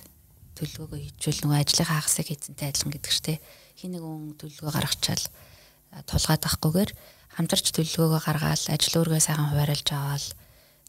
төлөвлөгөөгөө 0.56 1.00
хийжүүл 1.04 1.40
нөгөө 1.44 1.58
ажлынхаа 1.60 1.98
хагасыг 2.00 2.26
хийцэнтэй 2.30 2.68
адилхан 2.68 2.92
гэдэг 2.94 3.12
ч 3.12 3.18
тий. 3.20 3.38
Хин 3.78 3.90
нэг 3.94 4.02
хүн 4.02 4.34
төлөвлөгөө 4.40 4.74
гаргачаал 4.74 5.24
тулгаад 6.10 6.42
авахгүйгээр 6.46 6.90
хамтарч 7.36 7.66
төлөвлөгөөгөө 7.74 8.22
гаргаад 8.24 8.62
ажил 8.70 8.98
өөргөө 9.00 9.20
сайхан 9.20 9.50
хуваарлаж 9.50 9.88
аваад 9.94 10.24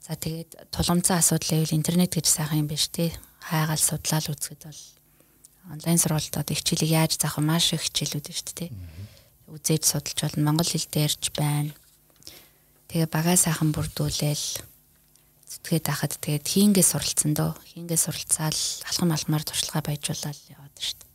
за 0.01 0.13
тэгээд 0.17 0.51
тулгымцсан 0.73 1.17
асуудал 1.21 1.51
гэвэл 1.61 1.77
интернет 1.77 2.11
гэж 2.13 2.25
сайхан 2.25 2.65
юм 2.65 2.69
биш 2.69 2.89
тий. 2.89 3.13
Хайгаал 3.41 3.81
судлаад 3.81 4.25
үзэхэд 4.29 4.61
бол 4.69 4.81
онлайн 5.73 5.99
сургалтад 5.99 6.53
их 6.53 6.61
хичээлийг 6.61 6.91
яаж 6.93 7.11
заах 7.17 7.37
вэ? 7.37 7.45
Маш 7.49 7.73
их 7.73 7.83
хичээлүүд 7.89 8.27
шүү 8.29 8.55
дээ. 8.57 8.71
Үзээж 9.49 9.83
судалж 9.85 10.19
болно. 10.21 10.45
Монгол 10.45 10.69
хэл 10.69 10.87
дээрч 10.87 11.33
байна. 11.35 11.73
Тэгээ 12.87 13.09
багаа 13.09 13.37
сайхан 13.37 13.73
бүрдүүлээл 13.75 14.45
зүтгээд 15.51 15.85
ахад 15.91 16.15
тэгээд 16.23 16.45
хийнгээ 16.47 16.85
суралцсан 16.85 17.31
дөө. 17.35 17.51
Хийнгээ 17.75 17.99
суралцаал 17.99 18.59
алхам 18.87 19.11
алхмаар 19.11 19.43
туршлагаа 19.43 19.83
баяжуулаад 19.83 20.39
яваад 20.47 20.75
шүү 20.79 20.97
дээ. 20.99 21.09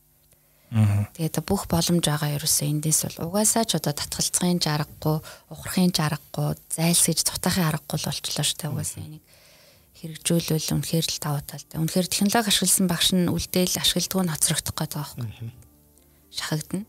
Тэгээд 1.16 1.36
бүх 1.46 1.64
боломж 1.70 2.04
байгаа 2.04 2.36
ерөөсөө 2.36 2.66
эндээс 2.68 3.00
бол 3.06 3.32
угаасаа 3.32 3.64
ч 3.64 3.78
одоо 3.78 3.94
татгалцахын 3.94 4.60
жаргагүй, 4.60 5.22
ухрахын 5.52 5.94
жаргагүй, 5.94 6.58
зайлсгийж 6.74 7.22
цутахын 7.22 7.70
аргагүй 7.70 7.98
болчлоо 8.02 8.44
шүү 8.44 8.58
дээ. 8.60 8.72
Угаасаа 8.74 9.04
энийг 9.06 9.24
хэрэгжүүлвэл 9.96 10.76
үнэхээр 10.76 11.06
л 11.08 11.18
давуу 11.24 11.42
талтай. 11.42 11.80
Үнэхээр 11.80 12.08
технологи 12.12 12.52
ашигласан 12.52 12.86
багш 12.86 13.08
нь 13.16 13.32
үлдээл 13.32 13.80
ашигладаг 13.80 14.28
нь 14.28 14.32
хоцрогдох 14.36 14.76
гэдэг 14.76 14.98
байгаа 15.00 15.24
юм. 15.24 15.52
Шахагдана. 16.28 16.84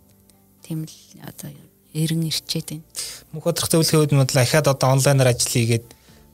Тийм 0.59 0.83
л 0.83 0.95
одоо 1.23 1.49
эрен 1.95 2.27
ирчээд 2.27 2.67
байна. 2.75 2.85
Мөнх 3.31 3.47
бодрох 3.47 3.71
зөвлөхийн 3.71 4.01
үед 4.03 4.11
нь 4.11 4.19
бодлоо 4.19 4.43
ахаад 4.43 4.67
одоо 4.67 4.89
онлайнаар 4.91 5.31
ажил 5.31 5.55
хийгээд 5.55 5.85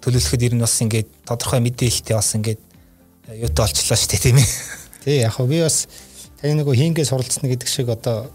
төлөвлөхөд 0.01 0.45
ер 0.49 0.53
нь 0.57 0.65
бас 0.65 0.75
ингээд 0.81 1.09
тодорхой 1.29 1.61
мэдээлэлтэй 1.61 2.15
бас 2.17 2.33
ингээд 2.33 2.61
юутай 3.37 3.63
олчлаа 3.69 3.97
шүү 3.97 4.09
дээ 4.09 4.23
тийм 4.25 4.37
ээ. 4.41 4.49
Тий 5.05 5.17
яг 5.21 5.37
хөө 5.37 5.47
би 5.47 5.61
бас 5.61 5.87
таны 6.41 6.57
нөгөө 6.57 6.73
хийнгээ 6.73 7.05
суралцсан 7.05 7.47
гэдэг 7.47 7.69
шиг 7.69 7.87
одоо 7.93 8.27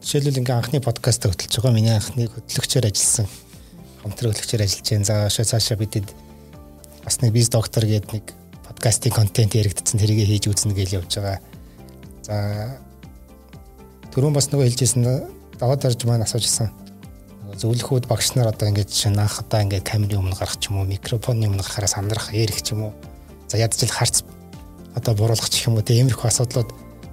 жишээлбэл 0.00 0.40
ингээ 0.40 0.56
анхны 0.56 0.78
подкаст 0.80 1.26
хөтлөж 1.26 1.52
байгаа 1.60 1.74
миний 1.74 1.92
анхны 1.92 2.30
хөтлөгчөөр 2.30 2.88
ажилласан 2.88 3.28
хамтран 4.06 4.32
хөтлөгчөөр 4.32 4.62
ажиллаж 4.64 4.88
байна. 4.88 5.28
За 5.28 5.44
цаашаа 5.44 5.76
бидэд 5.76 6.08
нэг 7.22 7.32
биз 7.32 7.48
доктор 7.48 7.86
гэдэг 7.86 8.12
нэг 8.12 8.26
подкастын 8.66 9.14
контент 9.14 9.54
яригдсан 9.54 10.00
тэрийг 10.00 10.26
хийж 10.26 10.50
үзнэ 10.50 10.74
гэж 10.74 10.90
явж 10.98 11.18
байгаа. 11.18 11.38
За 12.26 12.36
түрүүн 14.10 14.34
бас 14.34 14.50
нөгөө 14.50 14.66
хэлжсэн 14.66 15.06
даваад 15.58 15.86
дарж 15.86 16.02
маань 16.04 16.26
асуужсэн. 16.26 16.70
Зөвлөхүүд 17.52 18.08
багш 18.10 18.34
нар 18.34 18.50
одоо 18.50 18.68
ингэж 18.68 18.90
одоо 19.14 19.60
ингээд 19.62 19.86
камерын 19.86 20.24
өмнө 20.24 20.38
гарах 20.38 20.58
ч 20.58 20.72
юм 20.72 20.82
уу, 20.82 20.88
микрофоны 20.88 21.46
өмнө 21.46 21.62
гарахаараа 21.62 21.94
сандрах, 21.94 22.32
ярих 22.32 22.62
ч 22.64 22.72
юм 22.72 22.90
уу. 22.90 22.92
За 23.46 23.60
ядчил 23.60 23.92
харц 23.92 24.24
одоо 24.96 25.14
буруулах 25.14 25.50
ч 25.52 25.68
юм 25.68 25.76
уу 25.76 25.84
тиймэрхүү 25.84 26.26
асуудлууд 26.26 26.70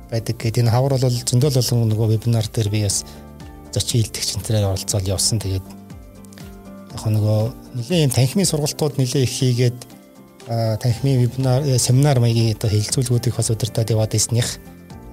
байдаг 0.09 0.35
гэдэг. 0.39 0.63
Энэ 0.63 0.73
хавар 0.73 0.97
бол 0.97 1.05
зөндөл 1.05 1.53
болгон 1.59 1.91
нөгөө 1.91 2.07
вебинар 2.15 2.47
дээр 2.47 2.69
би 2.71 2.83
бас 2.87 3.05
зочин 3.75 4.01
хилдэгч 4.01 4.39
энтрээр 4.39 4.71
оролцоод 4.71 5.05
явсан. 5.05 5.37
Тэгээд 5.43 5.67
яг 6.95 7.03
нөгөө 7.03 7.39
нэлээд 7.77 8.03
юм 8.07 8.13
танхимын 8.15 8.49
сургалтууд 8.49 8.97
нэлээд 8.97 9.27
их 9.27 9.33
хийгээд 9.37 9.77
танхимын 10.49 11.21
вебинар 11.21 11.61
э, 11.61 11.77
семинар 11.77 12.19
маягийн 12.19 12.57
одоо 12.57 12.69
хэлэлцүүлгүүдийг 12.73 13.37
бас 13.37 13.49
удирдах 13.53 13.85
яваад 13.85 14.17
ирснийх 14.17 14.57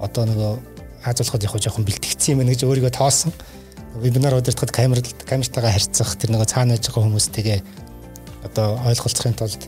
одоо 0.01 0.25
нөгөө 0.25 0.53
хаазуулахад 1.05 1.45
яг 1.45 1.53
жоохон 1.61 1.85
бэлтгэцсэн 1.85 2.41
юм 2.41 2.49
гэж 2.49 2.65
өөрийгөө 2.65 2.97
тоосон. 2.97 3.33
Вебинар 4.01 4.33
удирдахад 4.33 4.73
камер 4.73 5.05
камертайгаа 5.29 5.77
харьцах 5.77 6.17
тэр 6.17 6.33
нөгөө 6.33 6.49
цаана 6.49 6.73
байж 6.73 6.89
байгаа 6.89 7.05
хүмүүстэйгээ 7.05 7.61
одоо 8.49 8.81
ойлголцохын 8.89 9.37
тулд 9.37 9.61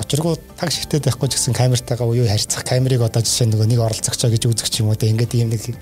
очиргуу 0.00 0.40
таг 0.56 0.72
шигтэй 0.72 1.00
байхгүй 1.04 1.28
ч 1.28 1.36
гэсэн 1.36 1.52
камертайгаа 1.52 2.08
уу 2.08 2.24
харьцах 2.24 2.64
камерыг 2.64 3.04
одоо 3.04 3.20
жишээ 3.20 3.52
нөгөө 3.52 3.68
нэг 3.68 3.80
оролцогчоо 3.84 4.32
гэж 4.32 4.48
үзэх 4.48 4.68
ч 4.72 4.80
юм 4.80 4.92
уу 4.92 4.96
те 4.96 5.12
ингээд 5.12 5.36
ийм 5.36 5.52
нэг 5.52 5.76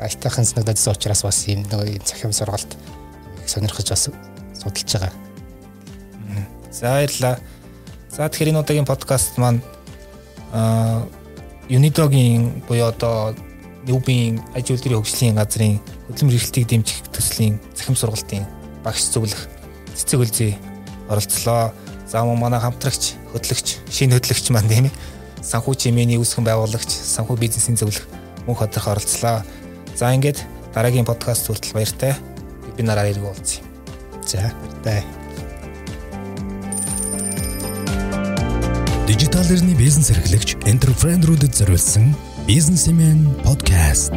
альтайхан 0.00 0.44
санагдсан 0.44 0.92
учраас 0.92 1.24
бас 1.24 1.48
ийм 1.48 1.64
нөгөө 1.68 2.04
цахим 2.04 2.32
сургалт 2.32 2.76
сонирхож 3.48 3.88
бас 3.88 4.08
судалж 4.56 4.92
байгаа. 4.92 5.12
За 6.72 6.92
баярлалаа. 6.92 7.40
За 8.16 8.32
тэгэхээр 8.32 8.56
энэ 8.56 8.60
удаагийн 8.64 8.88
подкаст 8.88 9.36
маань 9.36 9.60
аа 10.56 11.04
Unidoгийн 11.68 12.64
буюу 12.64 12.88
одоо 12.88 13.36
Нүбийн 13.84 14.40
аж 14.56 14.72
үйлдвэрийн 14.72 15.04
хөгжлийн 15.04 15.36
газрын 15.36 15.84
хөдөлмөр 16.08 16.40
эрхлэлтийг 16.40 16.64
дэмжих 16.64 17.12
төслийн 17.12 17.60
захим 17.76 17.92
сургалтын 17.92 18.48
багш 18.80 19.12
зөвлөх 19.12 19.52
цэцэг 19.92 20.20
үлзий 20.24 20.56
оролцлоо. 21.12 21.76
За 22.08 22.24
манай 22.24 22.56
хамтрагч, 22.56 23.20
хөтлөгч, 23.36 23.84
шинэ 23.92 24.16
хөтлөгч 24.16 24.48
маань 24.48 24.70
тийм 24.72 24.88
ээ. 24.88 24.96
Санхүү 25.44 25.76
чимээний 25.76 26.16
үүсгэн 26.16 26.48
байгуулагч, 26.48 26.88
санхүү 26.88 27.36
бизнесийн 27.36 27.76
зөвлөх 27.76 28.08
мөнх 28.48 28.64
ходрох 28.64 28.96
оролцлоо. 28.96 29.44
За 29.92 30.14
ингээд 30.16 30.40
дараагийн 30.72 31.04
подкаст 31.04 31.52
хүртэл 31.52 31.76
баяртай. 31.76 32.16
Вебинараар 32.64 33.12
уулзъя. 33.20 33.60
За 34.24 34.48
баяртай. 34.56 35.25
Дижитал 39.06 39.44
эрхний 39.44 39.76
бизнес 39.78 40.10
эрхлэгч 40.10 40.56
энтерпренерүүдэд 40.66 41.54
зориулсан 41.54 42.10
бизнесмен 42.48 43.30
подкаст. 43.44 44.10